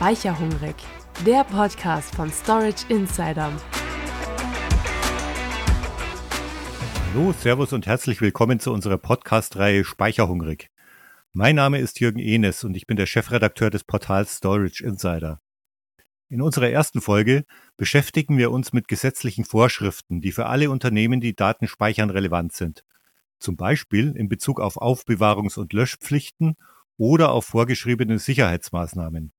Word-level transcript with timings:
Speicherhungrig, 0.00 0.76
der 1.26 1.44
Podcast 1.44 2.14
von 2.14 2.32
Storage 2.32 2.86
Insider. 2.88 3.52
Hallo, 7.12 7.34
Servus 7.34 7.74
und 7.74 7.86
herzlich 7.86 8.22
willkommen 8.22 8.60
zu 8.60 8.72
unserer 8.72 8.96
Podcast-Reihe 8.96 9.84
Speicherhungrig. 9.84 10.70
Mein 11.34 11.56
Name 11.56 11.80
ist 11.80 12.00
Jürgen 12.00 12.18
Enes 12.18 12.64
und 12.64 12.78
ich 12.78 12.86
bin 12.86 12.96
der 12.96 13.04
Chefredakteur 13.04 13.68
des 13.68 13.84
Portals 13.84 14.38
Storage 14.38 14.82
Insider. 14.82 15.42
In 16.30 16.40
unserer 16.40 16.70
ersten 16.70 17.02
Folge 17.02 17.44
beschäftigen 17.76 18.38
wir 18.38 18.52
uns 18.52 18.72
mit 18.72 18.88
gesetzlichen 18.88 19.44
Vorschriften, 19.44 20.22
die 20.22 20.32
für 20.32 20.46
alle 20.46 20.70
Unternehmen, 20.70 21.20
die 21.20 21.36
Daten 21.36 21.68
speichern, 21.68 22.08
relevant 22.08 22.54
sind. 22.54 22.86
Zum 23.38 23.58
Beispiel 23.58 24.16
in 24.16 24.30
Bezug 24.30 24.60
auf 24.60 24.80
Aufbewahrungs- 24.80 25.58
und 25.58 25.74
Löschpflichten 25.74 26.56
oder 26.96 27.32
auf 27.32 27.44
vorgeschriebene 27.44 28.18
Sicherheitsmaßnahmen. 28.18 29.34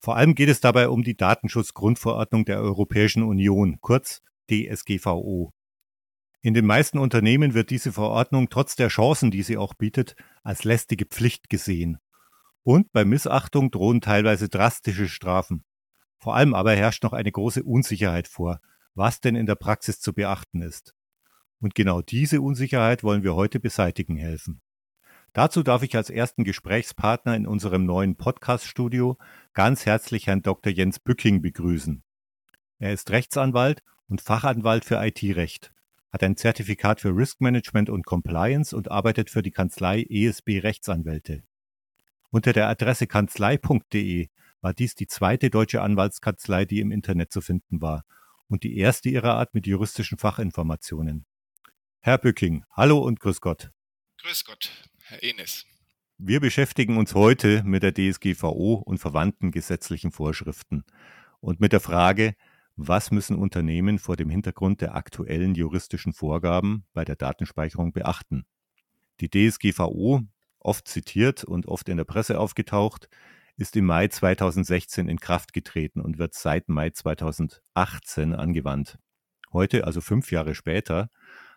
Vor 0.00 0.16
allem 0.16 0.34
geht 0.34 0.48
es 0.48 0.60
dabei 0.60 0.88
um 0.88 1.02
die 1.02 1.16
Datenschutzgrundverordnung 1.16 2.44
der 2.44 2.60
Europäischen 2.60 3.22
Union, 3.22 3.78
kurz 3.80 4.22
DSGVO. 4.50 5.52
In 6.40 6.54
den 6.54 6.66
meisten 6.66 6.98
Unternehmen 6.98 7.54
wird 7.54 7.70
diese 7.70 7.92
Verordnung 7.92 8.48
trotz 8.48 8.76
der 8.76 8.88
Chancen, 8.88 9.30
die 9.30 9.42
sie 9.42 9.56
auch 9.56 9.74
bietet, 9.74 10.14
als 10.44 10.62
lästige 10.62 11.04
Pflicht 11.04 11.50
gesehen. 11.50 11.98
Und 12.62 12.92
bei 12.92 13.04
Missachtung 13.04 13.70
drohen 13.70 14.00
teilweise 14.00 14.48
drastische 14.48 15.08
Strafen. 15.08 15.64
Vor 16.18 16.36
allem 16.36 16.54
aber 16.54 16.72
herrscht 16.72 17.02
noch 17.02 17.12
eine 17.12 17.32
große 17.32 17.64
Unsicherheit 17.64 18.28
vor, 18.28 18.60
was 18.94 19.20
denn 19.20 19.34
in 19.34 19.46
der 19.46 19.56
Praxis 19.56 20.00
zu 20.00 20.12
beachten 20.12 20.62
ist. 20.62 20.94
Und 21.60 21.74
genau 21.74 22.02
diese 22.02 22.40
Unsicherheit 22.40 23.02
wollen 23.02 23.24
wir 23.24 23.34
heute 23.34 23.58
beseitigen 23.58 24.16
helfen. 24.16 24.60
Dazu 25.32 25.62
darf 25.62 25.82
ich 25.82 25.94
als 25.94 26.10
ersten 26.10 26.44
Gesprächspartner 26.44 27.36
in 27.36 27.46
unserem 27.46 27.84
neuen 27.84 28.16
Podcast-Studio 28.16 29.18
ganz 29.52 29.86
herzlich 29.86 30.26
Herrn 30.26 30.42
Dr. 30.42 30.72
Jens 30.72 30.98
Bücking 30.98 31.42
begrüßen. 31.42 32.02
Er 32.78 32.92
ist 32.92 33.10
Rechtsanwalt 33.10 33.82
und 34.08 34.20
Fachanwalt 34.20 34.84
für 34.84 35.04
IT-Recht, 35.04 35.72
hat 36.10 36.22
ein 36.22 36.36
Zertifikat 36.36 37.00
für 37.00 37.14
Risk 37.14 37.40
Management 37.40 37.90
und 37.90 38.06
Compliance 38.06 38.74
und 38.74 38.90
arbeitet 38.90 39.30
für 39.30 39.42
die 39.42 39.50
Kanzlei 39.50 40.02
ESB 40.08 40.60
Rechtsanwälte. 40.60 41.42
Unter 42.30 42.52
der 42.52 42.68
Adresse 42.68 43.06
kanzlei.de 43.06 44.28
war 44.60 44.74
dies 44.74 44.94
die 44.94 45.06
zweite 45.06 45.50
deutsche 45.50 45.82
Anwaltskanzlei, 45.82 46.64
die 46.64 46.80
im 46.80 46.90
Internet 46.90 47.32
zu 47.32 47.40
finden 47.40 47.80
war 47.80 48.04
und 48.48 48.64
die 48.64 48.76
erste 48.76 49.08
ihrer 49.08 49.34
Art 49.34 49.54
mit 49.54 49.66
juristischen 49.66 50.18
Fachinformationen. 50.18 51.26
Herr 52.00 52.18
Bücking, 52.18 52.64
hallo 52.72 52.98
und 52.98 53.20
grüß 53.20 53.40
Gott. 53.40 53.70
Grüß 54.18 54.44
Gott. 54.44 54.70
Herr 55.10 55.22
Enes. 55.22 55.64
Wir 56.18 56.38
beschäftigen 56.38 56.98
uns 56.98 57.14
heute 57.14 57.62
mit 57.64 57.82
der 57.82 57.94
DSGVO 57.94 58.74
und 58.74 58.98
verwandten 58.98 59.52
gesetzlichen 59.52 60.12
Vorschriften 60.12 60.84
und 61.40 61.60
mit 61.60 61.72
der 61.72 61.80
Frage, 61.80 62.34
was 62.76 63.10
müssen 63.10 63.34
Unternehmen 63.34 63.98
vor 63.98 64.16
dem 64.16 64.28
Hintergrund 64.28 64.82
der 64.82 64.94
aktuellen 64.94 65.54
juristischen 65.54 66.12
Vorgaben 66.12 66.84
bei 66.92 67.06
der 67.06 67.16
Datenspeicherung 67.16 67.94
beachten? 67.94 68.44
Die 69.20 69.30
DSGVO, 69.30 70.24
oft 70.60 70.86
zitiert 70.86 71.42
und 71.42 71.64
oft 71.64 71.88
in 71.88 71.96
der 71.96 72.04
Presse 72.04 72.38
aufgetaucht, 72.38 73.08
ist 73.56 73.76
im 73.76 73.86
Mai 73.86 74.08
2016 74.08 75.08
in 75.08 75.18
Kraft 75.18 75.54
getreten 75.54 76.02
und 76.02 76.18
wird 76.18 76.34
seit 76.34 76.68
Mai 76.68 76.90
2018 76.90 78.34
angewandt. 78.34 78.98
Heute, 79.54 79.86
also 79.86 80.02
fünf 80.02 80.30
Jahre 80.32 80.54
später, 80.54 81.08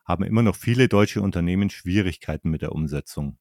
haben 0.06 0.24
immer 0.24 0.42
noch 0.42 0.56
viele 0.56 0.88
deutsche 0.88 1.22
Unternehmen 1.22 1.70
Schwierigkeiten 1.70 2.50
mit 2.50 2.62
der 2.62 2.72
Umsetzung. 2.72 3.38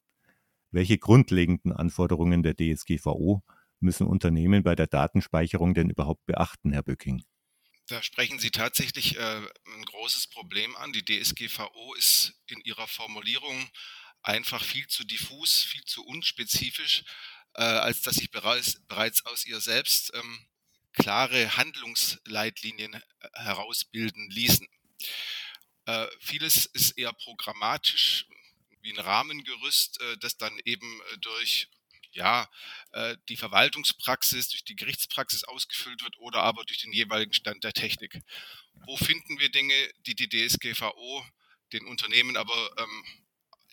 Welche 0.70 0.98
grundlegenden 0.98 1.72
Anforderungen 1.72 2.42
der 2.42 2.54
DSGVO 2.54 3.42
müssen 3.80 4.06
Unternehmen 4.06 4.62
bei 4.62 4.74
der 4.74 4.86
Datenspeicherung 4.86 5.74
denn 5.74 5.90
überhaupt 5.90 6.24
beachten, 6.26 6.72
Herr 6.72 6.82
Böcking? 6.82 7.24
Da 7.88 8.02
sprechen 8.02 8.38
Sie 8.38 8.50
tatsächlich 8.50 9.16
äh, 9.16 9.42
ein 9.66 9.84
großes 9.84 10.28
Problem 10.28 10.76
an. 10.76 10.92
Die 10.92 11.04
DSGVO 11.04 11.94
ist 11.94 12.34
in 12.46 12.60
ihrer 12.60 12.86
Formulierung 12.86 13.68
einfach 14.22 14.62
viel 14.62 14.86
zu 14.86 15.04
diffus, 15.04 15.62
viel 15.62 15.84
zu 15.84 16.04
unspezifisch, 16.04 17.02
äh, 17.54 17.62
als 17.62 18.02
dass 18.02 18.16
sich 18.16 18.30
bereits, 18.30 18.80
bereits 18.86 19.26
aus 19.26 19.44
ihr 19.44 19.60
selbst 19.60 20.12
ähm, 20.14 20.38
klare 20.92 21.56
Handlungsleitlinien 21.56 22.94
äh, 22.94 23.00
herausbilden 23.34 24.30
ließen. 24.30 24.68
Äh, 25.86 26.06
vieles 26.20 26.66
ist 26.66 26.92
eher 26.92 27.12
programmatisch, 27.12 28.26
wie 28.82 28.92
ein 28.92 28.98
Rahmengerüst, 28.98 30.00
äh, 30.00 30.16
das 30.18 30.36
dann 30.36 30.58
eben 30.64 31.00
äh, 31.12 31.18
durch 31.18 31.68
ja, 32.12 32.48
äh, 32.92 33.16
die 33.28 33.36
Verwaltungspraxis, 33.36 34.48
durch 34.48 34.64
die 34.64 34.76
Gerichtspraxis 34.76 35.44
ausgefüllt 35.44 36.02
wird 36.02 36.18
oder 36.18 36.42
aber 36.42 36.64
durch 36.64 36.80
den 36.80 36.92
jeweiligen 36.92 37.32
Stand 37.32 37.62
der 37.62 37.72
Technik. 37.72 38.20
Wo 38.86 38.96
finden 38.96 39.38
wir 39.38 39.50
Dinge, 39.50 39.74
die 40.06 40.14
die 40.14 40.28
DSGVO 40.28 41.24
den 41.72 41.86
Unternehmen 41.86 42.36
aber 42.36 42.74
ähm, 42.78 43.04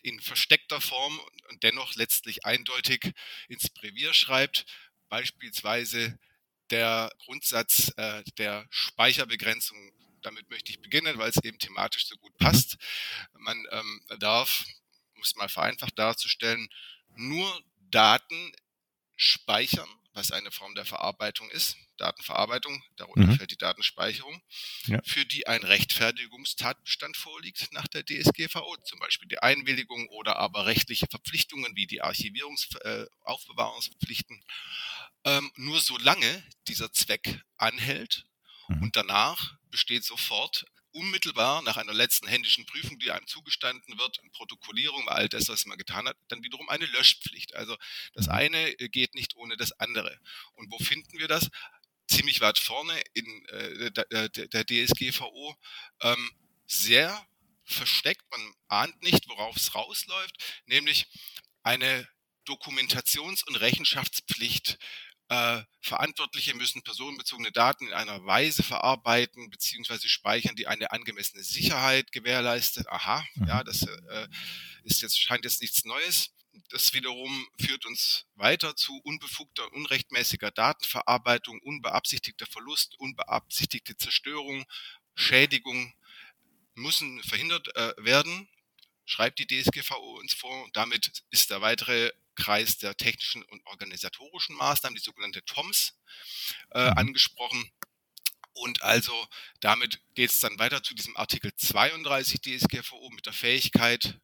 in 0.04 0.20
versteckter 0.22 0.80
Form 0.80 1.20
und 1.50 1.64
dennoch 1.64 1.96
letztlich 1.96 2.46
eindeutig 2.46 3.12
ins 3.48 3.70
Brevier 3.70 4.14
schreibt, 4.14 4.66
beispielsweise 5.10 6.20
der 6.70 7.12
Grundsatz 7.20 7.92
äh, 7.98 8.24
der 8.38 8.68
Speicherbegrenzung. 8.70 9.78
Damit 10.22 10.50
möchte 10.50 10.72
ich 10.72 10.82
beginnen, 10.82 11.18
weil 11.18 11.30
es 11.30 11.44
eben 11.44 11.58
thematisch 11.58 12.08
so 12.08 12.16
gut 12.18 12.38
passt. 12.38 12.78
Man 13.34 13.66
ähm, 13.72 14.02
darf 14.20 14.66
um 15.18 15.24
es 15.24 15.36
mal 15.36 15.50
vereinfacht 15.50 15.98
darzustellen, 16.00 16.70
nur 17.16 17.62
Daten 17.90 18.54
speichern, 19.16 19.90
was 20.14 20.32
eine 20.32 20.52
Form 20.52 20.76
der 20.76 20.86
Verarbeitung 20.86 21.50
ist, 21.52 21.78
Datenverarbeitung, 21.98 22.84
darunter 22.96 23.28
mhm. 23.28 23.38
fällt 23.38 23.52
die 23.52 23.58
Datenspeicherung, 23.58 24.42
ja. 24.86 25.00
für 25.04 25.26
die 25.26 25.48
ein 25.48 25.64
Rechtfertigungstatbestand 25.64 27.18
vorliegt 27.18 27.72
nach 27.72 27.88
der 27.88 28.06
DSGVO, 28.06 28.78
zum 28.84 29.00
Beispiel 29.00 29.28
die 29.28 29.40
Einwilligung 29.40 30.08
oder 30.10 30.38
aber 30.38 30.66
rechtliche 30.66 31.08
Verpflichtungen 31.08 31.76
wie 31.76 31.88
die 31.88 32.04
Archivierungs-, 32.04 32.80
äh, 32.82 33.08
Aufbewahrungspflichten, 33.22 34.44
ähm, 35.26 35.52
nur 35.56 35.80
solange 35.80 36.44
dieser 36.68 36.92
Zweck 36.94 37.42
anhält 37.58 38.26
mhm. 38.68 38.84
und 38.84 38.96
danach 38.96 39.58
besteht 39.70 40.04
sofort 40.04 40.66
unmittelbar 40.98 41.62
nach 41.62 41.78
einer 41.78 41.94
letzten 41.94 42.28
händischen 42.28 42.66
Prüfung, 42.66 42.98
die 43.00 43.12
einem 43.12 43.28
zugestanden 43.28 43.98
wird, 44.00 44.20
Protokollierung, 44.34 45.08
all 45.10 45.30
das, 45.30 45.48
was 45.48 45.66
man 45.66 45.78
getan 45.78 46.08
hat, 46.08 46.18
dann 46.28 46.44
wiederum 46.44 46.68
eine 46.70 46.86
Löschpflicht. 46.88 47.56
Also 47.56 47.78
das 48.14 48.28
mhm. 48.28 48.34
eine 48.34 48.70
äh, 48.80 48.90
geht 48.90 49.14
nicht 49.16 49.36
ohne 49.36 49.58
das 49.58 49.72
andere. 49.80 50.20
Und 50.54 50.72
wo 50.72 50.80
finden 50.80 51.20
wir 51.20 51.28
das? 51.28 51.50
Ziemlich 52.08 52.42
weit 52.42 52.58
vorne 52.58 53.00
in 53.14 53.46
äh, 53.48 53.92
der, 53.92 54.12
äh, 54.12 54.30
der, 54.30 54.66
DSGVO. 54.66 55.56
Ähm, 56.02 56.32
sehr 56.66 57.28
versteckt, 57.66 58.24
man 58.32 58.54
ahnt 58.68 59.02
nicht, 59.04 59.28
worauf 59.28 59.56
es 59.56 59.76
rausläuft, 59.76 60.64
nämlich 60.66 61.06
eine 61.64 62.08
Dokumentations- 62.48 63.46
und 63.46 63.58
Rechenschaftspflicht 63.58 64.78
äh, 65.30 65.62
Verantwortliche 65.82 66.54
müssen 66.56 66.84
personenbezogene 66.84 67.52
Daten 67.52 67.88
in 67.88 67.94
einer 67.94 68.26
Weise 68.26 68.64
verarbeiten 68.64 69.50
bzw. 69.50 70.08
speichern, 70.08 70.56
die 70.56 70.68
eine 70.68 70.92
angemessene 70.92 71.44
Sicherheit 71.44 72.12
gewährleistet. 72.12 72.88
Aha, 72.90 73.26
mhm. 73.36 73.48
ja, 73.48 73.64
das 73.64 73.84
äh, 73.84 74.28
ist 74.84 75.02
jetzt, 75.02 75.20
scheint 75.20 75.44
jetzt 75.44 75.62
nichts 75.62 75.84
Neues. 75.86 76.32
Das 76.70 76.94
wiederum 76.94 77.48
führt 77.60 77.86
uns 77.86 78.26
weiter 78.36 78.76
zu 78.76 79.00
unbefugter, 79.04 79.72
unrechtmäßiger 79.74 80.52
Datenverarbeitung, 80.52 81.60
unbeabsichtigter 81.62 82.46
Verlust, 82.46 82.96
unbeabsichtigte 83.00 83.96
Zerstörung, 83.96 84.66
Schädigung 85.14 85.94
müssen 86.76 87.22
verhindert 87.24 87.76
äh, 87.76 87.94
werden, 87.98 88.48
schreibt 89.06 89.40
die 89.40 89.48
DSGVO 89.48 90.20
uns 90.20 90.34
vor. 90.34 90.70
Damit 90.74 91.24
ist 91.32 91.50
der 91.50 91.62
weitere 91.62 92.12
Kreis 92.38 92.78
der 92.78 92.96
technischen 92.96 93.44
und 93.44 93.66
organisatorischen 93.66 94.56
Maßnahmen, 94.56 94.96
die 94.96 95.04
sogenannte 95.04 95.44
TOMS, 95.44 96.00
äh, 96.72 96.92
mhm. 96.92 96.98
angesprochen. 96.98 97.72
Und 98.54 98.82
also 98.82 99.28
damit 99.60 100.00
geht 100.16 100.32
es 100.32 100.40
dann 100.40 100.58
weiter 100.58 100.82
zu 100.82 100.96
diesem 100.96 101.16
Artikel 101.18 101.54
32 101.56 102.42
DSGVO 102.42 103.10
mit 103.12 103.26
der 103.26 103.34
Fähigkeit, 103.34 104.20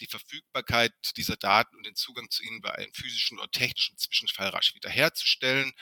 die 0.00 0.06
Verfügbarkeit 0.06 0.92
dieser 1.16 1.36
Daten 1.36 1.76
und 1.76 1.86
den 1.86 1.94
Zugang 1.94 2.30
zu 2.30 2.42
ihnen 2.42 2.60
bei 2.60 2.74
einem 2.74 2.92
physischen 2.92 3.38
oder 3.38 3.50
technischen 3.50 3.96
Zwischenfall 3.96 4.48
rasch 4.48 4.74
wiederherzustellen, 4.74 5.72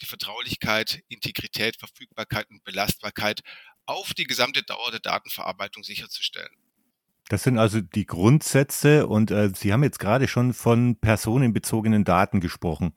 die 0.00 0.06
Vertraulichkeit, 0.06 1.02
Integrität, 1.08 1.76
Verfügbarkeit 1.78 2.50
und 2.50 2.64
Belastbarkeit 2.64 3.42
auf 3.86 4.12
die 4.14 4.24
gesamte 4.24 4.62
Dauer 4.62 4.90
der 4.90 5.00
Datenverarbeitung 5.00 5.84
sicherzustellen. 5.84 6.54
Das 7.28 7.44
sind 7.44 7.58
also 7.58 7.80
die 7.80 8.06
Grundsätze 8.06 9.06
und 9.06 9.30
äh, 9.30 9.50
Sie 9.54 9.72
haben 9.72 9.82
jetzt 9.82 9.98
gerade 9.98 10.28
schon 10.28 10.52
von 10.52 10.96
personenbezogenen 10.96 12.04
Daten 12.04 12.40
gesprochen. 12.40 12.92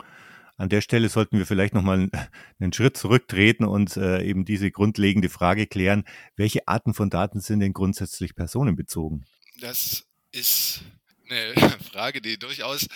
An 0.58 0.70
der 0.70 0.82
Stelle 0.82 1.10
sollten 1.10 1.38
wir 1.38 1.46
vielleicht 1.46 1.74
nochmal 1.74 2.10
einen 2.60 2.74
Schritt 2.74 2.98
zurücktreten 2.98 3.66
und 3.66 3.98
äh, 3.98 4.24
eben 4.24 4.46
diese 4.46 4.72
grundlegende 4.72 5.30
Frage 5.30 5.68
klären. 5.68 6.06
Welche 6.36 6.68
Arten 6.68 6.94
von 6.94 7.10
Daten 7.10 7.40
sind 7.40 7.60
denn 7.60 7.74
grundsätzlich 7.74 8.36
personenbezogen? 8.36 9.26
Das 9.60 10.06
ist 10.32 10.82
eine 11.30 11.54
Frage, 11.92 12.22
die 12.22 12.38
durchaus 12.38 12.88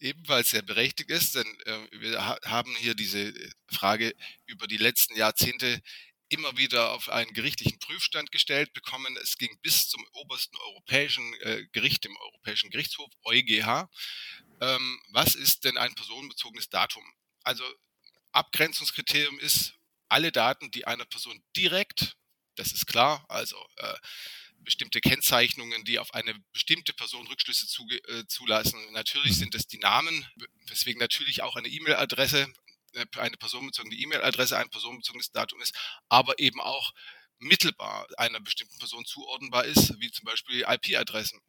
ebenfalls 0.00 0.50
sehr 0.50 0.62
berechtigt 0.62 1.10
ist, 1.10 1.34
denn 1.34 1.46
äh, 1.66 2.00
wir 2.00 2.24
ha 2.24 2.38
haben 2.44 2.74
hier 2.78 2.94
diese 2.94 3.32
Frage 3.66 4.14
über 4.46 4.66
die 4.66 4.76
letzten 4.76 5.16
Jahrzehnte 5.16 5.80
immer 6.28 6.56
wieder 6.56 6.92
auf 6.92 7.08
einen 7.08 7.32
gerichtlichen 7.32 7.78
Prüfstand 7.78 8.30
gestellt 8.32 8.72
bekommen. 8.72 9.16
Es 9.16 9.38
ging 9.38 9.58
bis 9.62 9.88
zum 9.88 10.06
obersten 10.12 10.56
europäischen 10.56 11.34
äh, 11.40 11.66
Gericht, 11.72 12.04
dem 12.04 12.16
Europäischen 12.16 12.70
Gerichtshof, 12.70 13.10
EuGH. 13.24 13.88
Ähm, 14.60 15.00
was 15.10 15.34
ist 15.34 15.64
denn 15.64 15.76
ein 15.76 15.94
personenbezogenes 15.94 16.68
Datum? 16.68 17.04
Also 17.42 17.64
Abgrenzungskriterium 18.32 19.38
ist, 19.38 19.74
alle 20.08 20.32
Daten, 20.32 20.70
die 20.70 20.86
einer 20.86 21.04
Person 21.04 21.42
direkt, 21.56 22.16
das 22.56 22.72
ist 22.72 22.86
klar, 22.86 23.24
also 23.28 23.56
äh, 23.76 23.94
bestimmte 24.58 25.00
Kennzeichnungen, 25.00 25.84
die 25.84 25.98
auf 25.98 26.12
eine 26.14 26.34
bestimmte 26.52 26.92
Person 26.92 27.26
Rückschlüsse 27.26 27.66
zu, 27.66 27.86
äh, 28.08 28.26
zulassen. 28.26 28.80
Natürlich 28.92 29.32
mhm. 29.32 29.40
sind 29.40 29.54
es 29.54 29.66
die 29.66 29.78
Namen, 29.78 30.26
weswegen 30.66 30.98
natürlich 30.98 31.42
auch 31.42 31.56
eine 31.56 31.68
E-Mail-Adresse, 31.68 32.52
eine 32.94 33.36
personenbezogene 33.36 33.94
E-Mail-Adresse 33.94 34.56
ein 34.56 34.70
personenbezogenes 34.70 35.30
Datum 35.32 35.60
ist, 35.60 35.74
aber 36.08 36.38
eben 36.38 36.60
auch 36.60 36.92
mittelbar 37.38 38.06
einer 38.16 38.40
bestimmten 38.40 38.78
Person 38.78 39.04
zuordnenbar 39.04 39.64
ist, 39.64 40.00
wie 40.00 40.10
zum 40.10 40.24
Beispiel 40.24 40.64
IP-Adressen. 40.66 41.40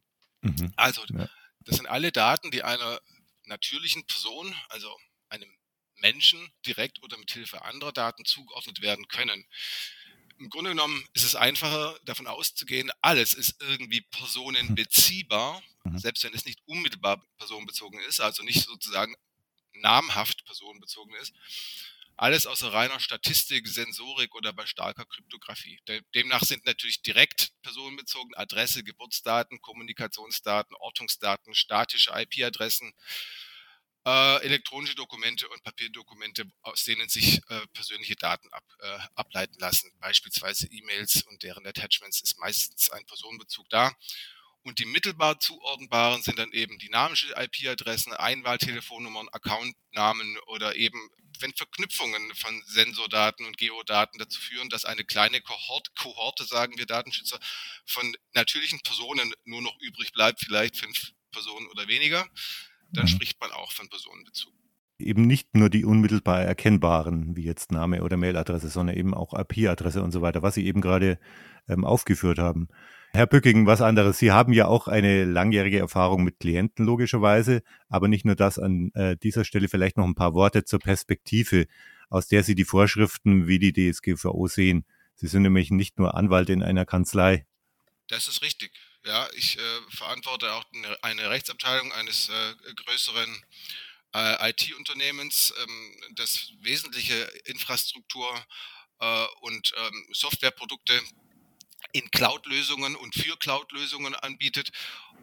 Mhm. 0.42 0.72
Also 0.76 1.04
ja. 1.08 1.28
das 1.60 1.76
sind 1.76 1.86
alle 1.86 2.12
Daten, 2.12 2.50
die 2.50 2.62
einer 2.62 3.00
natürlichen 3.44 4.06
Person, 4.06 4.54
also 4.68 4.96
einem 5.28 5.50
Menschen 5.96 6.50
direkt 6.64 7.02
oder 7.02 7.18
mit 7.18 7.30
Hilfe 7.30 7.62
anderer 7.64 7.92
Daten 7.92 8.24
zugeordnet 8.24 8.80
werden 8.80 9.06
können. 9.08 9.44
Im 10.38 10.48
Grunde 10.48 10.70
genommen 10.70 11.06
ist 11.12 11.24
es 11.24 11.36
einfacher, 11.36 11.98
davon 12.04 12.26
auszugehen, 12.26 12.90
alles 13.02 13.34
ist 13.34 13.60
irgendwie 13.60 14.00
personenbeziehbar, 14.00 15.62
mhm. 15.84 15.98
selbst 15.98 16.24
wenn 16.24 16.32
es 16.32 16.46
nicht 16.46 16.60
unmittelbar 16.64 17.22
personenbezogen 17.36 18.00
ist, 18.00 18.20
also 18.20 18.42
nicht 18.42 18.64
sozusagen 18.64 19.14
namhaft 19.80 20.44
personenbezogen 20.44 21.14
ist. 21.16 21.34
Alles 22.16 22.46
außer 22.46 22.70
reiner 22.70 23.00
Statistik, 23.00 23.66
Sensorik 23.66 24.34
oder 24.34 24.52
bei 24.52 24.66
starker 24.66 25.06
Kryptographie. 25.06 25.80
Demnach 26.14 26.42
sind 26.42 26.66
natürlich 26.66 27.00
direkt 27.00 27.52
personenbezogen 27.62 28.34
Adresse, 28.36 28.84
Geburtsdaten, 28.84 29.62
Kommunikationsdaten, 29.62 30.76
Ortungsdaten, 30.76 31.54
statische 31.54 32.12
IP-Adressen, 32.14 32.92
äh, 34.06 34.42
elektronische 34.42 34.96
Dokumente 34.96 35.48
und 35.48 35.62
Papierdokumente, 35.62 36.44
aus 36.62 36.84
denen 36.84 37.08
sich 37.08 37.40
äh, 37.48 37.66
persönliche 37.72 38.16
Daten 38.16 38.52
ab, 38.52 38.64
äh, 38.80 38.98
ableiten 39.14 39.58
lassen. 39.58 39.90
Beispielsweise 40.00 40.66
E-Mails 40.66 41.22
und 41.22 41.42
deren 41.42 41.66
Attachments 41.66 42.20
ist 42.20 42.38
meistens 42.38 42.90
ein 42.90 43.06
Personenbezug 43.06 43.68
da. 43.70 43.94
Und 44.62 44.78
die 44.78 44.84
mittelbar 44.84 45.40
zuordnbaren 45.40 46.22
sind 46.22 46.38
dann 46.38 46.52
eben 46.52 46.78
dynamische 46.78 47.34
IP-Adressen, 47.34 48.12
Einwahltelefonnummern, 48.12 49.28
Accountnamen 49.30 50.36
oder 50.48 50.76
eben, 50.76 50.98
wenn 51.38 51.54
Verknüpfungen 51.54 52.34
von 52.34 52.62
Sensordaten 52.66 53.46
und 53.46 53.56
Geodaten 53.56 54.18
dazu 54.18 54.38
führen, 54.38 54.68
dass 54.68 54.84
eine 54.84 55.04
kleine 55.04 55.40
Kohort, 55.40 55.94
Kohorte, 55.96 56.44
sagen 56.44 56.76
wir 56.76 56.84
Datenschützer, 56.84 57.40
von 57.86 58.14
natürlichen 58.34 58.80
Personen 58.80 59.32
nur 59.44 59.62
noch 59.62 59.78
übrig 59.80 60.12
bleibt, 60.12 60.40
vielleicht 60.40 60.76
fünf 60.76 61.12
Personen 61.32 61.66
oder 61.68 61.88
weniger, 61.88 62.28
dann 62.92 63.04
mhm. 63.04 63.08
spricht 63.08 63.40
man 63.40 63.52
auch 63.52 63.72
von 63.72 63.88
Personenbezug. 63.88 64.52
Eben 64.98 65.26
nicht 65.26 65.54
nur 65.54 65.70
die 65.70 65.86
unmittelbar 65.86 66.42
erkennbaren, 66.42 67.34
wie 67.34 67.44
jetzt 67.44 67.72
Name 67.72 68.02
oder 68.02 68.18
Mailadresse, 68.18 68.68
sondern 68.68 68.98
eben 68.98 69.14
auch 69.14 69.32
IP-Adresse 69.32 70.02
und 70.02 70.10
so 70.10 70.20
weiter, 70.20 70.42
was 70.42 70.54
Sie 70.54 70.66
eben 70.66 70.82
gerade 70.82 71.18
ähm, 71.68 71.86
aufgeführt 71.86 72.38
haben. 72.38 72.68
Herr 73.12 73.26
Bücking, 73.26 73.66
was 73.66 73.80
anderes. 73.80 74.18
Sie 74.18 74.30
haben 74.30 74.52
ja 74.52 74.66
auch 74.66 74.86
eine 74.86 75.24
langjährige 75.24 75.80
Erfahrung 75.80 76.22
mit 76.22 76.38
Klienten 76.38 76.86
logischerweise, 76.86 77.62
aber 77.88 78.06
nicht 78.06 78.24
nur 78.24 78.36
das 78.36 78.58
an 78.58 78.92
äh, 78.94 79.16
dieser 79.16 79.44
Stelle 79.44 79.68
vielleicht 79.68 79.96
noch 79.96 80.04
ein 80.04 80.14
paar 80.14 80.32
Worte 80.32 80.64
zur 80.64 80.78
Perspektive, 80.78 81.66
aus 82.08 82.28
der 82.28 82.44
Sie 82.44 82.54
die 82.54 82.64
Vorschriften 82.64 83.48
wie 83.48 83.58
die 83.58 83.72
DSGVO 83.72 84.46
sehen. 84.46 84.86
Sie 85.16 85.26
sind 85.26 85.42
nämlich 85.42 85.72
nicht 85.72 85.98
nur 85.98 86.14
Anwalt 86.14 86.50
in 86.50 86.62
einer 86.62 86.86
Kanzlei. 86.86 87.46
Das 88.06 88.28
ist 88.28 88.42
richtig. 88.42 88.72
Ja, 89.04 89.28
ich 89.34 89.58
äh, 89.58 89.60
verantworte 89.90 90.52
auch 90.52 90.64
eine 91.02 91.30
Rechtsabteilung 91.30 91.92
eines 91.92 92.28
äh, 92.28 92.74
größeren 92.74 93.42
äh, 94.14 94.50
IT-Unternehmens, 94.50 95.52
ähm, 95.60 96.14
das 96.14 96.52
wesentliche 96.60 97.14
Infrastruktur 97.46 98.28
äh, 99.00 99.26
und 99.40 99.72
ähm, 99.76 100.06
Softwareprodukte 100.12 101.00
in 101.92 102.10
Cloud-Lösungen 102.10 102.96
und 102.96 103.14
für 103.14 103.36
Cloud-Lösungen 103.36 104.14
anbietet. 104.14 104.70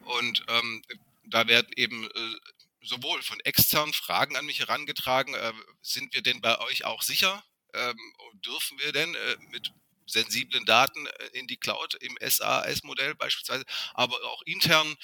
Und 0.05 0.43
ähm, 0.47 0.83
da 1.25 1.47
werden 1.47 1.71
eben 1.75 2.09
äh, 2.09 2.35
sowohl 2.81 3.21
von 3.21 3.39
externen 3.41 3.93
Fragen 3.93 4.35
an 4.35 4.45
mich 4.45 4.59
herangetragen, 4.59 5.33
äh, 5.33 5.53
sind 5.81 6.13
wir 6.13 6.21
denn 6.21 6.41
bei 6.41 6.59
euch 6.59 6.85
auch 6.85 7.01
sicher? 7.01 7.43
Ähm, 7.73 7.97
dürfen 8.45 8.79
wir 8.79 8.91
denn 8.91 9.13
äh, 9.13 9.37
mit 9.49 9.71
sensiblen 10.05 10.65
Daten 10.65 11.05
äh, 11.05 11.27
in 11.33 11.47
die 11.47 11.57
Cloud 11.57 11.95
im 11.95 12.17
SAS-Modell 12.21 13.15
beispielsweise, 13.15 13.65
aber 13.93 14.15
auch 14.23 14.41
intern 14.43 14.95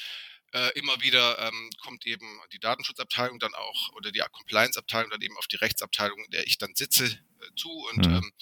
äh, 0.53 0.69
immer 0.77 1.01
wieder 1.01 1.39
ähm, 1.39 1.69
kommt 1.81 2.05
eben 2.05 2.39
die 2.53 2.59
Datenschutzabteilung 2.59 3.39
dann 3.39 3.53
auch 3.53 3.91
oder 3.93 4.11
die 4.11 4.23
Compliance-Abteilung 4.31 5.09
dann 5.09 5.21
eben 5.21 5.37
auf 5.37 5.47
die 5.47 5.55
Rechtsabteilung, 5.57 6.23
in 6.23 6.31
der 6.31 6.47
ich 6.47 6.57
dann 6.57 6.75
sitze, 6.75 7.05
äh, 7.05 7.55
zu 7.55 7.69
und 7.69 8.07
mhm. 8.07 8.15
ähm, 8.15 8.33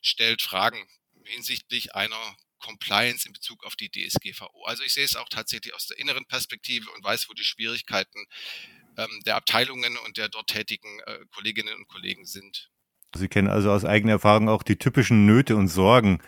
stellt 0.00 0.42
Fragen 0.42 0.88
hinsichtlich 1.24 1.94
einer 1.94 2.36
Compliance 2.58 3.26
in 3.26 3.32
Bezug 3.32 3.64
auf 3.64 3.76
die 3.76 3.90
DSGVO. 3.90 4.64
Also 4.64 4.82
ich 4.84 4.92
sehe 4.92 5.04
es 5.04 5.16
auch 5.16 5.28
tatsächlich 5.28 5.74
aus 5.74 5.86
der 5.86 5.98
inneren 5.98 6.24
Perspektive 6.26 6.90
und 6.90 7.04
weiß, 7.04 7.28
wo 7.28 7.34
die 7.34 7.44
Schwierigkeiten 7.44 8.26
ähm, 8.96 9.22
der 9.26 9.36
Abteilungen 9.36 9.96
und 10.06 10.16
der 10.16 10.28
dort 10.28 10.48
tätigen 10.48 11.00
äh, 11.06 11.18
Kolleginnen 11.34 11.74
und 11.74 11.88
Kollegen 11.88 12.24
sind. 12.24 12.70
Sie 13.14 13.28
kennen 13.28 13.48
also 13.48 13.70
aus 13.70 13.84
eigener 13.84 14.14
Erfahrung 14.14 14.48
auch 14.48 14.62
die 14.62 14.76
typischen 14.76 15.26
Nöte 15.26 15.56
und 15.56 15.68
Sorgen, 15.68 16.20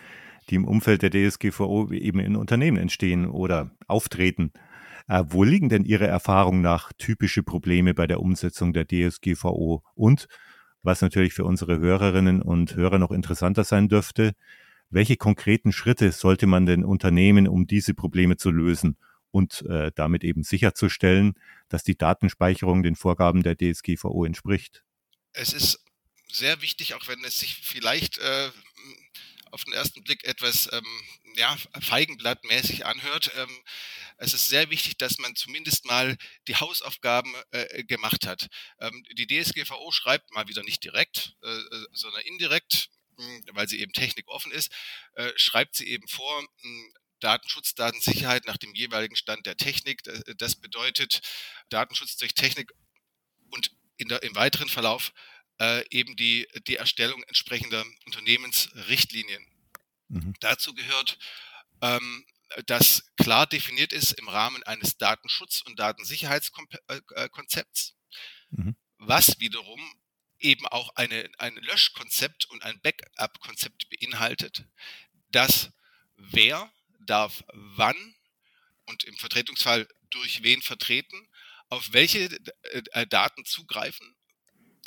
die 0.49 0.55
im 0.55 0.65
Umfeld 0.65 1.01
der 1.01 1.11
DSGVO 1.11 1.91
eben 1.91 2.19
in 2.19 2.35
Unternehmen 2.35 2.77
entstehen 2.77 3.27
oder 3.27 3.75
auftreten. 3.87 4.51
Äh, 5.07 5.23
wo 5.27 5.43
liegen 5.43 5.69
denn 5.69 5.85
Ihrer 5.85 6.07
Erfahrung 6.07 6.61
nach 6.61 6.91
typische 6.93 7.43
Probleme 7.43 7.93
bei 7.93 8.07
der 8.07 8.19
Umsetzung 8.19 8.73
der 8.73 8.85
DSGVO? 8.87 9.83
Und, 9.95 10.27
was 10.81 11.01
natürlich 11.01 11.33
für 11.33 11.45
unsere 11.45 11.79
Hörerinnen 11.79 12.41
und 12.41 12.75
Hörer 12.75 12.99
noch 12.99 13.11
interessanter 13.11 13.63
sein 13.63 13.89
dürfte, 13.89 14.33
welche 14.89 15.17
konkreten 15.17 15.71
Schritte 15.71 16.11
sollte 16.11 16.47
man 16.47 16.65
denn 16.65 16.83
unternehmen, 16.83 17.47
um 17.47 17.67
diese 17.67 17.93
Probleme 17.93 18.37
zu 18.37 18.51
lösen 18.51 18.97
und 19.31 19.63
äh, 19.69 19.91
damit 19.95 20.23
eben 20.23 20.43
sicherzustellen, 20.43 21.35
dass 21.69 21.83
die 21.83 21.97
Datenspeicherung 21.97 22.83
den 22.83 22.95
Vorgaben 22.95 23.43
der 23.43 23.55
DSGVO 23.55 24.25
entspricht? 24.25 24.83
Es 25.33 25.53
ist 25.53 25.83
sehr 26.31 26.61
wichtig, 26.61 26.95
auch 26.95 27.07
wenn 27.07 27.23
es 27.23 27.39
sich 27.39 27.55
vielleicht 27.63 28.17
äh, 28.17 28.49
auf 29.51 29.63
den 29.63 29.73
ersten 29.73 30.03
Blick 30.03 30.23
etwas 30.25 30.69
ähm, 30.71 30.85
ja, 31.35 31.55
feigenblattmäßig 31.79 32.85
anhört. 32.85 33.31
Ähm, 33.35 33.49
es 34.17 34.33
ist 34.33 34.49
sehr 34.49 34.69
wichtig, 34.69 34.97
dass 34.97 35.17
man 35.17 35.35
zumindest 35.35 35.85
mal 35.85 36.17
die 36.47 36.55
Hausaufgaben 36.55 37.33
äh, 37.51 37.83
gemacht 37.83 38.27
hat. 38.27 38.47
Ähm, 38.79 39.03
die 39.17 39.27
DSGVO 39.27 39.91
schreibt 39.91 40.33
mal 40.33 40.47
wieder 40.47 40.63
nicht 40.63 40.83
direkt, 40.83 41.35
äh, 41.43 41.47
äh 41.47 41.85
sondern 41.93 42.21
indirekt, 42.23 42.89
weil 43.51 43.67
sie 43.67 43.79
eben 43.79 43.93
technikoffen 43.93 44.51
ist, 44.51 44.71
äh, 45.13 45.31
schreibt 45.35 45.75
sie 45.75 45.87
eben 45.87 46.07
vor, 46.07 46.47
hm, 46.61 46.93
Datenschutz, 47.19 47.75
Datensicherheit 47.75 48.45
nach 48.45 48.57
dem 48.57 48.73
jeweiligen 48.73 49.15
Stand 49.15 49.45
der 49.45 49.57
Technik. 49.57 50.01
Das 50.37 50.55
bedeutet 50.55 51.21
Datenschutz 51.69 52.17
durch 52.17 52.33
Technik 52.33 52.71
und 53.51 53.71
in 53.97 54.07
der, 54.07 54.23
im 54.23 54.35
weiteren 54.35 54.69
Verlauf 54.69 55.13
äh, 55.59 55.83
eben 55.89 56.15
die, 56.15 56.47
die 56.67 56.77
Erstellung 56.77 57.21
entsprechender 57.23 57.85
Unternehmensrichtlinien. 58.05 59.45
Mhm. 60.07 60.33
Dazu 60.39 60.73
gehört, 60.73 61.19
ähm, 61.81 62.25
dass 62.65 63.11
klar 63.17 63.45
definiert 63.45 63.93
ist 63.93 64.13
im 64.13 64.27
Rahmen 64.27 64.63
eines 64.63 64.97
Datenschutz- 64.97 65.61
und 65.61 65.77
Datensicherheitskonzepts, 65.77 67.93
mhm. 68.49 68.75
was 68.97 69.39
wiederum 69.39 69.79
eben 70.39 70.67
auch 70.67 70.95
eine, 70.95 71.29
ein 71.37 71.55
Löschkonzept 71.55 72.45
und 72.45 72.63
ein 72.63 72.79
Backup-Konzept 72.81 73.89
beinhaltet, 73.89 74.65
dass 75.31 75.71
wer 76.15 76.71
darf 76.99 77.43
wann 77.53 78.15
und 78.85 79.03
im 79.03 79.15
Vertretungsfall 79.17 79.87
durch 80.09 80.43
wen 80.43 80.61
vertreten, 80.61 81.29
auf 81.69 81.93
welche 81.93 82.29
äh, 82.63 83.07
Daten 83.07 83.45
zugreifen 83.45 84.15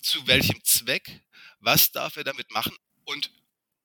zu 0.02 0.26
welchem 0.26 0.62
Zweck, 0.64 1.22
was 1.60 1.92
darf 1.92 2.16
er 2.16 2.24
damit 2.24 2.50
machen 2.50 2.76
und 3.04 3.30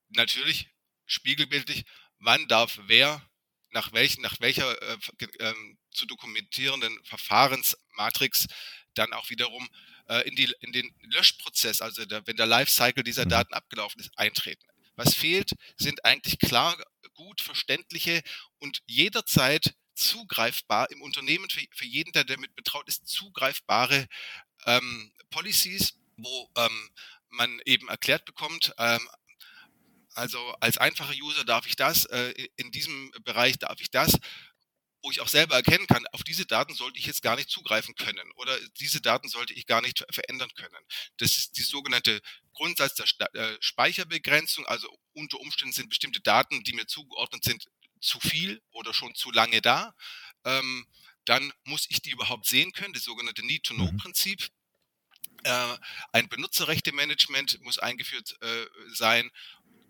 natürlich 0.09 0.67
spiegelbildlich, 1.05 1.85
wann 2.19 2.47
darf 2.47 2.79
wer 2.83 3.21
nach, 3.69 3.93
welchen, 3.93 4.21
nach 4.21 4.39
welcher 4.39 4.81
äh, 4.81 4.97
äh, 5.39 5.53
zu 5.91 6.05
dokumentierenden 6.05 7.03
Verfahrensmatrix 7.03 8.47
dann 8.95 9.13
auch 9.13 9.29
wiederum 9.29 9.69
in, 10.25 10.35
die, 10.35 10.53
in 10.61 10.71
den 10.71 10.93
Löschprozess, 11.01 11.81
also 11.81 12.05
der, 12.05 12.25
wenn 12.25 12.37
der 12.37 12.45
Lifecycle 12.45 13.03
dieser 13.03 13.25
mhm. 13.25 13.29
Daten 13.29 13.53
abgelaufen 13.53 13.99
ist, 13.99 14.11
eintreten. 14.17 14.65
Was 14.95 15.13
fehlt, 15.13 15.51
sind 15.77 16.03
eigentlich 16.05 16.39
klar, 16.39 16.75
gut 17.13 17.41
verständliche 17.41 18.21
und 18.59 18.81
jederzeit 18.87 19.75
zugreifbar 19.95 20.89
im 20.91 21.01
Unternehmen, 21.01 21.49
für, 21.49 21.61
für 21.73 21.85
jeden, 21.85 22.11
der 22.13 22.23
damit 22.23 22.55
betraut 22.55 22.87
ist, 22.87 23.07
zugreifbare 23.07 24.07
ähm, 24.65 25.11
Policies, 25.29 25.95
wo 26.15 26.49
ähm, 26.55 26.89
man 27.29 27.59
eben 27.65 27.89
erklärt 27.89 28.25
bekommt, 28.25 28.73
ähm, 28.77 29.07
also 30.17 30.39
als 30.59 30.79
einfacher 30.79 31.13
User 31.21 31.45
darf 31.45 31.67
ich 31.67 31.75
das, 31.75 32.05
äh, 32.05 32.33
in 32.55 32.71
diesem 32.71 33.11
Bereich 33.23 33.59
darf 33.59 33.79
ich 33.79 33.91
das, 33.91 34.17
wo 35.07 35.11
ich 35.11 35.21
auch 35.21 35.29
selber 35.29 35.55
erkennen 35.55 35.87
kann, 35.87 36.05
auf 36.07 36.25
diese 36.25 36.45
Daten 36.45 36.73
sollte 36.73 36.99
ich 36.99 37.05
jetzt 37.05 37.21
gar 37.21 37.37
nicht 37.37 37.49
zugreifen 37.49 37.95
können 37.95 38.29
oder 38.35 38.59
diese 38.77 38.99
Daten 38.99 39.29
sollte 39.29 39.53
ich 39.53 39.65
gar 39.65 39.79
nicht 39.79 40.05
verändern 40.11 40.49
können. 40.53 40.75
Das 41.15 41.37
ist 41.37 41.55
die 41.55 41.61
sogenannte 41.61 42.21
Grundsatz 42.53 42.95
der 42.95 43.33
äh, 43.33 43.57
Speicherbegrenzung. 43.61 44.65
Also 44.65 44.89
unter 45.13 45.39
Umständen 45.39 45.71
sind 45.71 45.87
bestimmte 45.87 46.19
Daten, 46.19 46.61
die 46.63 46.73
mir 46.73 46.87
zugeordnet 46.87 47.45
sind, 47.45 47.67
zu 48.01 48.19
viel 48.19 48.61
oder 48.71 48.93
schon 48.93 49.15
zu 49.15 49.31
lange 49.31 49.61
da. 49.61 49.95
Ähm, 50.43 50.85
dann 51.23 51.53
muss 51.63 51.85
ich 51.89 52.01
die 52.01 52.11
überhaupt 52.11 52.45
sehen 52.45 52.73
können, 52.73 52.91
das 52.93 53.03
sogenannte 53.03 53.45
Need-to-Know-Prinzip. 53.45 54.49
Äh, 55.43 55.77
ein 56.11 56.27
Benutzerrechte-Management 56.27 57.61
muss 57.61 57.79
eingeführt 57.79 58.35
äh, 58.41 58.65
sein 58.89 59.31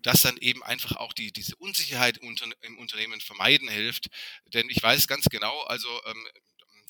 das 0.08 0.22
dann 0.22 0.38
eben 0.38 0.62
einfach 0.62 0.96
auch 0.96 1.12
die, 1.12 1.32
diese 1.32 1.54
Unsicherheit 1.56 2.16
im, 2.16 2.34
im 2.62 2.78
Unternehmen 2.78 3.20
vermeiden 3.20 3.68
hilft. 3.68 4.08
Denn 4.46 4.70
ich 4.70 4.82
weiß 4.82 5.06
ganz 5.06 5.26
genau, 5.26 5.60
also 5.64 5.86
ähm, 6.06 6.26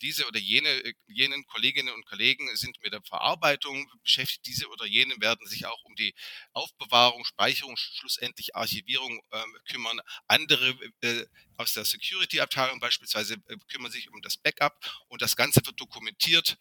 diese 0.03 0.29
oder 0.29 0.39
jene, 0.39 0.69
äh, 0.69 0.95
jenen 1.09 1.45
Kolleginnen 1.47 1.93
und 1.93 2.07
Kollegen 2.07 2.49
sind 2.55 2.81
mit 2.81 2.93
der 2.93 3.03
Verarbeitung 3.03 3.91
beschäftigt, 4.05 4.47
diese 4.47 4.69
oder 4.69 4.87
jene 4.87 5.17
werden 5.19 5.45
sich 5.49 5.67
auch 5.67 5.83
um 5.83 5.97
die 5.97 6.15
Aufbewahrung, 6.53 7.25
Speicherung, 7.25 7.77
schlussendlich 7.77 8.55
Archivierung 8.55 9.21
äh, 9.33 9.43
kümmern. 9.69 9.99
Andere 10.29 10.79
äh, 11.01 11.27
aus 11.57 11.75
der 11.75 11.85
Security-Abteilung 11.85 12.79
beispielsweise 12.79 13.35
äh, 13.49 13.57
kümmern 13.67 13.91
sich 13.91 14.13
um 14.13 14.23
das 14.23 14.37
Backup 14.37 14.79
und 15.09 15.23
das 15.23 15.35
Ganze 15.35 15.61
wird 15.65 15.81
dokumentiert 15.81 16.57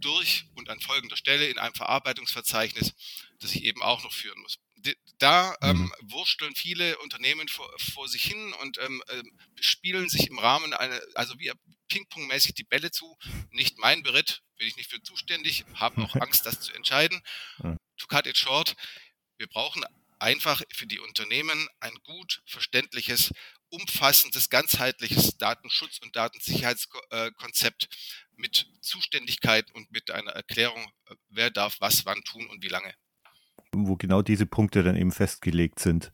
durch 0.00 0.46
und 0.54 0.70
an 0.70 0.80
folgender 0.80 1.18
Stelle 1.18 1.46
in 1.48 1.58
einem 1.58 1.74
Verarbeitungsverzeichnis, 1.74 2.94
das 3.40 3.54
ich 3.54 3.64
eben 3.64 3.82
auch 3.82 4.02
noch 4.02 4.14
führen 4.14 4.40
muss 4.40 4.58
da 5.18 5.56
ähm, 5.62 5.82
mhm. 5.82 5.92
wursteln 6.02 6.54
viele 6.54 6.98
Unternehmen 6.98 7.48
vor, 7.48 7.72
vor 7.78 8.08
sich 8.08 8.24
hin 8.24 8.52
und 8.60 8.78
ähm, 8.78 9.02
äh, 9.08 9.22
spielen 9.60 10.08
sich 10.08 10.28
im 10.28 10.38
Rahmen 10.38 10.72
einer, 10.72 11.00
also 11.14 11.38
wie 11.38 11.52
Ping-Pong-mäßig 11.88 12.54
die 12.54 12.64
Bälle 12.64 12.90
zu. 12.90 13.16
Nicht 13.50 13.78
mein 13.78 14.02
Beritt, 14.02 14.42
bin 14.56 14.66
ich 14.66 14.76
nicht 14.76 14.90
für 14.90 15.02
zuständig, 15.02 15.64
habe 15.74 16.02
auch 16.02 16.14
Angst, 16.20 16.46
das 16.46 16.60
zu 16.60 16.72
entscheiden. 16.72 17.20
To 17.58 18.06
cut 18.08 18.26
it 18.26 18.36
short, 18.36 18.74
wir 19.36 19.46
brauchen 19.46 19.84
einfach 20.18 20.62
für 20.72 20.86
die 20.86 21.00
Unternehmen 21.00 21.68
ein 21.80 21.94
gut 22.04 22.42
verständliches, 22.46 23.32
umfassendes, 23.68 24.50
ganzheitliches 24.50 25.38
Datenschutz- 25.38 26.00
und 26.00 26.16
Datensicherheitskonzept 26.16 27.88
mit 28.36 28.66
Zuständigkeit 28.80 29.70
und 29.72 29.90
mit 29.90 30.10
einer 30.10 30.32
Erklärung, 30.32 30.90
äh, 31.06 31.14
wer 31.28 31.50
darf 31.50 31.76
was 31.80 32.06
wann 32.06 32.22
tun 32.24 32.46
und 32.48 32.62
wie 32.62 32.68
lange 32.68 32.94
wo 33.74 33.96
genau 33.96 34.22
diese 34.22 34.46
Punkte 34.46 34.82
dann 34.82 34.96
eben 34.96 35.12
festgelegt 35.12 35.78
sind. 35.78 36.12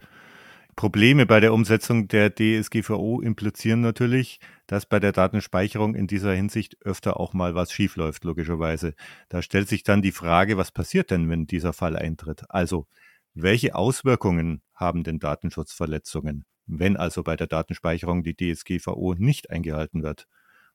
Probleme 0.76 1.26
bei 1.26 1.40
der 1.40 1.52
Umsetzung 1.52 2.08
der 2.08 2.34
DSGVO 2.34 3.20
implizieren 3.20 3.82
natürlich, 3.82 4.40
dass 4.66 4.86
bei 4.86 4.98
der 4.98 5.12
Datenspeicherung 5.12 5.94
in 5.94 6.06
dieser 6.06 6.32
Hinsicht 6.32 6.78
öfter 6.86 7.20
auch 7.20 7.34
mal 7.34 7.54
was 7.54 7.70
schiefläuft, 7.70 8.24
logischerweise. 8.24 8.94
Da 9.28 9.42
stellt 9.42 9.68
sich 9.68 9.82
dann 9.82 10.00
die 10.00 10.12
Frage, 10.12 10.56
was 10.56 10.72
passiert 10.72 11.10
denn, 11.10 11.28
wenn 11.28 11.46
dieser 11.46 11.72
Fall 11.72 11.96
eintritt? 11.96 12.44
Also, 12.48 12.86
welche 13.34 13.74
Auswirkungen 13.74 14.62
haben 14.74 15.04
denn 15.04 15.18
Datenschutzverletzungen, 15.18 16.46
wenn 16.66 16.96
also 16.96 17.22
bei 17.22 17.36
der 17.36 17.46
Datenspeicherung 17.46 18.22
die 18.22 18.34
DSGVO 18.34 19.14
nicht 19.18 19.50
eingehalten 19.50 20.02
wird? 20.02 20.26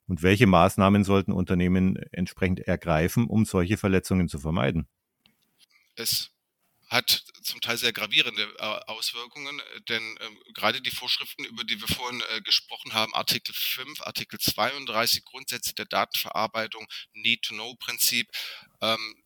Und 0.08 0.22
welche 0.22 0.46
Maßnahmen 0.46 1.04
sollten 1.04 1.32
Unternehmen 1.32 1.96
entsprechend 2.12 2.60
ergreifen, 2.60 3.25
um 3.25 3.44
solche 3.44 3.77
Verletzungen 3.77 4.27
zu 4.27 4.38
vermeiden? 4.38 4.88
Es 5.96 6.35
hat 6.95 7.23
zum 7.43 7.61
Teil 7.61 7.77
sehr 7.77 7.93
gravierende 7.93 8.43
äh, 8.57 8.63
Auswirkungen, 8.87 9.61
denn 9.89 10.17
ähm, 10.21 10.43
gerade 10.53 10.81
die 10.81 10.91
Vorschriften, 10.91 11.45
über 11.45 11.63
die 11.63 11.79
wir 11.79 11.87
vorhin 11.87 12.23
äh, 12.29 12.41
gesprochen 12.41 12.93
haben, 12.93 13.13
Artikel 13.13 13.53
5, 13.53 14.01
Artikel 14.01 14.39
32, 14.39 15.25
Grundsätze 15.25 15.75
der 15.75 15.85
Datenverarbeitung, 15.85 16.87
Need-to-Know-Prinzip, 17.13 18.31
ähm, 18.81 19.23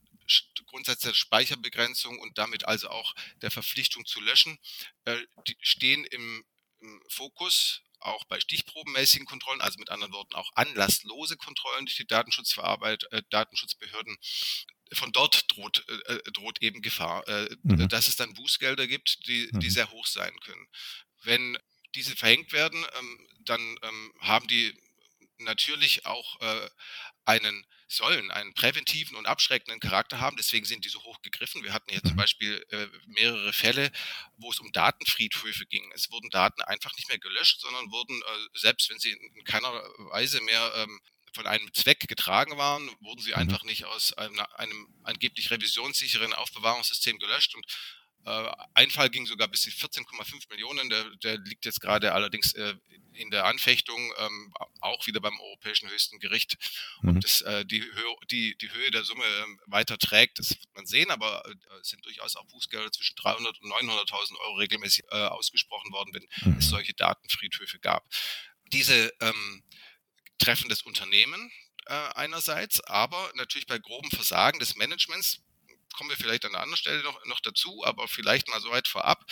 Grundsätze 0.67 1.07
der 1.07 1.15
Speicherbegrenzung 1.15 2.19
und 2.19 2.38
damit 2.38 2.65
also 2.65 2.89
auch 2.89 3.15
der 3.41 3.51
Verpflichtung 3.51 4.05
zu 4.05 4.19
löschen, 4.19 4.59
äh, 5.05 5.17
stehen 5.61 6.05
im 6.05 6.43
Fokus 7.09 7.81
auch 8.01 8.24
bei 8.25 8.39
stichprobenmäßigen 8.39 9.25
Kontrollen, 9.25 9.62
also 9.62 9.77
mit 9.79 9.89
anderen 9.89 10.13
Worten 10.13 10.36
auch 10.36 10.51
anlasslose 10.56 11.38
Kontrollen 11.38 11.86
durch 11.86 11.98
die 11.98 12.08
Datenschutzverarbeit, 12.08 13.06
äh, 13.12 13.22
Datenschutzbehörden 13.29 14.18
von 14.94 15.12
dort 15.12 15.46
droht, 15.51 15.86
äh, 15.88 16.13
äh, 16.13 16.32
droht 16.32 16.62
eben 16.62 16.82
Gefahr, 16.82 17.27
äh, 17.27 17.56
mhm. 17.63 17.88
dass 17.89 18.08
es 18.08 18.15
dann 18.15 18.34
Bußgelder 18.34 18.88
gibt, 18.88 19.27
die, 19.27 19.50
die 19.51 19.68
mhm. 19.68 19.72
sehr 19.72 19.91
hoch 19.91 20.08
sein 20.08 20.38
können. 20.41 20.68
Wenn 21.24 21.58
diese 21.96 22.15
verhängt 22.15 22.51
werden, 22.53 22.84
ähm, 22.98 23.27
dann 23.46 23.62
ähm, 23.82 24.13
haben 24.20 24.48
die 24.48 24.74
natürlich 25.38 26.06
auch 26.06 26.39
äh, 26.41 26.70
einen 27.29 27.65
sollen 27.91 28.29
einen 28.29 28.53
präventiven 28.53 29.17
und 29.17 29.25
abschreckenden 29.25 29.79
Charakter 29.79 30.19
haben. 30.19 30.38
Deswegen 30.38 30.65
sind 30.65 30.86
die 30.86 30.89
so 30.89 31.01
hoch 31.03 31.21
gegriffen. 31.24 31.63
Wir 31.63 31.74
hatten 31.74 31.91
hier 31.91 32.03
zum 32.03 32.13
mhm. 32.13 32.17
Beispiel 32.17 32.65
äh, 32.69 32.88
mehrere 33.07 33.51
Fälle, 33.51 33.91
wo 34.38 34.51
es 34.51 34.59
um 34.59 34.71
Datenfriedhöfe 34.71 35.65
ging. 35.65 35.91
Es 35.95 36.12
wurden 36.12 36.29
Daten 36.29 36.62
einfach 36.62 36.95
nicht 36.95 37.09
mehr 37.09 37.17
gelöscht, 37.17 37.62
sondern 37.62 37.91
wurden, 37.91 38.21
äh, 38.21 38.59
selbst 38.59 38.89
wenn 38.91 39.00
sie 39.00 39.12
in 39.12 39.43
keiner 39.43 39.71
Weise 40.12 40.39
mehr 40.41 40.71
ähm, 40.75 41.00
von 41.33 41.48
einem 41.48 41.74
Zweck 41.74 42.07
getragen 42.07 42.57
waren, 42.57 42.89
wurden 43.01 43.21
sie 43.21 43.31
mhm. 43.31 43.38
einfach 43.38 43.63
nicht 43.63 43.86
aus 43.86 44.13
einem, 44.13 44.39
einem 44.55 44.88
angeblich 45.03 45.50
revisionssicheren 45.50 46.33
Aufbewahrungssystem 46.33 47.17
gelöscht 47.17 47.55
und 47.55 47.65
äh, 48.25 48.51
ein 48.75 48.91
Fall 48.91 49.09
ging 49.09 49.25
sogar 49.25 49.48
bis 49.48 49.62
zu 49.62 49.69
14,5 49.69 50.50
Millionen. 50.50 50.89
Der, 50.89 51.05
der, 51.24 51.38
liegt 51.39 51.65
jetzt 51.65 51.81
gerade 51.81 52.13
allerdings 52.13 52.53
äh, 52.53 52.75
in 53.19 53.31
der 53.31 53.45
Anfechtung, 53.45 54.13
ähm, 54.17 54.53
auch 54.81 55.05
wieder 55.07 55.19
beim 55.19 55.38
Europäischen 55.39 55.89
Höchsten 55.89 56.19
Gericht. 56.19 56.57
Mhm. 57.01 57.09
Ob 57.09 57.21
das 57.21 57.41
äh, 57.41 57.65
die, 57.65 57.81
Höhe, 57.81 58.15
die, 58.31 58.57
die 58.57 58.71
Höhe 58.71 58.91
der 58.91 59.03
Summe 59.03 59.23
ähm, 59.43 59.59
weiter 59.65 59.97
trägt, 59.97 60.39
das 60.39 60.51
wird 60.51 60.75
man 60.75 60.85
sehen, 60.85 61.11
aber 61.11 61.43
äh, 61.45 61.79
es 61.81 61.89
sind 61.89 62.05
durchaus 62.05 62.35
auch 62.35 62.45
Bußgelder 62.45 62.91
zwischen 62.91 63.15
300 63.17 63.59
und 63.61 63.71
900.000 63.71 64.38
Euro 64.39 64.55
regelmäßig 64.55 65.05
äh, 65.11 65.15
ausgesprochen 65.15 65.91
worden, 65.91 66.13
wenn 66.13 66.51
mhm. 66.51 66.59
es 66.59 66.69
solche 66.69 66.93
Datenfriedhöfe 66.93 67.79
gab. 67.79 68.07
Diese 68.71 69.11
ähm, 69.19 69.63
Treffen 70.38 70.69
des 70.69 70.83
Unternehmen 70.83 71.51
äh, 71.88 71.93
einerseits, 72.15 72.81
aber 72.81 73.31
natürlich 73.35 73.67
bei 73.67 73.79
groben 73.79 74.09
Versagen 74.11 74.59
des 74.59 74.75
Managements 74.75 75.41
kommen 75.93 76.10
wir 76.10 76.17
vielleicht 76.17 76.46
an 76.46 76.53
einer 76.53 76.63
anderen 76.63 76.77
Stelle 76.77 77.03
noch, 77.03 77.24
noch 77.25 77.39
dazu, 77.41 77.84
aber 77.86 78.08
vielleicht 78.08 78.48
mal 78.48 78.62
so 78.62 78.72
weit 78.72 78.88
vorab. 78.88 79.24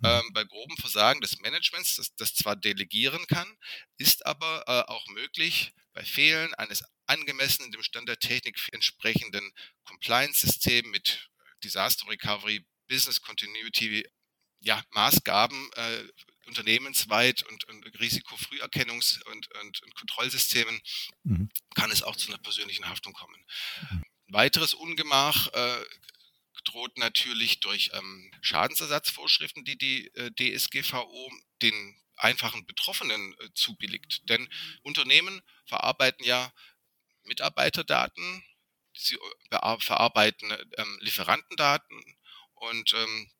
Mhm. 0.00 0.06
Ähm, 0.06 0.30
bei 0.32 0.44
groben 0.44 0.76
Versagen 0.76 1.20
des 1.20 1.38
Managements, 1.40 1.96
das, 1.96 2.14
das 2.16 2.34
zwar 2.34 2.56
delegieren 2.56 3.26
kann, 3.26 3.56
ist 3.96 4.26
aber 4.26 4.64
äh, 4.66 4.90
auch 4.90 5.06
möglich, 5.08 5.72
bei 5.92 6.04
Fehlen 6.04 6.54
eines 6.54 6.84
angemessenen, 7.06 7.70
dem 7.70 7.82
Stand 7.82 8.08
der 8.08 8.18
Technik 8.18 8.58
entsprechenden 8.72 9.52
Compliance-System 9.84 10.90
mit 10.90 11.30
Disaster 11.62 12.08
Recovery, 12.08 12.64
Business 12.88 13.20
Continuity, 13.20 14.06
ja, 14.60 14.82
Maßgaben 14.90 15.70
äh, 15.74 16.04
unternehmensweit 16.46 17.42
und, 17.44 17.64
und 17.64 17.84
Risikofrüherkennungs- 17.98 19.22
und, 19.24 19.48
und, 19.60 19.82
und 19.82 19.94
Kontrollsystemen 19.94 20.80
mhm. 21.24 21.48
kann 21.74 21.90
es 21.90 22.02
auch 22.02 22.16
zu 22.16 22.28
einer 22.28 22.38
persönlichen 22.38 22.88
Haftung 22.88 23.12
kommen. 23.12 23.44
Mhm. 23.90 24.02
Weiteres 24.32 24.74
Ungemach 24.74 25.48
äh, 25.48 25.84
droht 26.64 26.96
natürlich 26.96 27.60
durch 27.60 27.90
ähm, 27.92 28.30
Schadensersatzvorschriften, 28.40 29.64
die 29.64 29.76
die 29.76 30.08
äh, 30.14 30.30
DSGVO 30.32 31.30
den 31.60 32.00
einfachen 32.16 32.64
Betroffenen 32.66 33.34
äh, 33.38 33.48
zubilligt. 33.54 34.28
Denn 34.28 34.48
Unternehmen 34.82 35.42
verarbeiten 35.66 36.24
ja 36.24 36.52
Mitarbeiterdaten, 37.24 38.44
sie 38.94 39.16
äh, 39.50 39.78
verarbeiten 39.80 40.50
ähm, 40.76 40.98
Lieferantendaten 41.00 42.16
und 42.54 42.94
ähm, 42.94 43.30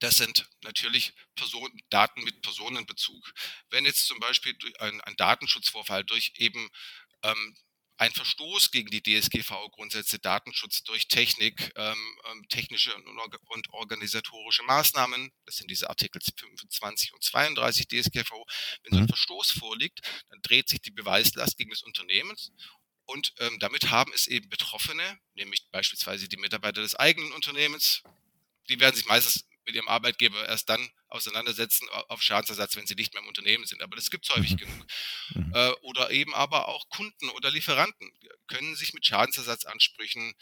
das 0.00 0.16
sind 0.16 0.46
natürlich 0.62 1.14
Person, 1.36 1.70
Daten 1.88 2.22
mit 2.24 2.42
Personenbezug. 2.42 3.32
Wenn 3.70 3.86
jetzt 3.86 4.06
zum 4.06 4.18
Beispiel 4.20 4.54
ein, 4.78 5.00
ein 5.02 5.16
Datenschutzvorfall 5.16 6.04
durch 6.04 6.32
eben 6.36 6.68
ähm, 7.22 7.56
ein 8.04 8.12
Verstoß 8.12 8.70
gegen 8.70 8.90
die 8.90 9.02
DSGVO-Grundsätze 9.02 10.18
Datenschutz 10.18 10.82
durch 10.82 11.08
Technik, 11.08 11.72
ähm, 11.76 12.18
ähm 12.30 12.46
technische 12.48 12.94
und 12.94 13.70
organisatorische 13.70 14.62
Maßnahmen, 14.64 15.32
das 15.46 15.56
sind 15.56 15.70
diese 15.70 15.88
Artikel 15.88 16.20
25 16.20 17.14
und 17.14 17.24
32 17.24 17.88
DSGVO, 17.88 18.44
wenn 18.82 18.92
so 18.92 18.98
ein 18.98 19.02
mhm. 19.04 19.08
Verstoß 19.08 19.52
vorliegt, 19.52 20.00
dann 20.28 20.42
dreht 20.42 20.68
sich 20.68 20.82
die 20.82 20.90
Beweislast 20.90 21.56
gegen 21.56 21.70
das 21.70 21.82
Unternehmen 21.82 22.36
und 23.06 23.32
ähm, 23.38 23.58
damit 23.58 23.90
haben 23.90 24.12
es 24.14 24.26
eben 24.26 24.50
Betroffene, 24.50 25.18
nämlich 25.34 25.66
beispielsweise 25.70 26.28
die 26.28 26.36
Mitarbeiter 26.36 26.82
des 26.82 26.96
eigenen 26.96 27.32
Unternehmens, 27.32 28.02
die 28.68 28.80
werden 28.80 28.96
sich 28.96 29.06
meistens 29.06 29.46
mit 29.66 29.74
ihrem 29.74 29.88
Arbeitgeber 29.88 30.46
erst 30.46 30.68
dann 30.68 30.88
auseinandersetzen 31.08 31.88
auf 32.08 32.22
Schadensersatz, 32.22 32.76
wenn 32.76 32.86
sie 32.86 32.94
nicht 32.94 33.14
mehr 33.14 33.22
im 33.22 33.28
Unternehmen 33.28 33.66
sind. 33.66 33.82
Aber 33.82 33.96
das 33.96 34.10
gibt 34.10 34.28
es 34.28 34.34
häufig 34.34 34.52
mhm. 34.52 34.56
genug. 34.56 34.86
Mhm. 35.34 35.52
Äh, 35.54 35.70
oder 35.82 36.10
eben 36.10 36.34
aber 36.34 36.68
auch 36.68 36.88
Kunden 36.88 37.28
oder 37.30 37.50
Lieferanten 37.50 38.12
können 38.46 38.76
sich 38.76 38.92
mit 38.94 39.06
Schadensersatzansprüchen 39.06 40.34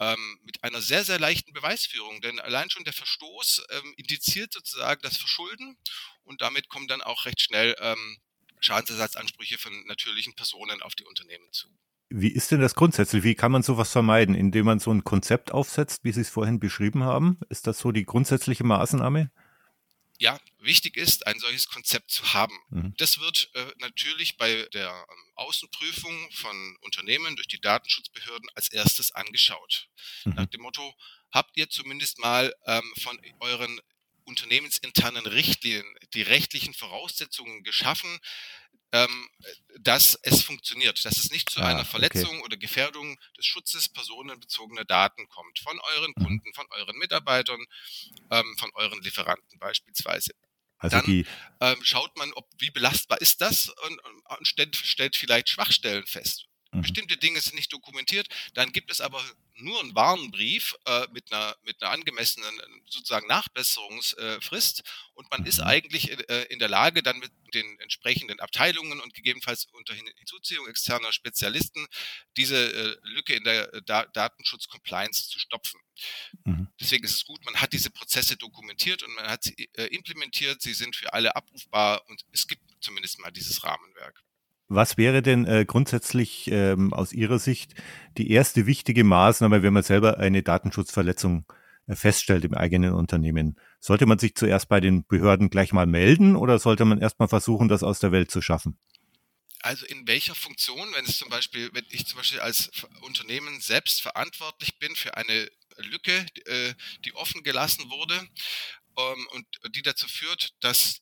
ähm, 0.00 0.40
mit 0.44 0.64
einer 0.64 0.80
sehr, 0.80 1.04
sehr 1.04 1.18
leichten 1.18 1.52
Beweisführung. 1.52 2.20
Denn 2.20 2.40
allein 2.40 2.70
schon 2.70 2.84
der 2.84 2.92
Verstoß 2.92 3.64
ähm, 3.70 3.94
indiziert 3.96 4.52
sozusagen 4.52 5.02
das 5.02 5.16
Verschulden 5.16 5.76
und 6.24 6.40
damit 6.40 6.68
kommen 6.68 6.88
dann 6.88 7.02
auch 7.02 7.26
recht 7.26 7.40
schnell 7.40 7.76
ähm, 7.78 8.18
Schadensersatzansprüche 8.60 9.58
von 9.58 9.86
natürlichen 9.86 10.34
Personen 10.34 10.82
auf 10.82 10.94
die 10.94 11.04
Unternehmen 11.04 11.50
zu. 11.52 11.68
Wie 12.10 12.28
ist 12.28 12.50
denn 12.50 12.60
das 12.60 12.74
grundsätzlich? 12.74 13.22
Wie 13.22 13.34
kann 13.34 13.52
man 13.52 13.62
sowas 13.62 13.92
vermeiden? 13.92 14.34
Indem 14.34 14.66
man 14.66 14.80
so 14.80 14.92
ein 14.92 15.04
Konzept 15.04 15.52
aufsetzt, 15.52 16.04
wie 16.04 16.12
Sie 16.12 16.22
es 16.22 16.28
vorhin 16.28 16.58
beschrieben 16.58 17.04
haben? 17.04 17.38
Ist 17.48 17.66
das 17.66 17.78
so 17.78 17.92
die 17.92 18.04
grundsätzliche 18.04 18.64
Maßnahme? 18.64 19.30
ja, 20.20 20.38
wichtig 20.58 20.98
ist, 20.98 21.26
ein 21.26 21.38
solches 21.38 21.66
Konzept 21.68 22.10
zu 22.10 22.34
haben. 22.34 22.54
Mhm. 22.68 22.94
Das 22.98 23.20
wird 23.20 23.50
äh, 23.54 23.64
natürlich 23.78 24.36
bei 24.36 24.68
der 24.74 24.90
ähm, 24.90 25.32
Außenprüfung 25.36 26.30
von 26.32 26.76
Unternehmen 26.82 27.36
durch 27.36 27.48
die 27.48 27.60
Datenschutzbehörden 27.60 28.46
als 28.54 28.70
erstes 28.70 29.12
angeschaut. 29.12 29.88
Mhm. 30.26 30.34
Nach 30.34 30.46
dem 30.46 30.60
Motto, 30.60 30.94
habt 31.32 31.56
ihr 31.56 31.70
zumindest 31.70 32.18
mal 32.18 32.54
ähm, 32.66 32.92
von 33.00 33.18
euren 33.40 33.80
unternehmensinternen 34.24 35.24
Richtlinien 35.24 35.86
die 36.12 36.22
rechtlichen 36.22 36.74
Voraussetzungen 36.74 37.64
geschaffen, 37.64 38.18
ähm, 38.92 39.28
dass 39.80 40.18
es 40.22 40.42
funktioniert, 40.42 41.04
dass 41.04 41.16
es 41.16 41.30
nicht 41.30 41.50
zu 41.50 41.60
ah, 41.60 41.68
einer 41.68 41.84
Verletzung 41.84 42.36
okay. 42.36 42.44
oder 42.44 42.56
Gefährdung 42.56 43.18
des 43.38 43.46
Schutzes 43.46 43.88
personenbezogener 43.88 44.84
Daten 44.84 45.28
kommt, 45.28 45.58
von 45.60 45.78
euren 45.96 46.12
mhm. 46.16 46.24
Kunden, 46.24 46.54
von 46.54 46.66
euren 46.70 46.96
Mitarbeitern, 46.98 47.64
ähm, 48.30 48.56
von 48.58 48.70
euren 48.74 49.00
Lieferanten 49.02 49.58
beispielsweise. 49.58 50.32
Also 50.78 50.96
Dann 50.96 51.06
die, 51.06 51.26
ähm, 51.60 51.78
schaut 51.82 52.16
man, 52.16 52.32
ob 52.32 52.48
wie 52.58 52.70
belastbar 52.70 53.20
ist 53.20 53.40
das 53.40 53.68
und, 53.68 54.00
und 54.00 54.46
stellt, 54.46 54.76
stellt 54.76 55.14
vielleicht 55.14 55.50
Schwachstellen 55.50 56.06
fest. 56.06 56.46
Mhm. 56.72 56.82
Bestimmte 56.82 57.16
Dinge 57.16 57.40
sind 57.40 57.54
nicht 57.54 57.72
dokumentiert. 57.72 58.28
Dann 58.54 58.72
gibt 58.72 58.90
es 58.90 59.00
aber 59.00 59.22
nur 59.56 59.80
einen 59.80 59.94
Warnbrief 59.94 60.74
äh, 60.86 61.06
mit, 61.12 61.32
einer, 61.32 61.56
mit 61.64 61.82
einer 61.82 61.92
angemessenen 61.92 62.60
sozusagen 62.88 63.26
Nachbesserungsfrist 63.26 64.82
und 65.14 65.30
man 65.30 65.44
ist 65.44 65.58
mhm. 65.58 65.66
eigentlich 65.66 66.10
äh, 66.30 66.44
in 66.44 66.58
der 66.58 66.68
Lage, 66.68 67.02
dann 67.02 67.18
mit 67.18 67.30
den 67.54 67.78
entsprechenden 67.80 68.40
Abteilungen 68.40 69.00
und 69.00 69.14
gegebenenfalls 69.14 69.66
unter 69.72 69.94
Hinzuziehung 69.94 70.68
externer 70.68 71.12
Spezialisten 71.12 71.86
diese 72.36 72.56
äh, 72.56 72.96
Lücke 73.02 73.34
in 73.34 73.44
der 73.44 73.72
äh, 73.74 73.82
da 73.84 74.06
Datenschutz-Compliance 74.06 75.28
zu 75.28 75.38
stopfen. 75.38 75.80
Mhm. 76.44 76.68
Deswegen 76.80 77.04
ist 77.04 77.14
es 77.14 77.24
gut, 77.24 77.44
man 77.44 77.56
hat 77.56 77.72
diese 77.72 77.90
Prozesse 77.90 78.36
dokumentiert 78.36 79.02
und 79.02 79.14
man 79.14 79.26
hat 79.26 79.42
sie 79.42 79.68
äh, 79.74 79.86
implementiert. 79.86 80.62
Sie 80.62 80.74
sind 80.74 80.96
für 80.96 81.12
alle 81.12 81.36
abrufbar 81.36 82.08
und 82.08 82.24
es 82.32 82.46
gibt 82.46 82.62
zumindest 82.80 83.18
mal 83.18 83.30
dieses 83.30 83.62
Rahmenwerk. 83.64 84.22
Was 84.72 84.96
wäre 84.96 85.20
denn 85.20 85.46
äh, 85.46 85.64
grundsätzlich 85.66 86.48
ähm, 86.48 86.92
aus 86.92 87.12
Ihrer 87.12 87.40
Sicht 87.40 87.74
die 88.16 88.30
erste 88.30 88.66
wichtige 88.66 89.02
Maßnahme, 89.02 89.64
wenn 89.64 89.72
man 89.72 89.82
selber 89.82 90.18
eine 90.18 90.44
Datenschutzverletzung 90.44 91.44
äh, 91.88 91.96
feststellt 91.96 92.44
im 92.44 92.54
eigenen 92.54 92.92
Unternehmen? 92.92 93.58
Sollte 93.80 94.06
man 94.06 94.20
sich 94.20 94.36
zuerst 94.36 94.68
bei 94.68 94.78
den 94.78 95.04
Behörden 95.04 95.50
gleich 95.50 95.72
mal 95.72 95.86
melden 95.86 96.36
oder 96.36 96.60
sollte 96.60 96.84
man 96.84 97.00
erstmal 97.00 97.26
versuchen, 97.26 97.66
das 97.66 97.82
aus 97.82 97.98
der 97.98 98.12
Welt 98.12 98.30
zu 98.30 98.40
schaffen? 98.40 98.78
Also 99.58 99.86
in 99.86 100.06
welcher 100.06 100.36
Funktion, 100.36 100.88
wenn 100.94 101.04
es 101.04 101.18
zum 101.18 101.30
Beispiel, 101.30 101.68
wenn 101.72 101.84
ich 101.90 102.06
zum 102.06 102.18
Beispiel 102.18 102.38
als 102.38 102.70
Unternehmen 103.00 103.60
selbst 103.60 104.00
verantwortlich 104.00 104.78
bin 104.78 104.94
für 104.94 105.16
eine 105.16 105.50
Lücke, 105.78 106.24
äh, 106.44 106.74
die 107.04 107.12
offen 107.16 107.42
gelassen 107.42 107.90
wurde 107.90 108.14
ähm, 108.14 109.26
und 109.32 109.46
die 109.74 109.82
dazu 109.82 110.06
führt, 110.06 110.54
dass 110.60 111.00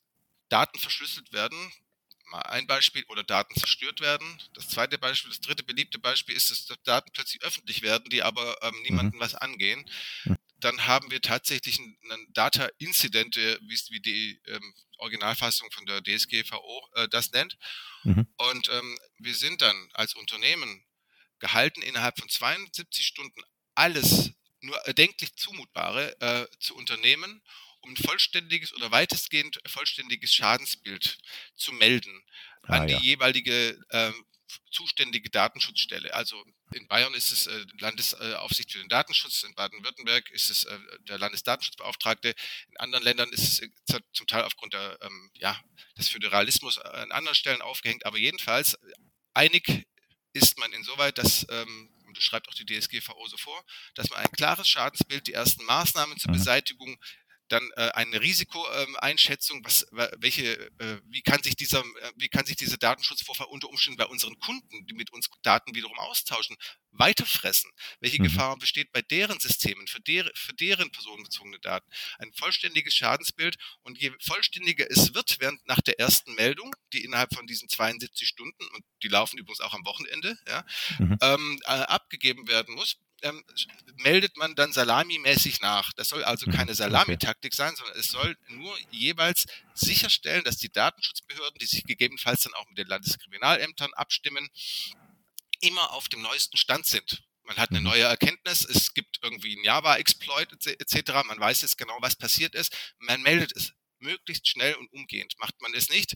Daten 0.48 0.78
verschlüsselt 0.78 1.34
werden, 1.34 1.70
mal 2.30 2.42
ein 2.42 2.66
Beispiel, 2.66 3.04
oder 3.08 3.23
Daten 3.23 3.58
zerstört 3.58 4.00
werden. 4.00 4.40
Das 4.54 4.68
zweite 4.68 4.99
Beispiel, 4.99 5.30
das 5.30 5.40
dritte 5.40 5.62
beliebte 5.62 5.99
Beispiel 5.99 6.37
ist, 6.37 6.50
dass 6.50 6.66
Daten 6.85 7.11
plötzlich 7.12 7.42
öffentlich 7.42 7.82
werden, 7.82 8.08
die 8.11 8.23
aber 8.23 8.56
ähm, 8.62 8.82
niemanden 8.82 9.16
mhm. 9.16 9.20
was 9.20 9.35
angehen. 9.35 9.88
Dann 10.61 10.87
haben 10.87 11.11
wir 11.11 11.20
tatsächlich 11.20 11.78
einen, 11.78 11.97
einen 12.11 12.32
Data 12.32 12.68
Incident, 12.78 13.36
wie, 13.36 13.80
wie 13.91 14.00
die 14.00 14.41
ähm, 14.47 14.75
Originalfassung 14.99 15.71
von 15.71 15.86
der 15.86 16.02
DSGVO 16.02 16.88
äh, 16.95 17.08
das 17.08 17.30
nennt. 17.32 17.56
Mhm. 18.04 18.26
Und 18.36 18.69
ähm, 18.71 18.99
wir 19.19 19.34
sind 19.34 19.62
dann 19.62 19.88
als 19.93 20.14
Unternehmen 20.14 20.84
gehalten, 21.38 21.82
innerhalb 21.82 22.19
von 22.19 22.28
72 22.28 23.06
Stunden 23.06 23.41
alles 23.75 24.32
nur 24.60 24.76
erdenklich 24.86 25.34
Zumutbare 25.36 26.21
äh, 26.21 26.47
zu 26.58 26.75
unternehmen 26.75 27.43
um 27.80 27.91
ein 27.91 27.97
vollständiges 27.97 28.75
oder 28.75 28.91
weitestgehend 28.91 29.60
vollständiges 29.67 30.34
Schadensbild 30.34 31.19
zu 31.56 31.73
melden 31.73 32.25
ah, 32.62 32.78
an 32.78 32.86
die 32.86 32.95
ja. 32.95 33.00
jeweilige 33.00 33.78
äh, 33.91 34.12
zuständige 34.71 35.30
Datenschutzstelle. 35.30 36.12
Also 36.14 36.43
in 36.73 36.86
Bayern 36.88 37.14
ist 37.14 37.32
es 37.32 37.47
äh, 37.47 37.64
Landesaufsicht 37.78 38.73
für 38.73 38.78
den 38.78 38.88
Datenschutz, 38.88 39.43
in 39.43 39.54
Baden-Württemberg 39.54 40.30
ist 40.30 40.50
es 40.50 40.64
äh, 40.64 40.78
der 41.02 41.19
Landesdatenschutzbeauftragte, 41.19 42.34
in 42.69 42.76
anderen 42.78 43.04
Ländern 43.04 43.30
ist 43.30 43.43
es 43.43 43.58
äh, 43.60 44.00
zum 44.12 44.26
Teil 44.26 44.45
aufgrund 44.45 44.75
der, 44.75 44.99
ähm, 45.02 45.30
ja, 45.34 45.58
des 45.97 46.08
Föderalismus 46.08 46.78
an 46.78 47.12
anderen 47.12 47.34
Stellen 47.34 47.62
aufgehängt, 47.62 48.06
aber 48.06 48.19
jedenfalls 48.19 48.78
einig 49.34 49.86
ist 50.32 50.58
man 50.58 50.73
insoweit, 50.73 51.19
dass 51.19 51.47
ähm, 51.50 51.91
und 52.06 52.17
das 52.17 52.25
schreibt 52.25 52.49
auch 52.49 52.54
die 52.54 52.64
DSGVO 52.64 53.26
so 53.28 53.36
vor, 53.36 53.62
dass 53.95 54.08
man 54.08 54.21
ein 54.21 54.32
klares 54.32 54.67
Schadensbild, 54.67 55.26
die 55.26 55.34
ersten 55.34 55.62
Maßnahmen 55.67 56.19
zur 56.19 56.30
mhm. 56.30 56.36
Beseitigung 56.38 56.99
dann 57.49 57.69
äh, 57.76 57.91
eine 57.91 58.21
Risikoeinschätzung, 58.21 59.65
was, 59.65 59.87
welche, 60.19 60.71
äh, 60.78 61.00
wie 61.06 61.23
kann 61.23 61.43
sich 61.43 61.56
dieser, 61.56 61.80
äh, 61.80 62.13
wie 62.17 62.28
kann 62.28 62.47
sich 62.47 62.56
dieser 62.56 62.76
Datenschutzvorfall 62.76 63.47
unter 63.47 63.69
Umständen 63.69 63.99
bei 63.99 64.06
unseren 64.06 64.39
Kunden, 64.39 64.87
die 64.87 64.95
mit 64.95 65.13
uns 65.13 65.28
Daten 65.43 65.75
wiederum 65.75 65.99
austauschen, 65.99 66.56
weiterfressen? 66.91 67.71
Welche 68.00 68.21
mhm. 68.21 68.25
Gefahr 68.25 68.56
besteht 68.58 68.93
bei 68.93 69.02
deren 69.02 69.41
Systemen, 69.41 69.87
für, 69.87 70.00
der, 70.00 70.30
für 70.34 70.54
deren 70.54 70.91
personenbezogene 70.91 71.58
Daten? 71.61 71.91
Ein 72.19 72.32
vollständiges 72.32 72.95
Schadensbild 72.95 73.56
und 73.82 73.99
je 73.99 74.13
vollständiger 74.21 74.87
es 74.91 75.15
wird, 75.15 75.41
während 75.41 75.67
nach 75.67 75.80
der 75.80 75.99
ersten 75.99 76.34
Meldung, 76.34 76.75
die 76.93 77.04
innerhalb 77.04 77.34
von 77.34 77.47
diesen 77.47 77.69
72 77.69 78.28
Stunden, 78.28 78.65
und 78.75 78.84
die 79.02 79.08
laufen 79.08 79.39
übrigens 79.39 79.61
auch 79.61 79.75
am 79.75 79.84
Wochenende, 79.84 80.39
ja, 80.47 80.65
mhm. 80.99 81.19
ähm, 81.23 81.61
äh, 81.65 81.71
abgegeben 81.71 82.49
werden 82.49 82.75
muss, 82.75 82.99
ähm, 83.23 83.45
meldet 83.97 84.37
man 84.37 84.54
dann 84.54 84.73
salamimäßig 84.73 85.61
nach. 85.61 85.93
Das 85.95 86.09
soll 86.09 86.25
also 86.25 86.47
mhm, 86.47 86.54
keine 86.54 86.75
Salamitaktik 86.75 87.54
sein, 87.54 87.75
sondern 87.76 87.99
es 87.99 88.09
soll 88.09 88.37
nur 88.49 88.76
jeweils 88.91 89.47
sicherstellen, 89.75 90.45
dass 90.45 90.59
die 90.59 90.71
Datenschutzbehörden, 90.71 91.59
die 91.59 91.67
sich 91.67 91.85
gegebenenfalls 91.85 92.43
dann 92.43 92.54
auch 92.54 92.67
mit 92.69 92.78
den 92.78 92.87
Landeskriminalämtern 92.87 93.93
abstimmen, 93.95 94.49
immer 95.61 95.93
auf 95.93 96.09
dem 96.09 96.23
neuesten 96.23 96.57
Stand 96.57 96.87
sind. 96.87 97.23
Man 97.43 97.57
hat 97.57 97.71
eine 97.71 97.81
mhm. 97.81 97.87
neue 97.87 98.04
Erkenntnis, 98.04 98.65
es 98.65 98.93
gibt 98.95 99.19
irgendwie 99.23 99.54
einen 99.54 99.65
Java-Exploit 99.65 100.52
etc. 100.67 101.13
Man 101.26 101.41
weiß 101.41 101.63
jetzt 101.63 101.78
genau, 101.78 101.97
was 102.00 102.15
passiert 102.15 102.54
ist. 102.54 102.76
Man 102.99 103.23
meldet 103.23 103.57
es 103.57 103.73
möglichst 104.00 104.47
schnell 104.49 104.75
und 104.75 104.93
umgehend. 104.93 105.35
Macht 105.39 105.61
man 105.61 105.75
es 105.75 105.89
nicht, 105.89 106.15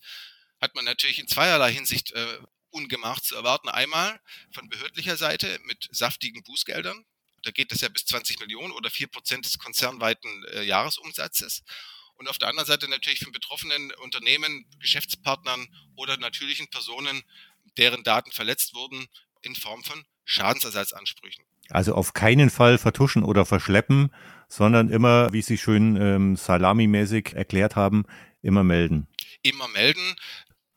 hat 0.60 0.74
man 0.74 0.84
natürlich 0.84 1.18
in 1.18 1.26
zweierlei 1.26 1.72
Hinsicht 1.72 2.12
äh, 2.12 2.38
ungemacht 2.72 3.24
zu 3.24 3.36
erwarten. 3.36 3.68
Einmal 3.68 4.20
von 4.52 4.68
behördlicher 4.68 5.16
Seite 5.16 5.60
mit 5.64 5.88
saftigen 5.92 6.42
Bußgeldern. 6.42 7.04
Da 7.44 7.50
geht 7.50 7.72
es 7.72 7.80
ja 7.80 7.88
bis 7.88 8.04
20 8.06 8.40
Millionen 8.40 8.72
oder 8.72 8.90
4 8.90 9.08
Prozent 9.08 9.44
des 9.44 9.58
konzernweiten 9.58 10.44
äh, 10.52 10.62
Jahresumsatzes. 10.62 11.62
Und 12.16 12.28
auf 12.28 12.38
der 12.38 12.48
anderen 12.48 12.66
Seite 12.66 12.88
natürlich 12.88 13.20
von 13.20 13.32
betroffenen 13.32 13.92
Unternehmen, 14.02 14.66
Geschäftspartnern 14.78 15.66
oder 15.96 16.16
natürlichen 16.18 16.68
Personen, 16.68 17.22
deren 17.76 18.04
Daten 18.04 18.30
verletzt 18.30 18.74
wurden, 18.74 19.06
in 19.42 19.54
Form 19.56 19.82
von 19.82 20.04
Schadensersatzansprüchen. 20.24 21.44
Also 21.70 21.94
auf 21.94 22.12
keinen 22.12 22.50
Fall 22.50 22.78
vertuschen 22.78 23.24
oder 23.24 23.44
verschleppen, 23.44 24.12
sondern 24.48 24.90
immer, 24.90 25.32
wie 25.32 25.42
Sie 25.42 25.58
schön 25.58 25.96
ähm, 25.96 26.36
salamimäßig 26.36 27.32
erklärt 27.34 27.76
haben, 27.76 28.04
immer 28.42 28.62
melden. 28.62 29.08
Immer 29.42 29.68
melden. 29.68 30.14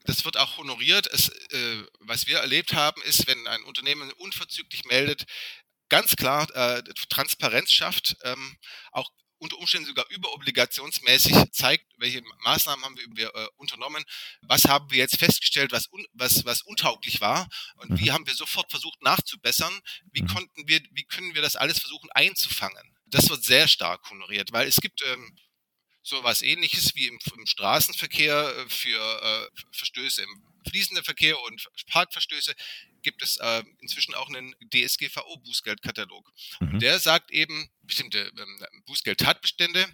Das 0.05 0.23
wird 0.23 0.37
auch 0.37 0.57
honoriert. 0.57 1.07
Es, 1.07 1.29
äh, 1.29 1.83
was 1.99 2.27
wir 2.27 2.39
erlebt 2.39 2.73
haben, 2.73 3.01
ist, 3.03 3.27
wenn 3.27 3.47
ein 3.47 3.63
Unternehmen 3.63 4.11
unverzüglich 4.13 4.85
meldet, 4.85 5.25
ganz 5.89 6.15
klar 6.15 6.49
äh, 6.55 6.83
Transparenz 7.09 7.71
schafft, 7.71 8.17
ähm, 8.23 8.57
auch 8.91 9.09
unter 9.37 9.57
Umständen 9.57 9.87
sogar 9.87 10.05
überobligationsmäßig 10.09 11.35
zeigt, 11.51 11.85
welche 11.97 12.21
Maßnahmen 12.43 12.83
haben 12.85 12.95
wir 13.15 13.35
äh, 13.35 13.47
unternommen, 13.57 14.03
was 14.41 14.65
haben 14.65 14.89
wir 14.91 14.97
jetzt 14.97 15.19
festgestellt, 15.19 15.71
was, 15.71 15.91
un, 15.91 16.05
was, 16.13 16.45
was 16.45 16.61
untauglich 16.61 17.21
war 17.21 17.47
und 17.75 17.91
mhm. 17.91 17.99
wie 17.99 18.11
haben 18.11 18.25
wir 18.25 18.33
sofort 18.33 18.69
versucht 18.71 19.01
nachzubessern, 19.01 19.79
wie 20.11 20.23
mhm. 20.23 20.27
konnten 20.27 20.67
wir, 20.67 20.81
wie 20.91 21.03
können 21.03 21.35
wir 21.35 21.41
das 21.41 21.55
alles 21.55 21.79
versuchen 21.79 22.09
einzufangen. 22.13 22.95
Das 23.07 23.29
wird 23.29 23.43
sehr 23.43 23.67
stark 23.67 24.09
honoriert, 24.09 24.51
weil 24.51 24.67
es 24.67 24.77
gibt 24.77 25.03
ähm, 25.05 25.37
so 26.05 26.23
was 26.23 26.43
ähnliches 26.43 26.95
wie 26.95 27.07
im, 27.07 27.19
im 27.35 27.45
Straßenverkehr 27.47 28.55
äh, 28.57 28.69
für 28.69 29.49
äh, 29.51 29.61
Verstöße 29.71 30.21
im 30.21 30.43
fließenden 30.69 31.03
Verkehr 31.03 31.39
und 31.41 31.67
Parkverstöße 31.87 32.53
gibt 33.01 33.21
es 33.21 33.37
äh, 33.37 33.63
inzwischen 33.81 34.13
auch 34.15 34.29
einen 34.29 34.55
DSGVO-Bußgeldkatalog. 34.73 36.31
Mhm. 36.59 36.79
Der 36.79 36.99
sagt 36.99 37.31
eben 37.31 37.69
bestimmte 37.83 38.31
ähm, 38.37 38.65
Bußgeldtatbestände 38.85 39.85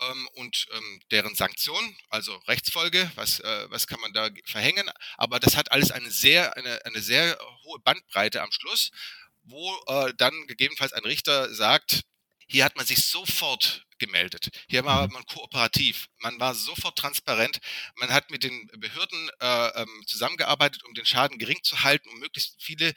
ähm, 0.00 0.28
und 0.34 0.66
ähm, 0.72 1.00
deren 1.10 1.34
Sanktionen, 1.34 1.96
also 2.08 2.36
Rechtsfolge, 2.48 3.10
was, 3.14 3.40
äh, 3.40 3.70
was 3.70 3.86
kann 3.86 4.00
man 4.00 4.12
da 4.12 4.30
verhängen. 4.44 4.90
Aber 5.16 5.40
das 5.40 5.56
hat 5.56 5.70
alles 5.72 5.90
eine 5.90 6.10
sehr, 6.10 6.56
eine, 6.56 6.84
eine 6.84 7.00
sehr 7.00 7.38
hohe 7.64 7.78
Bandbreite 7.80 8.42
am 8.42 8.52
Schluss, 8.52 8.90
wo 9.44 9.76
äh, 9.86 10.12
dann 10.16 10.46
gegebenenfalls 10.46 10.92
ein 10.92 11.04
Richter 11.04 11.54
sagt, 11.54 12.02
hier 12.46 12.64
hat 12.64 12.76
man 12.76 12.86
sich 12.86 13.04
sofort 13.04 13.86
gemeldet. 13.98 14.50
Hier 14.68 14.84
war 14.84 15.06
mhm. 15.06 15.14
man 15.14 15.26
kooperativ. 15.26 16.08
Man 16.18 16.38
war 16.38 16.54
sofort 16.54 16.96
transparent. 16.96 17.60
Man 17.96 18.10
hat 18.10 18.30
mit 18.30 18.42
den 18.42 18.66
Behörden 18.78 19.30
äh, 19.40 19.82
ähm, 19.82 20.02
zusammengearbeitet, 20.06 20.84
um 20.84 20.94
den 20.94 21.06
Schaden 21.06 21.38
gering 21.38 21.62
zu 21.62 21.82
halten, 21.82 22.08
um 22.10 22.18
möglichst 22.18 22.62
viele 22.62 22.92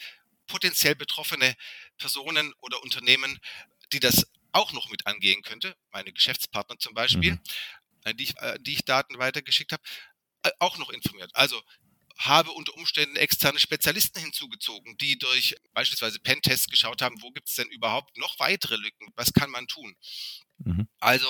potenziell 0.47 0.95
betroffene 0.95 1.55
Personen 1.97 2.53
oder 2.59 2.81
Unternehmen, 2.83 3.39
die 3.93 3.99
das 3.99 4.27
auch 4.51 4.73
noch 4.73 4.89
mit 4.89 5.05
angehen 5.05 5.41
könnte, 5.43 5.75
meine 5.91 6.11
Geschäftspartner 6.11 6.77
zum 6.79 6.93
Beispiel, 6.93 7.33
mhm. 7.33 7.41
Äh, 8.05 8.13
die, 8.13 8.23
ich, 8.23 8.37
äh, 8.37 8.57
die 8.61 8.73
ich 8.73 8.85
Daten 8.85 9.17
weitergeschickt 9.19 9.73
habe, 9.73 9.83
äh, 10.43 10.51
auch 10.59 10.77
noch 10.77 10.89
informiert. 10.89 11.31
Also 11.33 11.61
habe 12.19 12.51
unter 12.51 12.73
Umständen 12.75 13.15
externe 13.15 13.59
Spezialisten 13.59 14.19
hinzugezogen, 14.19 14.97
die 14.97 15.17
durch 15.17 15.55
beispielsweise 15.71 16.19
Pentests 16.19 16.67
geschaut 16.67 17.01
haben, 17.01 17.21
wo 17.21 17.31
gibt 17.31 17.47
es 17.47 17.55
denn 17.55 17.69
überhaupt 17.69 18.17
noch 18.17 18.37
weitere 18.39 18.75
Lücken, 18.75 19.07
was 19.15 19.33
kann 19.33 19.49
man 19.49 19.67
tun. 19.67 19.95
Mhm. 20.57 20.89
Also 20.99 21.27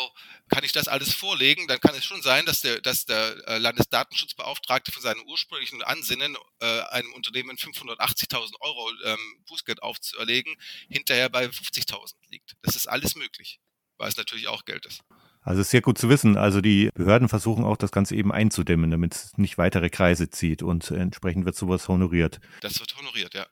kann 0.49 0.63
ich 0.63 0.71
das 0.71 0.87
alles 0.87 1.13
vorlegen, 1.13 1.67
dann 1.67 1.79
kann 1.79 1.93
es 1.93 2.03
schon 2.03 2.23
sein, 2.23 2.45
dass 2.47 2.61
der, 2.61 2.81
dass 2.81 3.05
der 3.05 3.37
äh, 3.47 3.57
Landesdatenschutzbeauftragte 3.59 4.91
von 4.91 5.03
seinem 5.03 5.21
ursprünglichen 5.27 5.83
Ansinnen, 5.83 6.35
äh, 6.59 6.81
einem 6.81 7.13
Unternehmen 7.13 7.55
580.000 7.55 8.59
Euro 8.61 8.91
ähm, 9.05 9.43
Bußgeld 9.45 9.83
aufzuerlegen, 9.83 10.55
hinterher 10.89 11.29
bei 11.29 11.45
50.000 11.45 12.15
liegt. 12.29 12.55
Das 12.63 12.75
ist 12.75 12.87
alles 12.87 13.15
möglich, 13.15 13.59
weil 13.97 14.09
es 14.09 14.17
natürlich 14.17 14.47
auch 14.47 14.65
Geld 14.65 14.87
ist. 14.87 15.01
Also 15.41 15.61
ist 15.61 15.69
sehr 15.69 15.81
gut 15.81 15.97
zu 15.97 16.09
wissen. 16.09 16.37
Also 16.37 16.61
die 16.61 16.89
Behörden 16.93 17.29
versuchen 17.29 17.63
auch 17.63 17.77
das 17.77 17.91
Ganze 17.91 18.15
eben 18.15 18.31
einzudämmen, 18.31 18.91
damit 18.91 19.15
es 19.15 19.37
nicht 19.37 19.57
weitere 19.57 19.89
Kreise 19.89 20.29
zieht 20.29 20.63
und 20.63 20.91
entsprechend 20.91 21.45
wird 21.45 21.55
sowas 21.55 21.87
honoriert. 21.87 22.39
Das 22.61 22.79
wird 22.79 22.95
honoriert, 22.97 23.33
ja. 23.33 23.45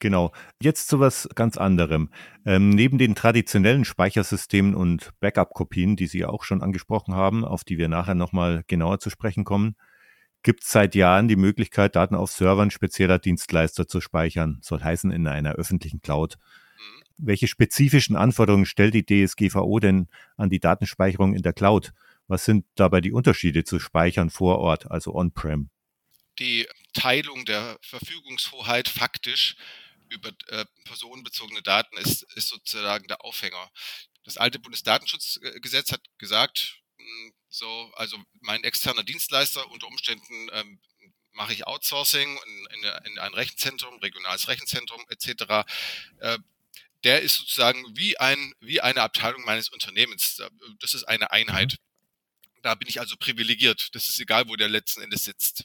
Genau. 0.00 0.32
Jetzt 0.62 0.88
zu 0.88 0.98
was 0.98 1.28
ganz 1.34 1.58
anderem. 1.58 2.08
Ähm, 2.46 2.70
neben 2.70 2.96
den 2.96 3.14
traditionellen 3.14 3.84
Speichersystemen 3.84 4.74
und 4.74 5.10
Backup-Kopien, 5.20 5.94
die 5.94 6.06
Sie 6.06 6.24
auch 6.24 6.42
schon 6.42 6.62
angesprochen 6.62 7.14
haben, 7.14 7.44
auf 7.44 7.64
die 7.64 7.76
wir 7.76 7.88
nachher 7.88 8.14
nochmal 8.14 8.64
genauer 8.66 8.98
zu 8.98 9.10
sprechen 9.10 9.44
kommen, 9.44 9.76
gibt 10.42 10.62
es 10.62 10.70
seit 10.70 10.94
Jahren 10.94 11.28
die 11.28 11.36
Möglichkeit, 11.36 11.96
Daten 11.96 12.14
auf 12.14 12.30
Servern 12.30 12.70
spezieller 12.70 13.18
Dienstleister 13.18 13.86
zu 13.86 14.00
speichern, 14.00 14.58
soll 14.62 14.82
heißen 14.82 15.10
in 15.10 15.26
einer 15.26 15.52
öffentlichen 15.52 16.00
Cloud. 16.00 16.38
Welche 17.22 17.48
spezifischen 17.48 18.16
Anforderungen 18.16 18.66
stellt 18.66 18.94
die 18.94 19.04
DSGVO 19.04 19.78
denn 19.78 20.08
an 20.36 20.50
die 20.50 20.60
Datenspeicherung 20.60 21.34
in 21.34 21.42
der 21.42 21.52
Cloud? 21.52 21.92
Was 22.28 22.44
sind 22.44 22.64
dabei 22.76 23.00
die 23.00 23.12
Unterschiede 23.12 23.64
zu 23.64 23.78
Speichern 23.78 24.30
vor 24.30 24.58
Ort, 24.58 24.90
also 24.90 25.14
on-prem? 25.14 25.70
Die 26.38 26.66
Teilung 26.94 27.44
der 27.44 27.76
Verfügungshoheit 27.82 28.88
faktisch 28.88 29.56
über 30.08 30.30
äh, 30.48 30.64
personenbezogene 30.84 31.62
Daten 31.62 31.96
ist, 31.98 32.22
ist 32.34 32.48
sozusagen 32.48 33.06
der 33.08 33.24
Aufhänger. 33.24 33.70
Das 34.24 34.36
alte 34.36 34.58
Bundesdatenschutzgesetz 34.58 35.92
hat 35.92 36.02
gesagt, 36.18 36.80
hm, 36.96 37.32
so, 37.48 37.90
also 37.96 38.16
mein 38.40 38.64
externer 38.64 39.02
Dienstleister 39.02 39.70
unter 39.70 39.86
Umständen 39.88 40.48
ähm, 40.52 40.80
mache 41.32 41.52
ich 41.52 41.66
Outsourcing 41.66 42.38
in, 42.46 42.66
in, 42.76 43.12
in, 43.12 43.18
ein 43.18 43.34
Rechenzentrum, 43.34 43.98
regionales 43.98 44.48
Rechenzentrum 44.48 45.04
etc. 45.08 45.66
Äh, 46.20 46.38
der 47.04 47.22
ist 47.22 47.36
sozusagen 47.36 47.84
wie 47.96 48.18
ein 48.18 48.54
wie 48.60 48.80
eine 48.80 49.02
Abteilung 49.02 49.44
meines 49.44 49.68
Unternehmens. 49.68 50.40
Das 50.80 50.94
ist 50.94 51.04
eine 51.04 51.30
Einheit. 51.30 51.72
Mhm. 51.72 52.62
Da 52.62 52.74
bin 52.74 52.88
ich 52.88 53.00
also 53.00 53.16
privilegiert. 53.16 53.94
Das 53.94 54.08
ist 54.08 54.20
egal, 54.20 54.48
wo 54.48 54.56
der 54.56 54.68
letzten 54.68 55.02
Endes 55.02 55.24
sitzt. 55.24 55.64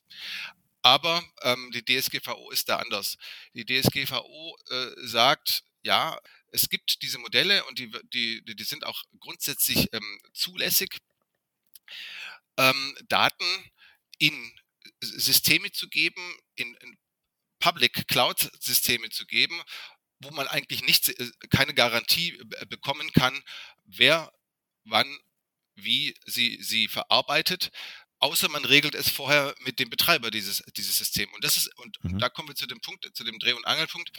Aber 0.81 1.23
ähm, 1.41 1.71
die 1.73 1.83
DSGVO 1.83 2.51
ist 2.51 2.69
da 2.69 2.77
anders. 2.77 3.17
Die 3.53 3.65
DSGVO 3.65 4.57
äh, 4.69 4.91
sagt, 4.97 5.63
ja, 5.81 6.17
es 6.51 6.69
gibt 6.69 7.01
diese 7.01 7.17
Modelle 7.17 7.65
und 7.65 7.79
die, 7.79 7.91
die, 8.13 8.43
die 8.45 8.63
sind 8.63 8.85
auch 8.85 9.03
grundsätzlich 9.19 9.91
ähm, 9.93 10.21
zulässig, 10.33 10.99
ähm, 12.57 12.95
Daten 13.09 13.71
in 14.19 14.53
Systeme 15.01 15.71
zu 15.71 15.89
geben, 15.89 16.21
in, 16.55 16.75
in 16.75 16.97
Public 17.59 18.07
Cloud 18.07 18.49
Systeme 18.59 19.09
zu 19.09 19.25
geben, 19.25 19.59
wo 20.25 20.31
man 20.31 20.47
eigentlich 20.47 20.83
nicht, 20.83 21.09
äh, 21.09 21.31
keine 21.49 21.73
Garantie 21.73 22.37
bekommen 22.69 23.11
kann, 23.13 23.41
wer 23.85 24.31
wann 24.83 25.07
wie 25.77 26.15
sie 26.25 26.57
sie 26.61 26.87
verarbeitet 26.87 27.71
außer 28.19 28.49
man 28.49 28.65
regelt 28.65 28.95
es 28.95 29.09
vorher 29.09 29.55
mit 29.59 29.79
dem 29.79 29.89
Betreiber 29.89 30.31
dieses, 30.31 30.63
dieses 30.75 30.97
Systems. 30.97 31.33
Und 31.33 31.43
das 31.43 31.57
ist, 31.57 31.67
und 31.77 32.03
mhm. 32.03 32.19
da 32.19 32.29
kommen 32.29 32.47
wir 32.47 32.55
zu 32.55 32.65
dem 32.65 32.81
Punkt, 32.81 33.09
zu 33.13 33.23
dem 33.23 33.37
Dreh- 33.39 33.53
und 33.53 33.65
Angelpunkt. 33.65 34.11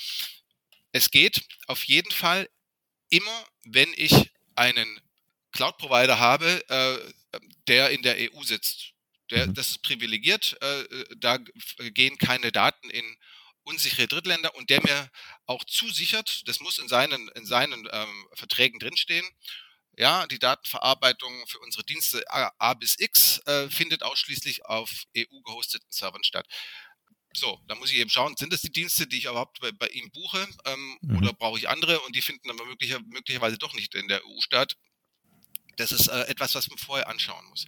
Es 0.92 1.10
geht 1.10 1.42
auf 1.66 1.84
jeden 1.84 2.10
Fall 2.10 2.48
immer, 3.08 3.46
wenn 3.64 3.92
ich 3.96 4.30
einen 4.54 5.00
Cloud-Provider 5.52 6.18
habe, 6.18 6.64
äh, 6.68 7.40
der 7.68 7.90
in 7.90 8.02
der 8.02 8.16
EU 8.32 8.42
sitzt. 8.42 8.92
Der, 9.30 9.48
mhm. 9.48 9.54
Das 9.54 9.70
ist 9.70 9.82
privilegiert, 9.82 10.56
äh, 10.60 10.84
da 11.16 11.38
gehen 11.38 12.16
keine 12.18 12.52
Daten 12.52 12.88
in 12.90 13.16
unsichere 13.66 14.06
Drittländer 14.06 14.54
und 14.54 14.70
der 14.70 14.82
mir 14.82 15.10
auch 15.46 15.64
zusichert, 15.64 16.48
das 16.48 16.60
muss 16.60 16.78
in 16.78 16.88
seinen, 16.88 17.28
in 17.30 17.44
seinen 17.44 17.88
ähm, 17.92 18.28
Verträgen 18.34 18.78
drinstehen, 18.78 19.26
ja, 19.98 20.26
die 20.26 20.38
Datenverarbeitung 20.38 21.46
für 21.46 21.58
unsere 21.60 21.84
Dienste 21.84 22.22
A, 22.30 22.52
A 22.58 22.74
bis 22.74 22.98
X 22.98 23.40
äh, 23.46 23.68
findet 23.70 24.02
ausschließlich 24.02 24.64
auf 24.66 24.90
EU-gehosteten 25.16 25.90
Servern 25.90 26.22
statt. 26.22 26.46
So, 27.32 27.60
da 27.66 27.74
muss 27.74 27.90
ich 27.90 27.98
eben 27.98 28.10
schauen, 28.10 28.36
sind 28.36 28.52
das 28.52 28.62
die 28.62 28.72
Dienste, 28.72 29.06
die 29.06 29.18
ich 29.18 29.24
überhaupt 29.24 29.60
bei, 29.60 29.72
bei 29.72 29.88
ihm 29.88 30.10
buche 30.10 30.46
ähm, 30.64 30.98
mhm. 31.00 31.18
oder 31.18 31.32
brauche 31.32 31.58
ich 31.58 31.68
andere 31.68 32.00
und 32.00 32.14
die 32.14 32.22
finden 32.22 32.50
aber 32.50 32.64
möglicher, 32.66 33.00
möglicherweise 33.00 33.58
doch 33.58 33.74
nicht 33.74 33.94
in 33.94 34.08
der 34.08 34.24
EU 34.24 34.40
statt. 34.40 34.76
Das 35.76 35.92
ist 35.92 36.08
äh, 36.08 36.22
etwas, 36.28 36.54
was 36.54 36.68
man 36.68 36.78
vorher 36.78 37.08
anschauen 37.08 37.44
muss. 37.46 37.66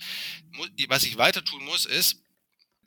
Was 0.88 1.04
ich 1.04 1.18
weiter 1.18 1.44
tun 1.44 1.64
muss, 1.64 1.86
ist, 1.86 2.22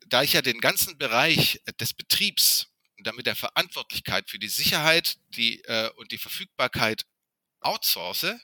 da 0.08 0.24
ich 0.24 0.34
ja 0.34 0.42
den 0.42 0.60
ganzen 0.60 0.98
Bereich 0.98 1.62
des 1.80 1.94
Betriebs 1.94 2.71
damit 3.04 3.26
der 3.26 3.36
Verantwortlichkeit 3.36 4.30
für 4.30 4.40
die 4.40 4.50
Sicherheit 4.50 5.18
die, 5.30 5.62
äh, 5.66 5.90
und 5.96 6.12
die 6.12 6.18
Verfügbarkeit 6.18 7.06
outsource, 7.60 8.36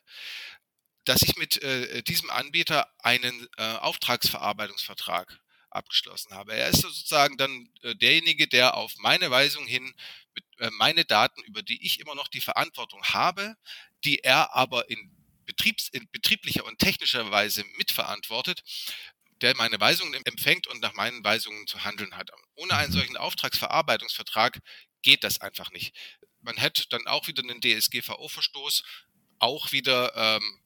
dass 1.05 1.21
ich 1.21 1.37
mit 1.37 1.61
äh, 1.63 2.03
diesem 2.03 2.29
Anbieter 2.29 2.91
einen 2.99 3.47
äh, 3.57 3.63
Auftragsverarbeitungsvertrag 3.63 5.39
abgeschlossen 5.69 6.33
habe. 6.33 6.53
Er 6.53 6.69
ist 6.69 6.81
sozusagen 6.81 7.37
dann 7.37 7.69
äh, 7.81 7.95
derjenige, 7.95 8.47
der 8.47 8.75
auf 8.75 8.93
meine 8.97 9.31
Weisung 9.31 9.65
hin 9.65 9.93
mit, 10.33 10.45
äh, 10.59 10.69
meine 10.71 11.05
Daten, 11.05 11.41
über 11.43 11.61
die 11.61 11.85
ich 11.85 11.99
immer 11.99 12.15
noch 12.15 12.27
die 12.27 12.41
Verantwortung 12.41 13.03
habe, 13.03 13.55
die 14.03 14.19
er 14.19 14.53
aber 14.55 14.89
in, 14.89 15.11
Betriebs-, 15.45 15.89
in 15.91 16.09
betrieblicher 16.11 16.65
und 16.65 16.79
technischer 16.79 17.31
Weise 17.31 17.63
mitverantwortet, 17.77 18.63
der 19.41 19.55
meine 19.55 19.79
Weisungen 19.79 20.13
empfängt 20.25 20.67
und 20.67 20.81
nach 20.81 20.93
meinen 20.93 21.23
Weisungen 21.23 21.67
zu 21.67 21.83
handeln 21.83 22.15
hat. 22.15 22.31
Ohne 22.55 22.75
einen 22.75 22.91
solchen 22.91 23.17
Auftragsverarbeitungsvertrag 23.17 24.59
geht 25.01 25.23
das 25.23 25.41
einfach 25.41 25.71
nicht. 25.71 25.95
Man 26.41 26.57
hätte 26.57 26.87
dann 26.89 27.07
auch 27.07 27.27
wieder 27.27 27.43
einen 27.43 27.61
DSGVO-Verstoß, 27.61 28.83
auch 29.39 29.71
wieder 29.71 30.15
ähm, 30.15 30.59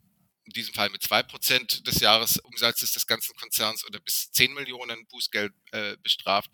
in 0.45 0.53
diesem 0.53 0.73
Fall 0.73 0.89
mit 0.89 1.01
2% 1.03 1.83
des 1.83 1.99
Jahresumsatzes 1.99 2.93
des 2.93 3.07
ganzen 3.07 3.35
Konzerns 3.35 3.85
oder 3.85 3.99
bis 3.99 4.31
10 4.31 4.53
Millionen 4.53 5.05
Bußgeld 5.07 5.53
äh, 5.71 5.97
bestraft, 6.01 6.49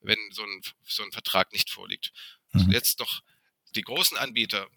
wenn 0.00 0.18
so 0.32 0.42
ein, 0.42 0.62
so 0.84 1.02
ein 1.02 1.12
Vertrag 1.12 1.52
nicht 1.52 1.70
vorliegt. 1.70 2.12
Mhm. 2.52 2.70
Jetzt 2.70 3.00
noch 3.00 3.22
die 3.74 3.82
großen 3.82 4.16
Anbieter, 4.16 4.68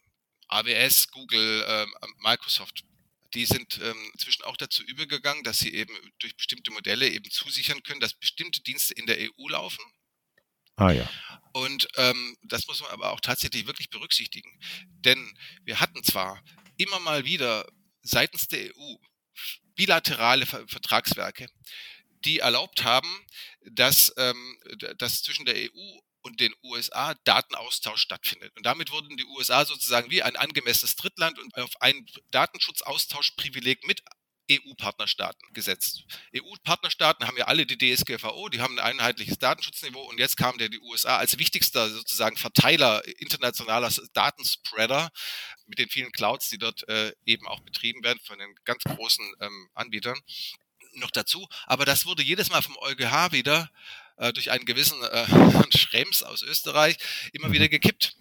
AWS, 0.47 1.09
Google, 1.09 1.63
äh, 1.63 1.85
Microsoft, 2.17 2.83
die 3.37 3.45
sind 3.45 3.79
ähm, 3.83 4.09
inzwischen 4.13 4.43
auch 4.45 4.57
dazu 4.57 4.83
übergegangen, 4.83 5.43
dass 5.43 5.59
sie 5.59 5.71
eben 5.71 5.95
durch 6.17 6.35
bestimmte 6.35 6.71
Modelle 6.71 7.07
eben 7.07 7.29
zusichern 7.29 7.83
können, 7.83 7.99
dass 7.99 8.15
bestimmte 8.15 8.63
Dienste 8.63 8.95
in 8.95 9.05
der 9.05 9.19
EU 9.19 9.47
laufen. 9.49 9.83
Ah 10.75 10.91
ja. 10.91 11.07
Und 11.53 11.87
ähm, 11.97 12.35
das 12.41 12.65
muss 12.65 12.81
man 12.81 12.89
aber 12.89 13.11
auch 13.11 13.19
tatsächlich 13.19 13.67
wirklich 13.67 13.91
berücksichtigen. 13.91 14.49
Denn 14.89 15.37
wir 15.63 15.79
hatten 15.79 16.03
zwar 16.03 16.43
immer 16.77 16.99
mal 16.99 17.25
wieder 17.25 17.67
seitens 18.01 18.47
der 18.47 18.75
EU 18.75 18.95
bilaterale 19.75 20.47
Vertragswerke, 20.47 21.47
die 22.25 22.39
erlaubt 22.39 22.83
haben, 22.83 23.09
dass, 23.69 24.11
ähm, 24.17 24.59
dass 24.97 25.21
zwischen 25.21 25.45
der 25.45 25.55
EU 25.55 25.99
und 26.27 26.39
den 26.39 26.53
USA 26.63 27.15
Datenaustausch 27.23 28.01
stattfindet. 28.01 28.55
Und 28.55 28.65
damit 28.65 28.91
wurden 28.91 29.17
die 29.17 29.25
USA 29.25 29.65
sozusagen 29.65 30.11
wie 30.11 30.21
ein 30.21 30.35
angemessenes 30.35 30.95
Drittland 30.95 31.39
und 31.39 31.55
auf 31.57 31.81
ein 31.81 32.05
Datenschutzaustauschprivileg 32.31 33.87
mit 33.87 34.03
EU-Partnerstaaten 34.49 35.53
gesetzt. 35.53 36.05
EU-Partnerstaaten 36.35 37.27
haben 37.27 37.37
ja 37.37 37.45
alle 37.45 37.65
die 37.65 37.77
DSGVO, 37.77 38.49
die 38.49 38.61
haben 38.61 38.79
ein 38.79 38.93
einheitliches 38.93 39.39
Datenschutzniveau 39.39 40.01
und 40.01 40.19
jetzt 40.19 40.37
kam 40.37 40.57
der 40.57 40.69
die 40.69 40.79
USA 40.79 41.17
als 41.17 41.37
wichtigster 41.37 41.89
sozusagen 41.89 42.37
Verteiler 42.37 43.05
internationaler 43.19 43.91
Datenspreader 44.13 45.09
mit 45.65 45.79
den 45.79 45.89
vielen 45.89 46.11
Clouds, 46.11 46.49
die 46.49 46.57
dort 46.57 46.87
äh, 46.87 47.11
eben 47.25 47.47
auch 47.47 47.59
betrieben 47.61 48.03
werden 48.03 48.19
von 48.23 48.39
den 48.39 48.55
ganz 48.63 48.83
großen 48.83 49.33
ähm, 49.41 49.69
Anbietern 49.73 50.17
noch 50.93 51.11
dazu. 51.11 51.47
Aber 51.65 51.85
das 51.85 52.05
wurde 52.05 52.23
jedes 52.23 52.49
Mal 52.49 52.61
vom 52.61 52.77
EuGH 52.77 53.31
wieder 53.31 53.69
äh, 54.17 54.33
durch 54.33 54.51
einen 54.51 54.65
gewissen 54.65 55.01
äh, 55.03 55.25
Schrems 55.77 56.23
aus 56.23 56.41
Österreich 56.43 56.97
immer 57.33 57.51
wieder 57.51 57.65
mhm. 57.65 57.69
gekippt. 57.69 58.15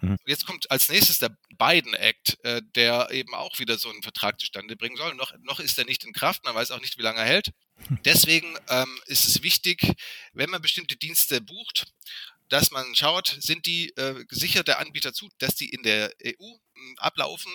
Mhm. 0.00 0.16
Jetzt 0.26 0.46
kommt 0.46 0.70
als 0.70 0.88
nächstes 0.88 1.18
der 1.18 1.36
Biden 1.58 1.94
Act, 1.94 2.38
äh, 2.44 2.62
der 2.74 3.10
eben 3.10 3.34
auch 3.34 3.58
wieder 3.58 3.78
so 3.78 3.90
einen 3.90 4.02
Vertrag 4.02 4.38
zustande 4.40 4.76
bringen 4.76 4.96
soll. 4.96 5.14
Noch, 5.14 5.32
noch 5.42 5.60
ist 5.60 5.78
er 5.78 5.84
nicht 5.84 6.04
in 6.04 6.12
Kraft, 6.12 6.44
man 6.44 6.54
weiß 6.54 6.70
auch 6.70 6.80
nicht, 6.80 6.98
wie 6.98 7.02
lange 7.02 7.20
er 7.20 7.26
hält. 7.26 7.50
Deswegen 8.04 8.56
ähm, 8.68 8.98
ist 9.06 9.28
es 9.28 9.42
wichtig, 9.42 9.80
wenn 10.32 10.50
man 10.50 10.62
bestimmte 10.62 10.96
Dienste 10.96 11.40
bucht, 11.40 11.86
dass 12.48 12.70
man 12.70 12.94
schaut, 12.94 13.36
sind 13.40 13.66
die 13.66 13.90
äh, 13.96 14.24
gesicherte 14.26 14.78
Anbieter 14.78 15.12
zu, 15.12 15.28
dass 15.38 15.54
die 15.54 15.68
in 15.68 15.82
der 15.82 16.14
EU 16.24 16.30
äh, 16.30 16.94
ablaufen, 16.98 17.52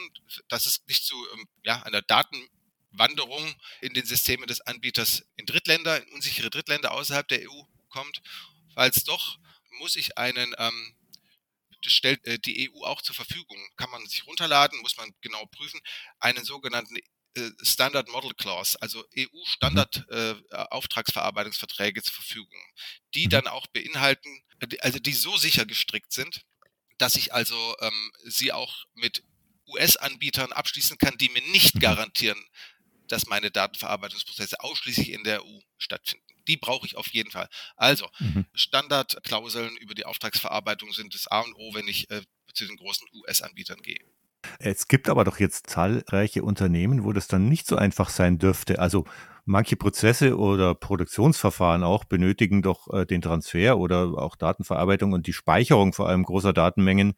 dass 0.47 0.65
es 0.65 0.83
nicht 0.87 1.05
zu 1.05 1.15
ähm, 1.33 1.47
ja, 1.63 1.81
einer 1.83 2.01
Datenwanderung 2.01 3.55
in 3.81 3.93
den 3.93 4.05
Systemen 4.05 4.47
des 4.47 4.61
Anbieters 4.61 5.23
in 5.37 5.45
Drittländer, 5.45 6.01
in 6.01 6.13
unsichere 6.13 6.49
Drittländer 6.49 6.91
außerhalb 6.91 7.27
der 7.27 7.49
EU 7.49 7.61
kommt. 7.91 8.21
Falls 8.73 9.03
doch, 9.03 9.37
muss 9.79 9.95
ich 9.95 10.17
einen, 10.17 10.53
ähm, 10.57 10.95
das 11.83 11.93
stellt 11.93 12.25
äh, 12.25 12.39
die 12.39 12.71
EU 12.71 12.83
auch 12.83 13.01
zur 13.01 13.15
Verfügung, 13.15 13.57
kann 13.77 13.89
man 13.91 14.05
sich 14.07 14.25
runterladen, 14.25 14.79
muss 14.81 14.97
man 14.97 15.13
genau 15.21 15.45
prüfen, 15.45 15.79
einen 16.19 16.43
sogenannten 16.43 16.97
äh, 17.35 17.51
Standard 17.61 18.09
Model 18.09 18.33
Clause, 18.33 18.81
also 18.81 19.05
EU-Standard 19.17 20.05
mhm. 20.09 20.43
äh, 20.51 20.55
Auftragsverarbeitungsverträge 20.69 22.03
zur 22.03 22.13
Verfügung, 22.13 22.59
die 23.13 23.25
mhm. 23.25 23.29
dann 23.29 23.47
auch 23.47 23.67
beinhalten, 23.67 24.43
also 24.79 24.99
die 24.99 25.13
so 25.13 25.37
sicher 25.37 25.65
gestrickt 25.65 26.11
sind, 26.11 26.41
dass 26.97 27.15
ich 27.15 27.33
also 27.33 27.75
ähm, 27.79 28.11
sie 28.25 28.51
auch 28.51 28.85
mit 28.93 29.23
US-Anbietern 29.67 30.51
abschließen 30.51 30.97
kann, 30.97 31.17
die 31.17 31.29
mir 31.29 31.41
nicht 31.51 31.75
mhm. 31.75 31.79
garantieren, 31.79 32.43
dass 33.07 33.27
meine 33.27 33.49
Datenverarbeitungsprozesse 33.49 34.59
ausschließlich 34.59 35.11
in 35.11 35.23
der 35.23 35.45
EU 35.45 35.59
stattfinden. 35.77 36.30
Die 36.47 36.57
brauche 36.57 36.85
ich 36.85 36.97
auf 36.97 37.07
jeden 37.07 37.31
Fall. 37.31 37.47
Also, 37.75 38.07
mhm. 38.19 38.45
Standardklauseln 38.53 39.75
über 39.77 39.93
die 39.93 40.05
Auftragsverarbeitung 40.05 40.91
sind 40.93 41.13
das 41.13 41.27
A 41.27 41.41
und 41.41 41.53
O, 41.55 41.73
wenn 41.73 41.87
ich 41.87 42.09
äh, 42.09 42.21
zu 42.53 42.65
den 42.65 42.77
großen 42.77 43.07
US-Anbietern 43.13 43.81
gehe. 43.81 43.99
Es 44.59 44.87
gibt 44.87 45.09
aber 45.09 45.23
doch 45.23 45.39
jetzt 45.39 45.69
zahlreiche 45.69 46.43
Unternehmen, 46.43 47.03
wo 47.03 47.13
das 47.13 47.27
dann 47.27 47.47
nicht 47.47 47.67
so 47.67 47.75
einfach 47.75 48.09
sein 48.09 48.39
dürfte. 48.39 48.79
Also 48.79 49.05
manche 49.45 49.75
Prozesse 49.75 50.37
oder 50.37 50.75
Produktionsverfahren 50.75 51.83
auch 51.83 52.05
benötigen 52.05 52.61
doch 52.61 52.91
äh, 52.91 53.05
den 53.05 53.21
Transfer 53.21 53.77
oder 53.77 54.17
auch 54.17 54.35
Datenverarbeitung 54.35 55.13
und 55.13 55.27
die 55.27 55.33
Speicherung 55.33 55.93
vor 55.93 56.09
allem 56.09 56.23
großer 56.23 56.53
Datenmengen 56.53 57.13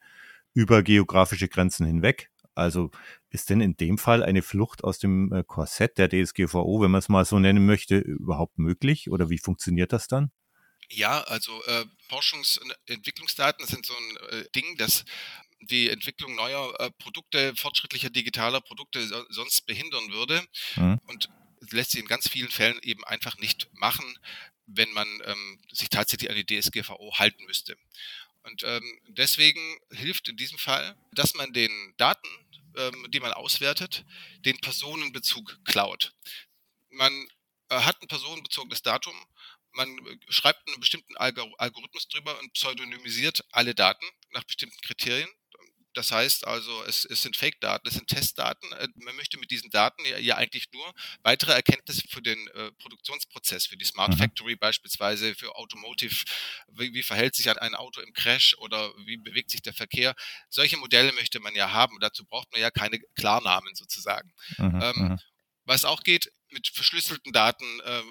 über 0.52 0.82
geografische 0.82 1.48
Grenzen 1.48 1.86
hinweg. 1.86 2.30
Also 2.54 2.90
ist 3.30 3.50
denn 3.50 3.60
in 3.60 3.76
dem 3.76 3.98
Fall 3.98 4.22
eine 4.22 4.42
Flucht 4.42 4.84
aus 4.84 4.98
dem 4.98 5.32
äh, 5.32 5.42
Korsett 5.44 5.98
der 5.98 6.08
DSGVO, 6.08 6.80
wenn 6.80 6.90
man 6.90 7.00
es 7.00 7.08
mal 7.08 7.24
so 7.24 7.38
nennen 7.38 7.66
möchte, 7.66 7.98
überhaupt 7.98 8.58
möglich 8.58 9.10
oder 9.10 9.30
wie 9.30 9.38
funktioniert 9.38 9.92
das 9.92 10.08
dann? 10.08 10.30
Ja, 10.90 11.22
also 11.22 11.64
äh, 11.64 11.86
Forschungs- 12.08 12.60
und 12.60 12.76
Entwicklungsdaten 12.86 13.66
sind 13.66 13.86
so 13.86 13.94
ein 13.94 14.40
äh, 14.40 14.44
Ding, 14.54 14.76
das 14.76 15.04
die 15.60 15.88
Entwicklung 15.88 16.34
neuer 16.34 16.78
äh, 16.78 16.90
Produkte, 16.98 17.54
fortschrittlicher 17.56 18.10
digitaler 18.10 18.60
Produkte 18.60 19.06
so, 19.06 19.24
sonst 19.30 19.66
behindern 19.66 20.12
würde. 20.12 20.42
Mhm. 20.76 21.00
Und 21.06 21.30
lässt 21.70 21.92
sich 21.92 22.00
in 22.00 22.06
ganz 22.06 22.28
vielen 22.28 22.50
Fällen 22.50 22.78
eben 22.82 23.04
einfach 23.04 23.38
nicht 23.38 23.68
machen, 23.72 24.04
wenn 24.66 24.92
man 24.92 25.08
ähm, 25.24 25.60
sich 25.72 25.88
tatsächlich 25.88 26.30
an 26.30 26.36
die 26.36 26.46
DSGVO 26.46 27.14
halten 27.18 27.44
müsste. 27.44 27.76
Und 28.42 28.62
ähm, 28.64 29.00
deswegen 29.08 29.78
hilft 29.90 30.28
in 30.28 30.36
diesem 30.36 30.58
Fall, 30.58 30.96
dass 31.12 31.34
man 31.34 31.52
den 31.52 31.94
Daten, 31.96 32.28
ähm, 32.76 33.06
die 33.10 33.20
man 33.20 33.32
auswertet, 33.32 34.04
den 34.40 34.58
Personenbezug 34.58 35.58
klaut. 35.64 36.12
Man 36.90 37.12
äh, 37.70 37.80
hat 37.80 38.00
ein 38.02 38.08
personenbezogenes 38.08 38.82
Datum, 38.82 39.14
man 39.72 39.88
äh, 40.06 40.18
schreibt 40.28 40.66
einen 40.68 40.80
bestimmten 40.80 41.16
Algorithmus 41.16 42.08
drüber 42.08 42.38
und 42.38 42.52
pseudonymisiert 42.52 43.44
alle 43.50 43.74
Daten 43.74 44.04
nach 44.30 44.44
bestimmten 44.44 44.80
Kriterien 44.82 45.28
das 45.94 46.12
heißt 46.12 46.46
also, 46.46 46.84
es, 46.84 47.04
es 47.04 47.22
sind 47.22 47.36
Fake-Daten, 47.36 47.88
es 47.88 47.94
sind 47.94 48.08
Testdaten. 48.08 48.70
Äh, 48.72 48.88
man 48.96 49.16
möchte 49.16 49.38
mit 49.38 49.50
diesen 49.50 49.70
Daten 49.70 50.04
ja, 50.04 50.18
ja 50.18 50.36
eigentlich 50.36 50.70
nur 50.72 50.94
weitere 51.22 51.52
Erkenntnisse 51.52 52.02
für 52.08 52.22
den 52.22 52.48
äh, 52.48 52.72
Produktionsprozess, 52.72 53.66
für 53.66 53.76
die 53.76 53.84
Smart 53.84 54.10
mhm. 54.10 54.18
Factory 54.18 54.56
beispielsweise, 54.56 55.34
für 55.34 55.54
Automotive, 55.56 56.24
wie, 56.72 56.92
wie 56.92 57.02
verhält 57.02 57.34
sich 57.34 57.48
ein 57.48 57.74
Auto 57.74 58.00
im 58.00 58.12
Crash 58.12 58.56
oder 58.58 58.92
wie 59.06 59.16
bewegt 59.16 59.50
sich 59.50 59.62
der 59.62 59.74
Verkehr. 59.74 60.14
Solche 60.48 60.76
Modelle 60.76 61.12
möchte 61.12 61.40
man 61.40 61.54
ja 61.54 61.72
haben. 61.72 61.98
dazu 62.00 62.24
braucht 62.24 62.50
man 62.52 62.60
ja 62.60 62.70
keine 62.70 63.00
Klarnamen 63.14 63.74
sozusagen. 63.74 64.32
Mhm. 64.58 64.80
Ähm, 64.82 64.94
mhm. 64.96 65.18
was 65.64 65.84
auch 65.84 66.02
geht, 66.02 66.30
mit 66.50 66.68
verschlüsselten 66.68 67.32
Daten, 67.32 67.80
äh, 67.80 68.02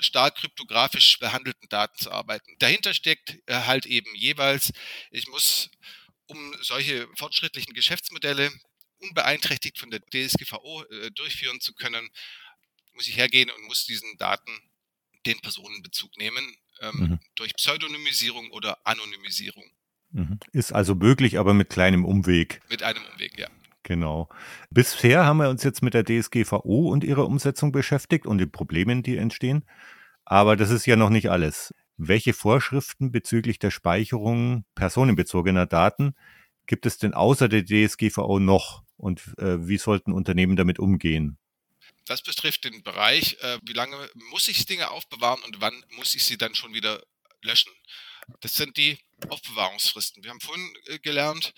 stark 0.00 0.36
kryptografisch 0.36 1.18
behandelten 1.18 1.68
Daten 1.68 1.96
zu 1.98 2.10
arbeiten. 2.10 2.56
Dahinter 2.58 2.94
steckt 2.94 3.36
äh, 3.46 3.54
halt 3.54 3.86
eben 3.86 4.14
jeweils, 4.14 4.72
ich 5.10 5.26
muss 5.28 5.70
um 6.26 6.54
solche 6.60 7.08
fortschrittlichen 7.16 7.74
Geschäftsmodelle 7.74 8.50
unbeeinträchtigt 8.98 9.78
von 9.78 9.90
der 9.90 10.00
DSGVO 10.00 10.84
äh, 10.84 11.10
durchführen 11.10 11.60
zu 11.60 11.74
können, 11.74 12.08
muss 12.94 13.06
ich 13.06 13.16
hergehen 13.16 13.50
und 13.50 13.62
muss 13.64 13.84
diesen 13.84 14.16
Daten 14.18 14.52
den 15.26 15.38
Personenbezug 15.40 16.16
nehmen 16.16 16.56
ähm, 16.80 16.96
mhm. 16.96 17.18
durch 17.34 17.54
Pseudonymisierung 17.54 18.50
oder 18.50 18.86
Anonymisierung. 18.86 19.64
Mhm. 20.12 20.38
Ist 20.52 20.72
also 20.72 20.94
möglich, 20.94 21.38
aber 21.38 21.54
mit 21.54 21.70
kleinem 21.70 22.04
Umweg. 22.04 22.60
Mit 22.68 22.82
einem 22.82 23.02
Umweg, 23.12 23.38
ja. 23.38 23.48
Genau. 23.82 24.28
Bisher 24.70 25.24
haben 25.26 25.38
wir 25.38 25.50
uns 25.50 25.62
jetzt 25.62 25.82
mit 25.82 25.92
der 25.92 26.04
DSGVO 26.04 26.88
und 26.90 27.04
ihrer 27.04 27.26
Umsetzung 27.26 27.70
beschäftigt 27.70 28.26
und 28.26 28.38
den 28.38 28.50
Problemen, 28.50 29.02
die 29.02 29.16
entstehen. 29.16 29.64
Aber 30.24 30.56
das 30.56 30.70
ist 30.70 30.86
ja 30.86 30.96
noch 30.96 31.10
nicht 31.10 31.30
alles. 31.30 31.74
Welche 31.96 32.34
Vorschriften 32.34 33.12
bezüglich 33.12 33.58
der 33.58 33.70
Speicherung 33.70 34.64
personenbezogener 34.74 35.66
Daten 35.66 36.14
gibt 36.66 36.86
es 36.86 36.98
denn 36.98 37.14
außer 37.14 37.48
der 37.48 37.64
DSGVO 37.64 38.40
noch 38.40 38.82
und 38.96 39.20
äh, 39.38 39.66
wie 39.68 39.78
sollten 39.78 40.12
Unternehmen 40.12 40.56
damit 40.56 40.78
umgehen? 40.78 41.38
Das 42.06 42.22
betrifft 42.22 42.64
den 42.64 42.82
Bereich, 42.82 43.38
äh, 43.40 43.58
wie 43.62 43.72
lange 43.72 43.96
muss 44.30 44.48
ich 44.48 44.66
Dinge 44.66 44.90
aufbewahren 44.90 45.42
und 45.44 45.60
wann 45.60 45.84
muss 45.96 46.14
ich 46.14 46.24
sie 46.24 46.36
dann 46.36 46.54
schon 46.54 46.74
wieder 46.74 47.02
löschen. 47.42 47.72
Das 48.40 48.54
sind 48.54 48.76
die 48.76 48.98
Aufbewahrungsfristen. 49.28 50.22
Wir 50.24 50.30
haben 50.30 50.40
vorhin 50.40 50.74
äh, 50.86 50.98
gelernt, 50.98 51.54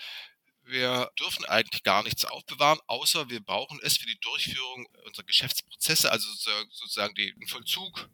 wir 0.65 1.11
dürfen 1.19 1.45
eigentlich 1.45 1.85
gar 1.85 2.03
nichts 2.03 2.25
aufbewahren, 2.25 2.81
außer 2.89 3.31
wir 3.31 3.41
brauchen 3.41 3.79
es 3.83 3.97
für 3.97 4.07
die 4.07 4.19
Durchführung 4.19 4.87
unserer 5.05 5.25
Geschäftsprozesse, 5.25 6.11
also 6.11 6.29
sozusagen 6.71 7.15
den 7.15 7.47
Vollzug 7.47 8.09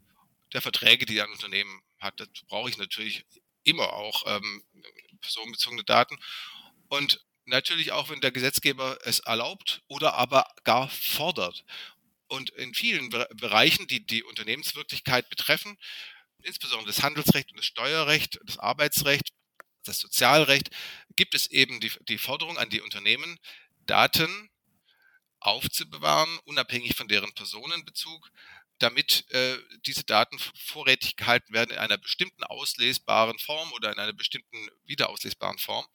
der 0.53 0.61
Verträge, 0.61 1.07
die 1.07 1.21
ein 1.23 1.31
Unternehmen 1.31 1.81
hat. 2.03 2.21
Dazu 2.21 2.45
brauche 2.47 2.69
ich 2.69 2.79
natürlich 2.79 3.25
immer 3.65 3.93
auch 3.93 4.25
ähm, 4.27 4.63
personenbezogene 5.21 5.85
Daten. 5.85 6.19
Und 6.89 7.25
natürlich 7.45 7.93
auch, 7.93 8.11
wenn 8.11 8.21
der 8.21 8.33
Gesetzgeber 8.33 8.99
es 9.05 9.21
erlaubt 9.21 9.83
oder 9.89 10.15
aber 10.15 10.47
gar 10.65 10.89
fordert. 10.89 11.65
Und 12.29 12.51
in 12.51 12.75
vielen 12.75 13.11
Bereichen, 13.11 13.87
die 13.87 14.07
die 14.07 14.23
Unternehmenswirklichkeit 14.23 15.29
betreffen, 15.29 15.79
insbesondere 16.43 16.89
das 16.89 17.03
Handelsrecht 17.03 17.51
und 17.51 17.59
das 17.59 17.67
Steuerrecht, 17.67 18.41
das 18.45 18.59
Arbeitsrecht, 18.59 19.33
das 19.85 19.99
Sozialrecht, 19.99 20.71
gibt 21.17 21.35
es 21.35 21.49
eben 21.49 21.81
die, 21.81 21.93
die 22.09 22.19
Forderung 22.19 22.59
an 22.59 22.71
die 22.71 22.81
Unternehmen, 22.81 23.39
Daten 23.87 24.51
aufzubewahren, 25.41 26.39
unabhängig 26.45 26.97
von 26.97 27.09
deren 27.09 27.33
Personenbezug, 27.35 28.31
damit 28.83 29.31
äh, 29.31 29.59
diese 29.87 30.05
Daten 30.05 30.39
vorrätig 30.39 31.17
gehalten 31.17 31.53
werden 31.53 31.71
in 31.71 31.79
einer 31.79 31.99
bestimmten 31.99 32.43
auslesbaren 32.45 33.39
Form 33.39 33.73
oder 33.73 33.93
in 33.93 33.99
einer 33.99 34.13
bestimmten 34.13 34.69
wiederauslesbaren 34.85 35.59
Form 35.59 35.87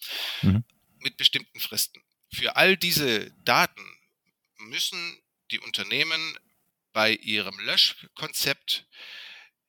mhm. 0.41 0.63
mit 0.99 1.17
bestimmten 1.17 1.59
Fristen. 1.59 2.01
Für 2.31 2.55
all 2.55 2.77
diese 2.77 3.31
Daten 3.43 3.83
müssen 4.57 5.21
die 5.51 5.59
Unternehmen 5.59 6.37
bei 6.93 7.11
ihrem 7.13 7.59
Löschkonzept 7.59 8.87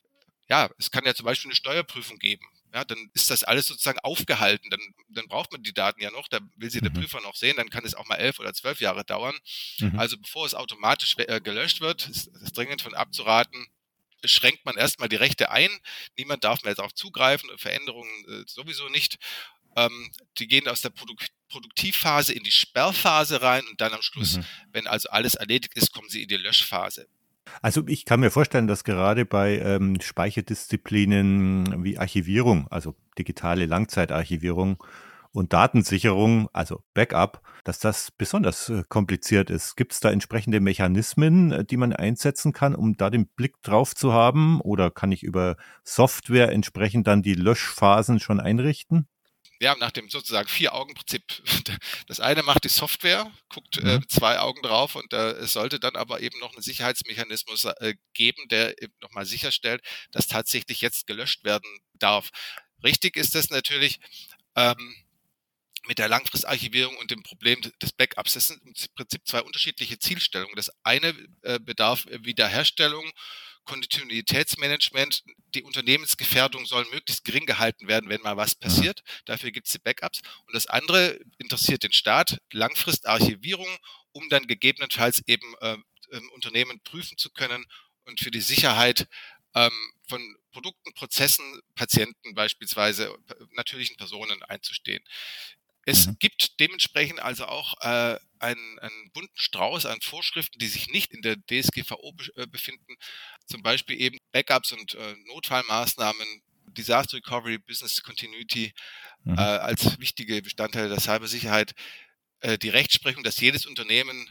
ja, 0.48 0.70
es 0.78 0.90
kann 0.90 1.04
ja 1.04 1.14
zum 1.14 1.26
Beispiel 1.26 1.50
eine 1.50 1.56
Steuerprüfung 1.56 2.18
geben. 2.18 2.44
Ja, 2.72 2.84
dann 2.84 3.10
ist 3.14 3.30
das 3.30 3.42
alles 3.42 3.66
sozusagen 3.66 3.98
aufgehalten. 4.00 4.70
Dann, 4.70 4.80
dann 5.08 5.26
braucht 5.26 5.50
man 5.50 5.62
die 5.62 5.74
Daten 5.74 6.00
ja 6.00 6.12
noch. 6.12 6.28
Da 6.28 6.38
will 6.56 6.70
sie 6.70 6.80
der 6.80 6.90
mhm. 6.90 7.00
Prüfer 7.00 7.20
noch 7.20 7.34
sehen. 7.34 7.56
Dann 7.56 7.68
kann 7.68 7.84
es 7.84 7.94
auch 7.94 8.06
mal 8.06 8.16
elf 8.16 8.38
oder 8.38 8.54
zwölf 8.54 8.80
Jahre 8.80 9.04
dauern. 9.04 9.36
Mhm. 9.80 9.98
Also 9.98 10.16
bevor 10.16 10.46
es 10.46 10.54
automatisch 10.54 11.16
äh, 11.18 11.40
gelöscht 11.40 11.80
wird, 11.80 12.08
ist 12.08 12.28
es 12.28 12.52
dringend 12.52 12.82
von 12.82 12.94
abzuraten, 12.94 13.66
schränkt 14.24 14.64
man 14.64 14.76
erstmal 14.76 15.08
die 15.08 15.16
Rechte 15.16 15.50
ein. 15.50 15.70
Niemand 16.16 16.44
darf 16.44 16.62
mehr 16.62 16.74
darauf 16.74 16.94
zugreifen. 16.94 17.50
Veränderungen 17.56 18.24
äh, 18.28 18.44
sowieso 18.46 18.88
nicht. 18.88 19.18
Ähm, 19.76 20.12
die 20.38 20.46
gehen 20.46 20.68
aus 20.68 20.80
der 20.80 20.90
Produk 20.90 21.20
Produktivphase 21.50 22.32
in 22.32 22.42
die 22.42 22.50
Sperrphase 22.50 23.42
rein 23.42 23.62
und 23.70 23.80
dann 23.80 23.92
am 23.92 24.02
Schluss, 24.02 24.38
mhm. 24.38 24.44
wenn 24.72 24.86
also 24.86 25.10
alles 25.10 25.34
erledigt 25.34 25.76
ist, 25.76 25.92
kommen 25.92 26.08
sie 26.08 26.22
in 26.22 26.28
die 26.28 26.36
Löschphase. 26.36 27.06
Also 27.62 27.86
ich 27.86 28.04
kann 28.04 28.20
mir 28.20 28.30
vorstellen, 28.30 28.66
dass 28.66 28.84
gerade 28.84 29.24
bei 29.24 29.58
ähm, 29.58 30.00
Speicherdisziplinen 30.00 31.84
wie 31.84 31.98
Archivierung, 31.98 32.68
also 32.68 32.94
digitale 33.18 33.66
Langzeitarchivierung 33.66 34.82
und 35.32 35.52
Datensicherung, 35.52 36.48
also 36.52 36.82
Backup, 36.94 37.42
dass 37.64 37.78
das 37.78 38.10
besonders 38.10 38.68
äh, 38.68 38.84
kompliziert 38.88 39.50
ist. 39.50 39.76
Gibt 39.76 39.92
es 39.92 40.00
da 40.00 40.10
entsprechende 40.10 40.60
Mechanismen, 40.60 41.52
äh, 41.52 41.64
die 41.64 41.76
man 41.76 41.92
einsetzen 41.92 42.52
kann, 42.52 42.74
um 42.74 42.96
da 42.96 43.10
den 43.10 43.26
Blick 43.26 43.60
drauf 43.62 43.94
zu 43.94 44.12
haben? 44.12 44.60
Oder 44.60 44.90
kann 44.90 45.12
ich 45.12 45.22
über 45.22 45.56
Software 45.84 46.50
entsprechend 46.50 47.06
dann 47.06 47.22
die 47.22 47.34
Löschphasen 47.34 48.20
schon 48.20 48.40
einrichten? 48.40 49.06
Ja, 49.60 49.76
nach 49.76 49.90
dem 49.90 50.08
sozusagen 50.08 50.48
Vier-Augen-Prinzip. 50.48 51.22
Das 52.06 52.18
eine 52.18 52.42
macht 52.42 52.64
die 52.64 52.68
Software, 52.68 53.30
guckt 53.48 53.78
äh, 53.78 53.98
mhm. 53.98 54.08
zwei 54.08 54.40
Augen 54.40 54.62
drauf 54.62 54.96
und 54.96 55.12
äh, 55.12 55.30
es 55.32 55.52
sollte 55.52 55.78
dann 55.78 55.94
aber 55.94 56.20
eben 56.20 56.40
noch 56.40 56.52
einen 56.52 56.62
Sicherheitsmechanismus 56.62 57.64
äh, 57.64 57.94
geben, 58.14 58.48
der 58.48 58.82
eben 58.82 58.92
nochmal 59.00 59.26
sicherstellt, 59.26 59.80
dass 60.10 60.26
tatsächlich 60.26 60.80
jetzt 60.80 61.06
gelöscht 61.06 61.44
werden 61.44 61.68
darf. 61.94 62.30
Richtig 62.82 63.16
ist 63.16 63.36
das 63.36 63.50
natürlich 63.50 64.00
ähm, 64.56 64.96
mit 65.86 65.98
der 65.98 66.08
Langfristarchivierung 66.08 66.96
und 66.96 67.12
dem 67.12 67.22
Problem 67.22 67.60
des 67.80 67.92
Backups. 67.92 68.34
Das 68.34 68.48
sind 68.48 68.60
im 68.64 68.74
Prinzip 68.96 69.26
zwei 69.26 69.42
unterschiedliche 69.42 69.98
Zielstellungen. 69.98 70.56
Das 70.56 70.72
eine 70.82 71.14
äh, 71.42 71.60
bedarf 71.60 72.06
Wiederherstellung 72.10 73.08
Kontinuitätsmanagement, 73.70 75.22
die 75.54 75.62
Unternehmensgefährdung 75.62 76.66
soll 76.66 76.84
möglichst 76.90 77.24
gering 77.24 77.46
gehalten 77.46 77.86
werden, 77.86 78.10
wenn 78.10 78.20
mal 78.20 78.36
was 78.36 78.56
passiert. 78.56 79.04
Dafür 79.26 79.52
gibt 79.52 79.68
es 79.68 79.72
die 79.72 79.78
Backups. 79.78 80.22
Und 80.46 80.56
das 80.56 80.66
andere 80.66 81.20
interessiert 81.38 81.84
den 81.84 81.92
Staat, 81.92 82.40
Langfristarchivierung, 82.52 83.68
um 84.10 84.28
dann 84.28 84.48
gegebenenfalls 84.48 85.22
eben 85.28 85.54
äh, 85.60 85.76
Unternehmen 86.34 86.80
prüfen 86.82 87.16
zu 87.16 87.30
können 87.30 87.64
und 88.06 88.18
für 88.18 88.32
die 88.32 88.40
Sicherheit 88.40 89.06
ähm, 89.54 89.92
von 90.08 90.36
Produkten, 90.50 90.92
Prozessen, 90.94 91.60
Patienten 91.76 92.34
beispielsweise, 92.34 93.16
natürlichen 93.52 93.96
Personen 93.96 94.42
einzustehen. 94.42 95.04
Es 95.86 96.06
mhm. 96.06 96.16
gibt 96.18 96.60
dementsprechend 96.60 97.20
also 97.20 97.46
auch 97.46 97.74
äh, 97.80 98.18
einen, 98.38 98.78
einen 98.78 99.10
bunten 99.12 99.38
Strauß 99.38 99.86
an 99.86 100.00
Vorschriften, 100.00 100.58
die 100.58 100.68
sich 100.68 100.88
nicht 100.88 101.12
in 101.12 101.22
der 101.22 101.36
DSGVO 101.36 102.14
äh, 102.36 102.46
befinden, 102.46 102.96
zum 103.50 103.62
Beispiel 103.62 104.00
eben 104.00 104.18
Backups 104.32 104.72
und 104.72 104.94
äh, 104.94 105.14
Notfallmaßnahmen, 105.26 106.42
Disaster 106.66 107.16
Recovery, 107.16 107.58
Business 107.58 108.02
Continuity 108.02 108.72
mhm. 109.24 109.36
äh, 109.36 109.40
als 109.40 109.98
wichtige 109.98 110.40
Bestandteile 110.40 110.88
der 110.88 111.00
Cybersicherheit, 111.00 111.72
äh, 112.40 112.58
die 112.58 112.68
Rechtsprechung, 112.68 113.22
dass 113.22 113.40
jedes 113.40 113.66
Unternehmen 113.66 114.30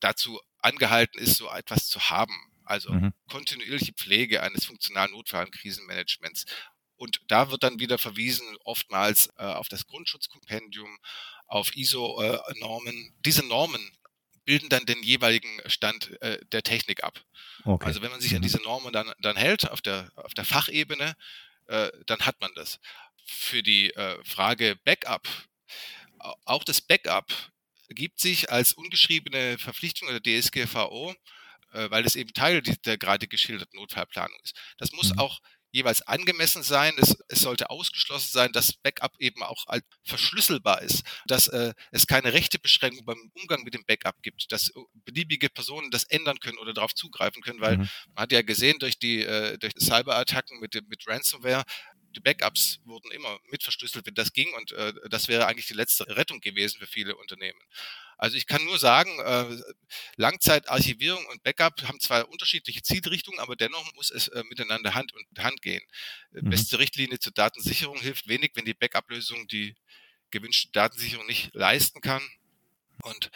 dazu 0.00 0.40
angehalten 0.58 1.18
ist, 1.18 1.36
so 1.36 1.50
etwas 1.50 1.88
zu 1.88 2.10
haben. 2.10 2.34
Also 2.64 2.92
mhm. 2.92 3.12
kontinuierliche 3.28 3.92
Pflege 3.92 4.42
eines 4.42 4.64
funktionalen 4.64 5.12
Notfall- 5.12 5.46
und 5.46 5.52
Krisenmanagements 5.52 6.44
und 7.02 7.20
da 7.26 7.50
wird 7.50 7.64
dann 7.64 7.80
wieder 7.80 7.98
verwiesen, 7.98 8.46
oftmals 8.62 9.28
äh, 9.36 9.42
auf 9.42 9.68
das 9.68 9.88
Grundschutzkompendium, 9.88 10.98
auf 11.48 11.74
ISO-Normen. 11.74 13.12
Diese 13.26 13.44
Normen 13.44 13.90
bilden 14.44 14.68
dann 14.68 14.86
den 14.86 15.02
jeweiligen 15.02 15.60
Stand 15.66 16.20
äh, 16.22 16.38
der 16.52 16.62
Technik 16.62 17.04
ab. 17.04 17.20
Okay. 17.64 17.86
Also 17.86 18.02
wenn 18.02 18.10
man 18.10 18.20
sich 18.20 18.32
mhm. 18.32 18.36
an 18.36 18.42
diese 18.42 18.62
Normen 18.62 18.92
dann, 18.92 19.12
dann 19.20 19.36
hält, 19.36 19.70
auf 19.70 19.80
der, 19.80 20.10
auf 20.16 20.34
der 20.34 20.44
Fachebene, 20.44 21.16
äh, 21.66 21.90
dann 22.06 22.20
hat 22.20 22.40
man 22.40 22.52
das. 22.54 22.80
Für 23.24 23.62
die 23.62 23.90
äh, 23.94 24.22
Frage 24.24 24.76
Backup, 24.84 25.28
auch 26.44 26.64
das 26.64 26.80
Backup 26.80 27.32
gibt 27.88 28.20
sich 28.20 28.50
als 28.50 28.72
ungeschriebene 28.72 29.58
Verpflichtung 29.58 30.08
der 30.08 30.22
DSGVO, 30.22 31.14
äh, 31.72 31.90
weil 31.90 32.04
es 32.04 32.16
eben 32.16 32.32
Teil 32.32 32.62
der 32.62 32.98
gerade 32.98 33.28
geschilderten 33.28 33.78
Notfallplanung 33.78 34.38
ist. 34.42 34.56
Das 34.78 34.92
muss 34.92 35.12
mhm. 35.12 35.18
auch 35.18 35.40
jeweils 35.72 36.02
angemessen 36.02 36.62
sein. 36.62 36.94
Es, 36.98 37.16
es 37.28 37.40
sollte 37.40 37.70
ausgeschlossen 37.70 38.30
sein, 38.30 38.52
dass 38.52 38.74
Backup 38.74 39.12
eben 39.18 39.42
auch 39.42 39.64
verschlüsselbar 40.04 40.82
ist, 40.82 41.02
dass 41.26 41.48
äh, 41.48 41.72
es 41.90 42.06
keine 42.06 42.32
Rechtebeschränkung 42.32 43.04
beim 43.04 43.32
Umgang 43.34 43.64
mit 43.64 43.74
dem 43.74 43.84
Backup 43.84 44.22
gibt, 44.22 44.52
dass 44.52 44.72
beliebige 45.04 45.48
Personen 45.48 45.90
das 45.90 46.04
ändern 46.04 46.38
können 46.38 46.58
oder 46.58 46.74
darauf 46.74 46.94
zugreifen 46.94 47.42
können, 47.42 47.60
weil 47.60 47.78
mhm. 47.78 47.88
man 48.14 48.22
hat 48.22 48.32
ja 48.32 48.42
gesehen 48.42 48.78
durch 48.78 48.98
die 48.98 49.22
äh, 49.22 49.58
durch 49.58 49.72
Cyberattacken 49.78 50.60
mit 50.60 50.74
dem 50.74 50.86
mit 50.88 51.06
Ransomware 51.08 51.64
die 52.12 52.20
Backups 52.20 52.80
wurden 52.84 53.10
immer 53.10 53.38
mit 53.50 53.62
verschlüsselt, 53.62 54.06
wenn 54.06 54.14
das 54.14 54.32
ging 54.32 54.52
und 54.54 54.72
äh, 54.72 54.92
das 55.10 55.28
wäre 55.28 55.46
eigentlich 55.46 55.66
die 55.66 55.74
letzte 55.74 56.06
Rettung 56.16 56.40
gewesen 56.40 56.78
für 56.78 56.86
viele 56.86 57.16
Unternehmen. 57.16 57.60
Also 58.18 58.36
ich 58.36 58.46
kann 58.46 58.64
nur 58.64 58.78
sagen, 58.78 59.10
äh, 59.20 59.60
Langzeitarchivierung 60.16 61.26
und 61.26 61.42
Backup 61.42 61.82
haben 61.88 61.98
zwar 61.98 62.28
unterschiedliche 62.28 62.82
Zielrichtungen, 62.82 63.40
aber 63.40 63.56
dennoch 63.56 63.92
muss 63.94 64.10
es 64.10 64.28
äh, 64.28 64.44
miteinander 64.48 64.94
Hand 64.94 65.12
und 65.12 65.26
Hand 65.40 65.60
gehen. 65.60 65.82
Äh, 66.32 66.42
mhm. 66.42 66.50
Beste 66.50 66.78
Richtlinie 66.78 67.18
zur 67.18 67.32
Datensicherung 67.32 67.98
hilft 68.00 68.28
wenig, 68.28 68.52
wenn 68.54 68.64
die 68.64 68.74
Backup-Lösung 68.74 69.48
die 69.48 69.74
gewünschte 70.30 70.70
Datensicherung 70.70 71.26
nicht 71.26 71.52
leisten 71.54 72.00
kann. 72.00 72.22
Und 73.02 73.30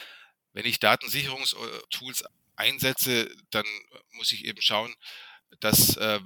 wenn 0.53 0.67
ich 0.67 0.79
Datensicherungstools 0.79 2.25
einsetze, 2.55 3.29
dann 3.51 3.67
muss 4.13 4.33
ich 4.33 4.45
eben 4.45 4.63
schauen, 4.63 4.95
dass 5.61 5.97
äh, 5.97 6.21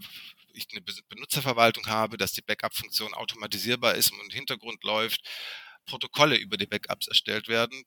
ich 0.52 0.68
eine 0.72 0.82
Benutzerverwaltung 1.30 1.86
habe, 1.86 2.16
dass 2.16 2.32
die 2.32 2.42
Backup-Funktion 2.42 3.14
automatisierbar 3.14 3.94
ist 3.94 4.12
und 4.12 4.20
im 4.20 4.30
Hintergrund 4.30 4.82
läuft, 4.82 5.20
Protokolle 5.86 6.36
über 6.36 6.56
die 6.56 6.66
Backups 6.66 7.06
erstellt 7.08 7.48
werden, 7.48 7.84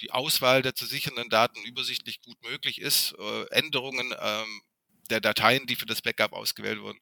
die 0.00 0.10
Auswahl 0.12 0.62
der 0.62 0.74
zu 0.74 0.86
sichernden 0.86 1.28
Daten 1.28 1.62
übersichtlich 1.64 2.22
gut 2.22 2.40
möglich 2.42 2.80
ist, 2.80 3.14
äh, 3.18 3.46
Änderungen 3.50 4.14
ähm, 4.18 4.62
der 5.10 5.20
Dateien, 5.20 5.66
die 5.66 5.76
für 5.76 5.86
das 5.86 6.02
Backup 6.02 6.32
ausgewählt 6.32 6.80
wurden, 6.80 6.98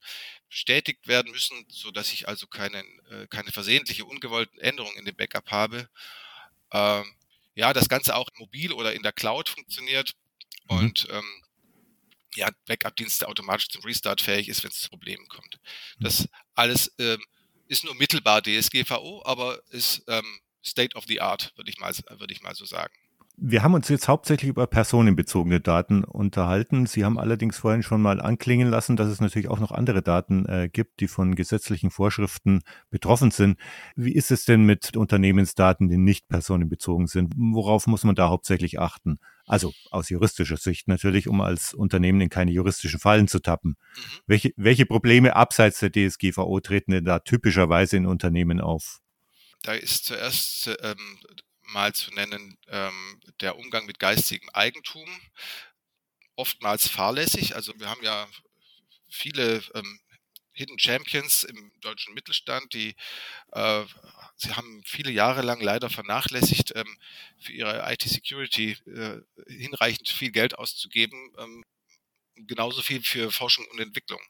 bestätigt 0.48 1.06
werden 1.06 1.30
müssen, 1.30 1.64
so 1.68 1.90
dass 1.90 2.12
ich 2.12 2.26
also 2.26 2.46
keine, 2.46 2.80
äh, 3.10 3.26
keine 3.28 3.52
versehentliche, 3.52 4.04
ungewollten 4.04 4.58
Änderungen 4.60 4.96
in 4.98 5.04
dem 5.04 5.16
Backup 5.16 5.50
habe. 5.50 5.88
äh, 6.72 7.02
ja, 7.54 7.74
das 7.74 7.90
Ganze 7.90 8.16
auch 8.16 8.28
mobil 8.38 8.72
oder 8.72 8.94
in 8.94 9.02
der 9.02 9.12
Cloud 9.12 9.50
funktioniert 9.50 10.14
mhm. 10.70 10.78
und 10.78 11.08
ähm, 11.10 11.41
ja, 12.34 12.50
Backup-Dienste 12.66 13.28
automatisch 13.28 13.68
zum 13.68 13.82
Restart 13.82 14.20
fähig 14.20 14.48
ist, 14.48 14.62
wenn 14.62 14.70
es 14.70 14.80
zu 14.80 14.88
Problemen 14.88 15.26
kommt. 15.28 15.58
Mhm. 15.98 16.04
Das 16.04 16.28
alles 16.54 16.94
ähm, 16.98 17.22
ist 17.68 17.84
nur 17.84 17.94
mittelbar 17.94 18.42
DSGVO, 18.42 19.22
aber 19.24 19.60
ist 19.70 20.02
ähm, 20.08 20.40
State 20.64 20.96
of 20.96 21.04
the 21.08 21.20
Art, 21.20 21.52
würde 21.56 21.70
ich 21.70 21.78
mal, 21.78 21.92
würde 22.18 22.32
ich 22.32 22.42
mal 22.42 22.54
so 22.54 22.64
sagen. 22.64 22.94
Wir 23.36 23.62
haben 23.62 23.74
uns 23.74 23.88
jetzt 23.88 24.08
hauptsächlich 24.08 24.50
über 24.50 24.66
personenbezogene 24.66 25.60
Daten 25.60 26.04
unterhalten. 26.04 26.86
Sie 26.86 27.04
haben 27.04 27.18
allerdings 27.18 27.58
vorhin 27.58 27.82
schon 27.82 28.02
mal 28.02 28.20
anklingen 28.20 28.68
lassen, 28.68 28.96
dass 28.96 29.08
es 29.08 29.20
natürlich 29.20 29.48
auch 29.48 29.58
noch 29.58 29.72
andere 29.72 30.02
Daten 30.02 30.44
äh, 30.46 30.68
gibt, 30.70 31.00
die 31.00 31.08
von 31.08 31.34
gesetzlichen 31.34 31.90
Vorschriften 31.90 32.60
betroffen 32.90 33.30
sind. 33.30 33.58
Wie 33.96 34.12
ist 34.12 34.30
es 34.30 34.44
denn 34.44 34.64
mit 34.64 34.96
Unternehmensdaten, 34.96 35.88
die 35.88 35.96
nicht 35.96 36.28
personenbezogen 36.28 37.06
sind? 37.06 37.34
Worauf 37.36 37.86
muss 37.86 38.04
man 38.04 38.14
da 38.14 38.28
hauptsächlich 38.28 38.78
achten? 38.78 39.18
Also 39.46 39.72
aus 39.90 40.08
juristischer 40.08 40.56
Sicht 40.56 40.88
natürlich, 40.88 41.28
um 41.28 41.40
als 41.40 41.74
Unternehmen 41.74 42.20
in 42.20 42.28
keine 42.28 42.52
juristischen 42.52 43.00
Fallen 43.00 43.28
zu 43.28 43.40
tappen. 43.40 43.76
Mhm. 43.96 44.02
Welche, 44.26 44.52
welche 44.56 44.86
Probleme 44.86 45.34
abseits 45.36 45.80
der 45.80 45.90
DSGVO 45.90 46.60
treten 46.60 46.92
denn 46.92 47.04
da 47.04 47.18
typischerweise 47.18 47.96
in 47.96 48.06
Unternehmen 48.06 48.60
auf? 48.60 49.00
Da 49.62 49.74
ist 49.74 50.04
zuerst 50.04 50.70
ähm, 50.82 51.18
mal 51.72 51.92
zu 51.92 52.12
nennen 52.12 52.56
ähm, 52.68 53.20
der 53.40 53.56
Umgang 53.58 53.86
mit 53.86 53.98
geistigem 53.98 54.48
Eigentum, 54.50 55.08
oftmals 56.36 56.88
fahrlässig. 56.88 57.54
Also 57.54 57.72
wir 57.78 57.88
haben 57.88 58.02
ja 58.02 58.26
viele 59.08 59.62
ähm, 59.74 60.00
Hidden 60.52 60.78
Champions 60.78 61.44
im 61.44 61.72
deutschen 61.80 62.14
Mittelstand, 62.14 62.72
die 62.74 62.94
äh, 63.52 63.84
sie 64.36 64.52
haben 64.54 64.82
viele 64.84 65.10
Jahre 65.10 65.42
lang 65.42 65.60
leider 65.60 65.90
vernachlässigt, 65.90 66.72
ähm, 66.76 66.98
für 67.38 67.52
ihre 67.52 67.92
IT-Security 67.92 68.72
äh, 68.86 69.20
hinreichend 69.48 70.08
viel 70.08 70.30
Geld 70.30 70.58
auszugeben, 70.58 71.32
ähm, 71.38 71.62
genauso 72.36 72.82
viel 72.82 73.02
für 73.02 73.30
Forschung 73.30 73.66
und 73.72 73.80
Entwicklung. 73.80 74.20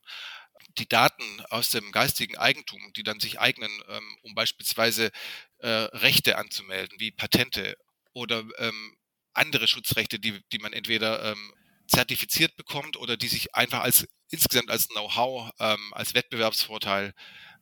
Die 0.79 0.89
Daten 0.89 1.25
aus 1.51 1.71
dem 1.71 1.91
geistigen 1.93 2.39
Eigentum, 2.39 2.93
die 2.95 3.03
dann 3.03 3.21
sich 3.21 3.41
eignen, 3.41 3.71
ähm, 3.89 4.17
um 4.23 4.35
beispielsweise 4.35 5.11
äh, 5.59 5.69
Rechte 5.69 6.39
anzumelden, 6.39 6.99
wie 7.01 7.11
Patente 7.11 7.77
oder 8.13 8.45
ähm, 8.59 8.97
andere 9.35 9.67
Schutzrechte, 9.67 10.19
die, 10.19 10.41
die 10.53 10.59
man 10.59 10.73
entweder 10.73 11.33
ähm, 11.33 11.53
zertifiziert 11.89 12.57
bekommt 12.57 12.97
oder 12.97 13.17
die 13.17 13.29
sich 13.29 13.55
einfach 13.55 13.81
als 13.81 14.07
insgesamt 14.33 14.71
als 14.71 14.89
Know-how, 14.89 15.51
ähm, 15.61 15.93
als 15.95 16.15
Wettbewerbsvorteil 16.15 17.15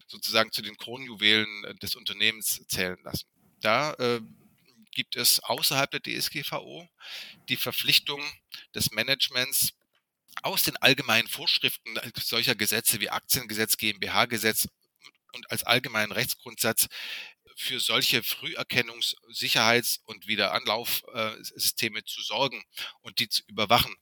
sozusagen 0.06 0.52
zu 0.52 0.62
den 0.62 0.76
Kronjuwelen 0.76 1.64
äh, 1.64 1.74
des 1.76 1.94
Unternehmens 1.96 2.64
zählen 2.68 2.98
lassen. 3.02 3.26
Da 3.60 3.92
äh, 3.94 4.20
gibt 4.92 5.16
es 5.16 5.40
außerhalb 5.40 5.90
der 5.90 6.00
DSGVO 6.00 6.88
die 7.48 7.56
Verpflichtung 7.56 8.22
des 8.74 8.90
Managements, 8.90 9.72
aus 10.42 10.62
den 10.62 10.76
allgemeinen 10.76 11.28
Vorschriften 11.28 11.98
solcher 12.16 12.54
Gesetze 12.54 13.00
wie 13.00 13.10
Aktiengesetz, 13.10 13.76
GmbH-Gesetz 13.76 14.68
und 15.32 15.50
als 15.50 15.64
allgemeinen 15.64 16.12
Rechtsgrundsatz 16.12 16.88
für 17.56 17.78
solche 17.78 18.22
Früherkennungs-, 18.22 19.16
Sicherheits- 19.28 20.00
und 20.06 20.26
Wiederanlaufsysteme 20.26 22.04
zu 22.04 22.22
sorgen 22.22 22.62
und 23.02 23.18
die 23.18 23.28
zu 23.28 23.42
überwachen, 23.48 23.94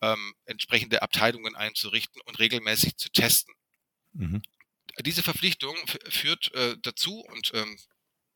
ähm, 0.00 0.34
entsprechende 0.44 1.02
Abteilungen 1.02 1.56
einzurichten 1.56 2.20
und 2.22 2.38
regelmäßig 2.38 2.96
zu 2.96 3.10
testen. 3.10 3.54
Mhm. 4.12 4.42
Diese 5.00 5.22
Verpflichtung 5.22 5.76
führt 6.08 6.52
äh, 6.54 6.76
dazu, 6.82 7.20
und 7.20 7.52
ähm, 7.54 7.78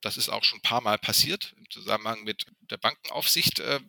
das 0.01 0.17
ist 0.17 0.29
auch 0.29 0.43
schon 0.43 0.59
ein 0.59 0.63
paar 0.63 0.81
Mal 0.81 0.97
passiert 0.97 1.53
im 1.57 1.69
Zusammenhang 1.69 2.23
mit 2.23 2.45
der 2.61 2.77
Bankenaufsicht, 2.77 3.59
äh, 3.59 3.79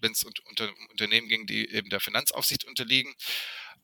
wenn 0.00 0.12
es 0.12 0.22
unter 0.22 0.72
Unternehmen 0.90 1.28
ging, 1.28 1.46
die 1.46 1.68
eben 1.70 1.90
der 1.90 2.00
Finanzaufsicht 2.00 2.64
unterliegen, 2.64 3.14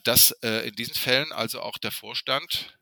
dass 0.04 0.30
äh, 0.42 0.68
in 0.68 0.74
diesen 0.74 0.94
Fällen 0.94 1.32
also 1.32 1.60
auch 1.60 1.78
der 1.78 1.90
Vorstand 1.90 2.78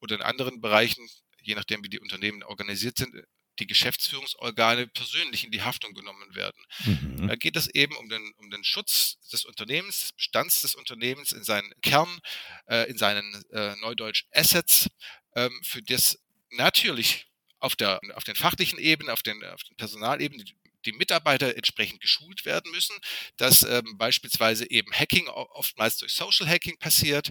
oder 0.00 0.16
in 0.16 0.22
anderen 0.22 0.60
Bereichen, 0.60 1.08
je 1.40 1.54
nachdem 1.54 1.82
wie 1.84 1.88
die 1.88 2.00
Unternehmen 2.00 2.42
organisiert 2.42 2.98
sind, 2.98 3.14
die 3.58 3.66
Geschäftsführungsorgane 3.66 4.86
persönlich 4.88 5.44
in 5.44 5.50
die 5.50 5.62
Haftung 5.62 5.94
genommen 5.94 6.34
werden. 6.34 6.62
Mhm. 6.84 7.28
Da 7.28 7.36
geht 7.36 7.56
es 7.56 7.68
eben 7.68 7.94
um 7.96 8.08
den, 8.08 8.32
um 8.38 8.50
den 8.50 8.64
Schutz 8.64 9.18
des 9.30 9.44
Unternehmens, 9.44 10.00
des 10.00 10.12
Bestands 10.12 10.62
des 10.62 10.74
Unternehmens 10.74 11.32
in 11.32 11.44
seinen 11.44 11.72
Kern, 11.82 12.18
äh, 12.66 12.88
in 12.88 12.98
seinen 12.98 13.44
äh, 13.52 13.76
Neudeutsch 13.76 14.24
Assets, 14.32 14.88
ähm, 15.34 15.60
für 15.62 15.82
das 15.82 16.18
natürlich 16.50 17.26
auf 17.58 17.76
der 17.76 18.00
auf 18.14 18.24
den 18.24 18.34
fachlichen 18.34 18.78
Ebenen, 18.78 19.12
auf 19.12 19.22
den, 19.22 19.42
auf 19.44 19.62
den 19.62 19.76
Personalebenen 19.76 20.44
die 20.84 20.92
Mitarbeiter 20.92 21.56
entsprechend 21.56 22.00
geschult 22.00 22.44
werden 22.44 22.72
müssen, 22.72 22.96
dass 23.36 23.62
ähm, 23.62 23.96
beispielsweise 23.98 24.68
eben 24.68 24.92
Hacking 24.92 25.28
oftmals 25.28 25.96
durch 25.98 26.12
Social 26.12 26.48
Hacking 26.48 26.76
passiert, 26.78 27.30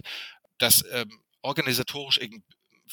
dass 0.58 0.84
ähm, 0.90 1.20
organisatorisch 1.42 2.18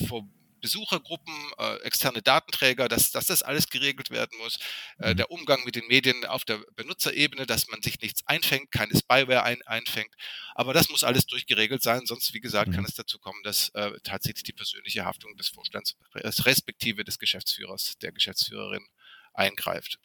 vor 0.08 0.28
Besuchergruppen, 0.60 1.34
äh, 1.58 1.78
externe 1.82 2.22
Datenträger, 2.22 2.88
dass, 2.88 3.12
dass 3.12 3.26
das 3.26 3.44
alles 3.44 3.70
geregelt 3.70 4.10
werden 4.10 4.38
muss. 4.40 4.60
Äh, 5.00 5.14
mhm. 5.14 5.18
der 5.18 5.32
Umgang 5.32 5.64
mit 5.66 5.76
den 5.76 5.88
Medien 5.88 6.26
auf 6.26 6.46
der 6.46 6.60
Benutzerebene, 6.76 7.46
dass 7.46 7.68
man 7.68 7.82
sich 7.82 8.00
nichts 8.02 8.26
einfängt, 8.28 8.72
keine 8.72 8.96
Spyware 8.96 9.44
ein, 9.44 9.62
einfängt. 9.64 10.14
Aber 10.56 10.74
das 10.74 10.90
muss 10.90 11.04
alles 11.04 11.26
durchgeregelt 11.26 11.82
sein, 11.82 12.06
sonst, 12.06 12.34
wie 12.34 12.40
gesagt, 12.40 12.70
mhm. 12.70 12.76
kann 12.76 12.86
es 12.86 12.96
dazu 12.96 13.20
kommen, 13.20 13.42
dass 13.44 13.70
äh, 13.70 13.92
tatsächlich 14.04 14.44
die 14.44 14.54
persönliche 14.54 15.06
Haftung 15.06 15.36
des 15.38 15.50
Vorstands 15.50 15.96
respektive 16.14 17.04
des 17.04 17.20
Geschäftsführers, 17.20 17.98
der 18.02 18.12
Geschäftsführerin 18.12 18.86
eingreift. 19.34 20.00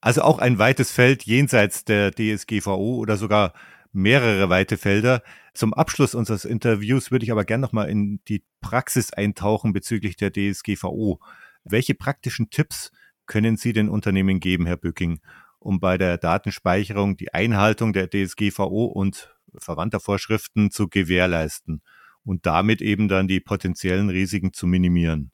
Also 0.00 0.22
auch 0.22 0.38
ein 0.38 0.58
weites 0.58 0.92
Feld 0.92 1.24
jenseits 1.24 1.84
der 1.84 2.12
DSGVO 2.12 2.96
oder 2.96 3.16
sogar 3.16 3.52
mehrere 3.98 4.48
weite 4.48 4.78
Felder. 4.78 5.22
Zum 5.54 5.74
Abschluss 5.74 6.14
unseres 6.14 6.44
Interviews 6.44 7.10
würde 7.10 7.24
ich 7.24 7.32
aber 7.32 7.44
gerne 7.44 7.62
nochmal 7.62 7.90
in 7.90 8.22
die 8.28 8.44
Praxis 8.60 9.12
eintauchen 9.12 9.72
bezüglich 9.72 10.16
der 10.16 10.32
DSGVO. 10.32 11.20
Welche 11.64 11.94
praktischen 11.94 12.48
Tipps 12.48 12.92
können 13.26 13.56
Sie 13.56 13.72
den 13.72 13.88
Unternehmen 13.88 14.40
geben, 14.40 14.66
Herr 14.66 14.76
Bücking, 14.76 15.20
um 15.58 15.80
bei 15.80 15.98
der 15.98 16.16
Datenspeicherung 16.16 17.16
die 17.16 17.34
Einhaltung 17.34 17.92
der 17.92 18.08
DSGVO 18.08 18.86
und 18.86 19.34
verwandter 19.58 20.00
Vorschriften 20.00 20.70
zu 20.70 20.88
gewährleisten 20.88 21.82
und 22.24 22.46
damit 22.46 22.80
eben 22.80 23.08
dann 23.08 23.28
die 23.28 23.40
potenziellen 23.40 24.10
Risiken 24.10 24.52
zu 24.52 24.66
minimieren? 24.66 25.32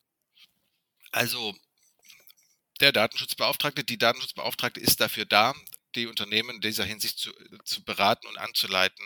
Also 1.13 1.55
der 2.81 2.93
Datenschutzbeauftragte, 2.93 3.85
die 3.85 3.99
Datenschutzbeauftragte 3.99 4.81
ist 4.81 5.01
dafür 5.01 5.27
da, 5.27 5.55
die 5.97 6.07
Unternehmen 6.07 6.57
in 6.57 6.61
dieser 6.61 6.85
Hinsicht 6.85 7.19
zu, 7.19 7.33
zu 7.65 7.85
beraten 7.85 8.27
und 8.27 8.39
anzuleiten. 8.39 9.05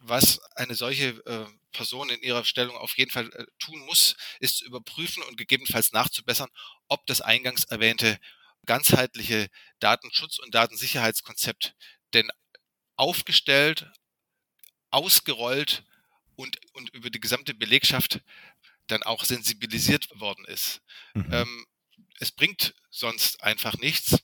Was 0.00 0.40
eine 0.56 0.74
solche 0.74 1.08
äh, 1.26 1.46
Person 1.72 2.10
in 2.10 2.22
ihrer 2.22 2.44
Stellung 2.44 2.76
auf 2.76 2.96
jeden 2.98 3.10
Fall 3.10 3.30
äh, 3.32 3.46
tun 3.58 3.80
muss, 3.80 4.16
ist 4.38 4.58
zu 4.58 4.66
überprüfen 4.66 5.22
und 5.22 5.36
gegebenenfalls 5.36 5.92
nachzubessern, 5.92 6.50
ob 6.88 7.06
das 7.06 7.20
eingangs 7.20 7.64
erwähnte 7.64 8.18
ganzheitliche 8.66 9.48
Datenschutz- 9.80 10.38
und 10.38 10.54
Datensicherheitskonzept 10.54 11.74
denn 12.14 12.30
aufgestellt, 12.96 13.90
ausgerollt 14.90 15.84
und, 16.36 16.58
und 16.72 16.90
über 16.90 17.10
die 17.10 17.20
gesamte 17.20 17.54
Belegschaft 17.54 18.20
dann 18.86 19.02
auch 19.02 19.24
sensibilisiert 19.24 20.08
worden 20.20 20.44
ist. 20.46 20.80
Mhm. 21.14 21.32
Ähm, 21.32 21.66
es 22.20 22.30
bringt 22.30 22.74
sonst 22.90 23.42
einfach 23.42 23.76
nichts, 23.78 24.22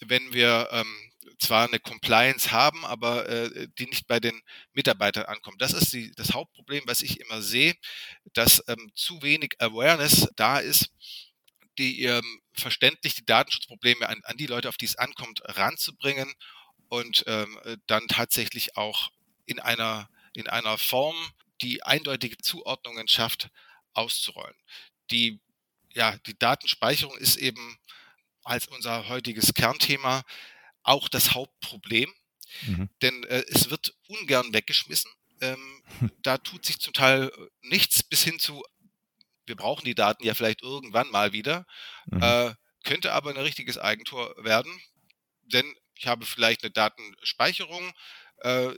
wenn 0.00 0.32
wir 0.32 0.68
ähm, 0.72 1.12
zwar 1.38 1.66
eine 1.68 1.78
Compliance 1.78 2.50
haben, 2.52 2.84
aber 2.84 3.28
äh, 3.28 3.68
die 3.78 3.86
nicht 3.86 4.06
bei 4.06 4.20
den 4.20 4.40
Mitarbeitern 4.72 5.24
ankommt. 5.24 5.60
Das 5.60 5.72
ist 5.72 5.92
die, 5.92 6.12
das 6.12 6.32
Hauptproblem, 6.32 6.84
was 6.86 7.00
ich 7.00 7.20
immer 7.20 7.42
sehe, 7.42 7.74
dass 8.32 8.62
ähm, 8.68 8.90
zu 8.94 9.22
wenig 9.22 9.54
Awareness 9.58 10.28
da 10.36 10.58
ist, 10.58 10.90
die 11.78 12.04
ähm, 12.04 12.40
verständlich 12.52 13.14
die 13.14 13.24
Datenschutzprobleme 13.26 14.08
an, 14.08 14.20
an 14.24 14.36
die 14.36 14.46
Leute, 14.46 14.68
auf 14.68 14.76
die 14.76 14.86
es 14.86 14.96
ankommt, 14.96 15.40
ranzubringen 15.44 16.32
und 16.88 17.24
ähm, 17.26 17.58
dann 17.86 18.06
tatsächlich 18.08 18.76
auch 18.76 19.10
in 19.46 19.58
einer, 19.58 20.08
in 20.34 20.48
einer 20.48 20.78
Form, 20.78 21.16
die 21.62 21.82
eindeutige 21.82 22.36
Zuordnungen 22.38 23.08
schafft, 23.08 23.48
auszurollen. 23.92 24.56
Die 25.10 25.40
ja, 25.94 26.16
die 26.26 26.38
Datenspeicherung 26.38 27.16
ist 27.18 27.36
eben 27.36 27.78
als 28.44 28.66
unser 28.68 29.08
heutiges 29.08 29.54
Kernthema 29.54 30.22
auch 30.82 31.08
das 31.08 31.34
Hauptproblem, 31.34 32.12
mhm. 32.66 32.88
denn 33.02 33.24
äh, 33.24 33.44
es 33.48 33.70
wird 33.70 33.94
ungern 34.06 34.52
weggeschmissen. 34.52 35.10
Ähm, 35.40 35.82
da 36.22 36.38
tut 36.38 36.64
sich 36.64 36.78
zum 36.78 36.92
Teil 36.92 37.32
äh, 37.36 37.48
nichts 37.62 38.02
bis 38.02 38.22
hin 38.22 38.38
zu, 38.38 38.62
wir 39.46 39.56
brauchen 39.56 39.84
die 39.84 39.94
Daten 39.94 40.24
ja 40.24 40.34
vielleicht 40.34 40.62
irgendwann 40.62 41.10
mal 41.10 41.32
wieder, 41.32 41.66
mhm. 42.06 42.22
äh, 42.22 42.54
könnte 42.84 43.12
aber 43.12 43.30
ein 43.30 43.38
richtiges 43.38 43.78
Eigentor 43.78 44.34
werden, 44.44 44.72
denn 45.44 45.74
ich 45.94 46.06
habe 46.06 46.26
vielleicht 46.26 46.62
eine 46.62 46.70
Datenspeicherung, 46.70 47.92
äh, 48.38 48.74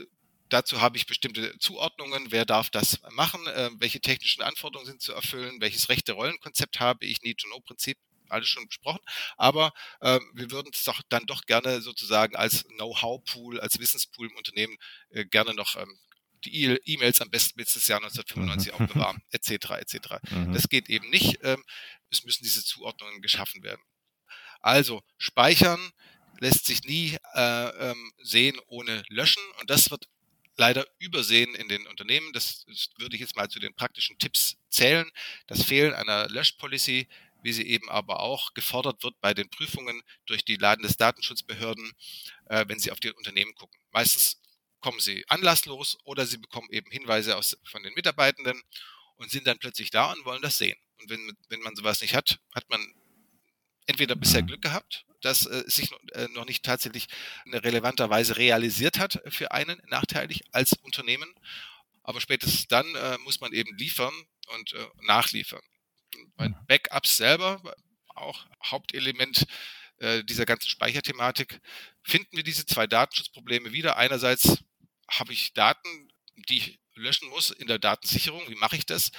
Dazu 0.49 0.81
habe 0.81 0.97
ich 0.97 1.07
bestimmte 1.07 1.59
Zuordnungen. 1.59 2.31
Wer 2.31 2.45
darf 2.45 2.71
das 2.71 3.01
machen? 3.11 3.45
Äh, 3.49 3.71
welche 3.79 4.01
technischen 4.01 4.43
Anforderungen 4.43 4.87
sind 4.87 5.03
zu 5.03 5.13
erfüllen? 5.13 5.61
Welches 5.61 5.89
rechte 5.89 6.13
Rollenkonzept 6.13 6.79
habe 6.79 7.05
ich? 7.05 7.23
Need-to-Know-Prinzip 7.23 7.99
alles 8.31 8.49
schon 8.49 8.67
besprochen. 8.67 9.01
Aber 9.37 9.73
äh, 10.01 10.21
wir 10.35 10.51
würden 10.51 10.71
es 10.73 10.85
doch 10.85 11.01
dann 11.09 11.27
doch 11.27 11.43
gerne 11.47 11.81
sozusagen 11.81 12.37
als 12.37 12.65
Know-how-Pool, 12.65 13.61
als 13.61 13.79
Wissenspool 13.79 14.29
im 14.29 14.37
Unternehmen 14.37 14.77
äh, 15.11 15.25
gerne 15.25 15.55
noch 15.55 15.77
ähm, 15.77 15.99
die 16.45 16.79
E-Mails 16.85 17.21
am 17.21 17.31
besten 17.31 17.57
bis 17.57 17.75
das 17.75 17.89
Jahr 17.89 17.99
1995 17.99 18.73
mhm. 18.73 18.85
aufbewahren, 18.85 19.23
etc. 19.31 19.71
etc. 19.81 19.97
Mhm. 20.31 20.53
Das 20.53 20.69
geht 20.69 20.89
eben 20.89 21.11
nicht. 21.11 21.39
Ähm, 21.43 21.63
es 22.11 22.25
müssen 22.25 22.45
diese 22.45 22.65
Zuordnungen 22.65 23.21
geschaffen 23.23 23.63
werden. 23.63 23.83
Also 24.61 25.03
speichern 25.19 25.93
lässt 26.41 26.67
sich 26.67 26.85
nie 26.85 27.17
äh, 27.35 27.91
ähm, 27.91 28.13
sehen 28.23 28.59
ohne 28.67 29.03
löschen 29.09 29.43
und 29.61 29.71
das 29.71 29.91
wird 29.91 30.09
leider 30.57 30.87
übersehen 30.99 31.55
in 31.55 31.69
den 31.69 31.87
Unternehmen. 31.87 32.33
Das, 32.33 32.65
das, 32.67 32.89
würde 32.99 33.15
ich 33.17 33.21
jetzt 33.21 33.37
mal 33.37 33.49
zu 33.49 33.59
den 33.59 33.75
praktischen 33.75 34.19
Tipps 34.19 34.57
zählen. 34.71 35.11
Das 35.47 35.63
Fehlen 35.63 35.95
einer 35.95 36.29
Löschpolicy, 36.29 37.09
wie 37.47 37.53
sie 37.53 37.67
eben 37.69 37.89
aber 37.89 38.19
auch 38.19 38.55
gefordert 38.55 39.05
wird 39.05 39.15
bei 39.21 39.33
den 39.33 39.49
Prüfungen 39.49 40.03
durch 40.27 40.45
die 40.45 40.57
Landesdatenschutzbehörden, 40.57 41.93
äh, 42.47 42.65
wenn 42.67 42.81
sie 42.81 42.91
auf 42.91 42.99
die 42.99 43.13
Unternehmen 43.13 43.55
gucken. 43.55 43.81
Meistens 43.93 44.43
kommen 44.81 44.99
sie 44.99 45.25
anlasslos 45.29 45.97
oder 46.03 46.27
sie 46.27 46.39
bekommen 46.39 46.69
eben 46.73 46.91
Hinweise 46.91 47.37
aus, 47.37 47.57
von 47.65 47.85
den 47.85 47.95
Mitarbeitenden 47.95 48.61
und 49.15 49.31
sind 49.31 49.47
dann 49.47 49.61
plötzlich 49.61 49.91
da 49.91 50.13
und 50.13 50.25
wollen 50.25 50.43
das 50.43 50.59
sehen. 50.59 50.77
Und 51.01 51.09
wenn, 51.09 51.37
wenn 51.49 51.61
man 51.61 51.77
sowas 51.77 52.01
nicht 52.01 52.17
hat, 52.17 52.41
hat 52.53 52.69
man 52.69 52.85
entweder 53.87 54.17
bisher 54.17 54.43
mhm. 54.43 54.49
Glück 54.49 54.63
gehabt, 54.63 55.07
dass 55.23 55.47
äh, 55.47 55.63
sich 55.69 55.93
äh, 56.15 56.27
noch 56.35 56.47
nicht 56.47 56.65
tatsächlich 56.65 57.07
in 57.45 57.55
relevanter 57.55 58.11
Weise 58.11 58.37
realisiert 58.39 58.99
hat 58.99 59.23
für 59.29 59.53
einen 59.53 59.81
nachteilig 59.87 60.43
als 60.51 60.73
Unternehmen. 60.83 61.33
Aber 62.03 62.21
spätestens 62.21 62.67
dann 62.67 62.93
äh, 62.97 63.19
muss 63.19 63.41
man 63.41 63.53
eben 63.53 63.77
liefern 63.77 64.15
und 64.49 64.73
äh, 64.73 64.87
nachliefern. 65.03 65.63
Bei. 66.37 66.49
Backups 66.67 67.17
selber, 67.17 67.61
auch 68.09 68.47
Hauptelement 68.65 69.47
äh, 69.99 70.25
dieser 70.25 70.47
ganzen 70.47 70.69
Speicherthematik, 70.69 71.61
finden 72.03 72.37
wir 72.37 72.45
diese 72.45 72.67
zwei 72.67 72.87
Datenschutzprobleme 72.87 73.73
wieder. 73.73 73.97
Einerseits 73.97 74.65
habe 75.09 75.33
ich 75.33 75.53
Daten, 75.53 76.13
die 76.49 76.59
ich 76.59 76.81
löschen 76.95 77.29
muss 77.29 77.51
in 77.51 77.67
der 77.67 77.79
Datensicherung. 77.79 78.49
Wie 78.49 78.57
mache 78.57 78.77
ich 78.77 78.87
das, 78.87 79.11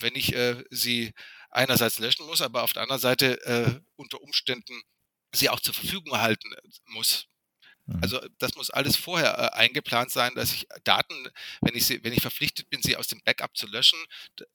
wenn 0.00 0.14
ich 0.14 0.34
äh, 0.34 0.64
sie 0.70 1.12
einerseits 1.50 1.98
löschen 1.98 2.26
muss, 2.26 2.42
aber 2.42 2.62
auf 2.62 2.72
der 2.72 2.82
anderen 2.82 3.00
Seite 3.00 3.40
äh, 3.44 3.80
unter 3.96 4.20
Umständen 4.20 4.82
sie 5.32 5.48
auch 5.48 5.60
zur 5.60 5.74
Verfügung 5.74 6.18
halten 6.18 6.54
muss. 6.86 7.26
Mhm. 7.88 8.00
Also 8.02 8.20
das 8.38 8.54
muss 8.54 8.70
alles 8.70 8.96
vorher 8.96 9.38
äh, 9.38 9.56
eingeplant 9.56 10.10
sein, 10.10 10.34
dass 10.34 10.52
ich 10.52 10.68
Daten, 10.84 11.14
wenn 11.62 11.74
ich 11.74 11.86
sie, 11.86 12.04
wenn 12.04 12.12
ich 12.12 12.20
verpflichtet 12.20 12.68
bin, 12.68 12.82
sie 12.82 12.96
aus 12.96 13.08
dem 13.08 13.22
Backup 13.24 13.56
zu 13.56 13.66
löschen, 13.66 13.98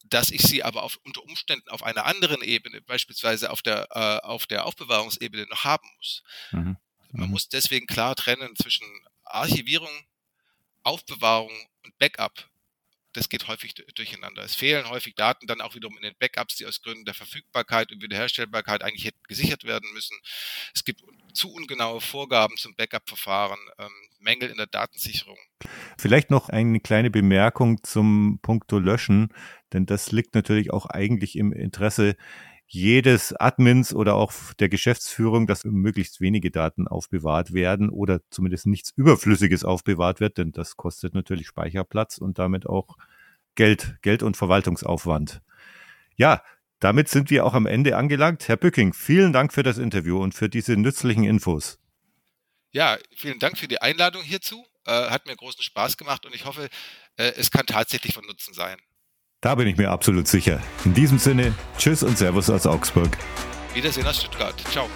dass 0.05 0.29
ich 0.29 0.43
sie 0.43 0.63
aber 0.63 0.83
auf, 0.83 0.99
unter 1.03 1.23
Umständen 1.23 1.67
auf 1.69 1.83
einer 1.83 2.05
anderen 2.05 2.41
Ebene, 2.41 2.81
beispielsweise 2.81 3.49
auf 3.49 3.63
der 3.63 3.87
äh, 3.91 4.25
auf 4.25 4.45
der 4.45 4.65
Aufbewahrungsebene 4.65 5.47
noch 5.47 5.63
haben 5.63 5.87
muss. 5.97 6.23
Mhm. 6.51 6.77
Man 7.11 7.25
mhm. 7.25 7.31
muss 7.31 7.49
deswegen 7.49 7.87
klar 7.87 8.15
trennen 8.15 8.55
zwischen 8.55 8.87
Archivierung, 9.23 9.91
Aufbewahrung 10.83 11.53
und 11.83 11.97
Backup 11.97 12.47
das 13.13 13.29
geht 13.29 13.47
häufig 13.47 13.75
durcheinander. 13.95 14.43
Es 14.43 14.55
fehlen 14.55 14.89
häufig 14.89 15.15
Daten 15.15 15.47
dann 15.47 15.61
auch 15.61 15.75
wiederum 15.75 15.95
in 15.97 16.03
den 16.03 16.17
Backups, 16.17 16.55
die 16.55 16.65
aus 16.65 16.81
Gründen 16.81 17.05
der 17.05 17.13
Verfügbarkeit 17.13 17.91
und 17.91 18.01
Wiederherstellbarkeit 18.01 18.83
eigentlich 18.83 19.05
hätten 19.05 19.23
gesichert 19.27 19.63
werden 19.63 19.91
müssen. 19.93 20.17
Es 20.73 20.83
gibt 20.83 21.03
zu 21.33 21.51
ungenaue 21.51 22.01
Vorgaben 22.01 22.57
zum 22.57 22.75
Backup-Verfahren, 22.75 23.59
ähm, 23.77 23.91
Mängel 24.19 24.49
in 24.49 24.57
der 24.57 24.67
Datensicherung. 24.67 25.37
Vielleicht 25.97 26.31
noch 26.31 26.49
eine 26.49 26.79
kleine 26.79 27.09
Bemerkung 27.09 27.83
zum 27.83 28.39
Punkto 28.41 28.79
Löschen, 28.79 29.29
denn 29.73 29.85
das 29.85 30.11
liegt 30.11 30.35
natürlich 30.35 30.71
auch 30.71 30.85
eigentlich 30.85 31.37
im 31.37 31.51
Interesse 31.51 32.15
jedes 32.67 33.33
Admins 33.33 33.93
oder 33.93 34.15
auch 34.15 34.33
der 34.59 34.69
Geschäftsführung, 34.69 35.45
dass 35.45 35.63
möglichst 35.63 36.21
wenige 36.21 36.49
Daten 36.49 36.87
aufbewahrt 36.87 37.53
werden 37.53 37.89
oder 37.89 38.21
zumindest 38.29 38.65
nichts 38.65 38.91
Überflüssiges 38.95 39.63
aufbewahrt 39.63 40.19
wird, 40.19 40.37
denn 40.37 40.51
das 40.51 40.75
kostet 40.75 41.13
natürlich 41.13 41.47
Speicherplatz 41.47 42.17
und 42.17 42.39
damit 42.39 42.65
auch 42.65 42.97
Geld, 43.55 43.97
Geld 44.01 44.23
und 44.23 44.37
Verwaltungsaufwand. 44.37 45.41
Ja, 46.15 46.41
damit 46.83 47.07
sind 47.07 47.29
wir 47.29 47.45
auch 47.45 47.53
am 47.53 47.65
Ende 47.65 47.95
angelangt. 47.95 48.47
Herr 48.49 48.57
Bücking, 48.57 48.93
vielen 48.93 49.31
Dank 49.31 49.53
für 49.53 49.63
das 49.63 49.77
Interview 49.77 50.21
und 50.21 50.33
für 50.33 50.49
diese 50.49 50.75
nützlichen 50.75 51.23
Infos. 51.23 51.79
Ja, 52.71 52.97
vielen 53.15 53.39
Dank 53.39 53.57
für 53.57 53.67
die 53.67 53.81
Einladung 53.81 54.21
hierzu. 54.21 54.65
Äh, 54.85 55.09
hat 55.09 55.25
mir 55.25 55.35
großen 55.35 55.63
Spaß 55.63 55.95
gemacht 55.95 56.25
und 56.25 56.35
ich 56.35 56.45
hoffe, 56.45 56.67
äh, 57.15 57.31
es 57.37 57.51
kann 57.51 57.65
tatsächlich 57.65 58.13
von 58.13 58.25
Nutzen 58.25 58.53
sein. 58.53 58.77
Da 59.39 59.55
bin 59.55 59.67
ich 59.67 59.77
mir 59.77 59.91
absolut 59.91 60.27
sicher. 60.27 60.61
In 60.83 60.93
diesem 60.93 61.19
Sinne, 61.19 61.55
tschüss 61.77 62.03
und 62.03 62.17
Servus 62.17 62.49
aus 62.49 62.65
Augsburg. 62.65 63.17
Wiedersehen 63.73 64.05
aus 64.05 64.19
Stuttgart. 64.19 64.59
Ciao. 64.71 64.89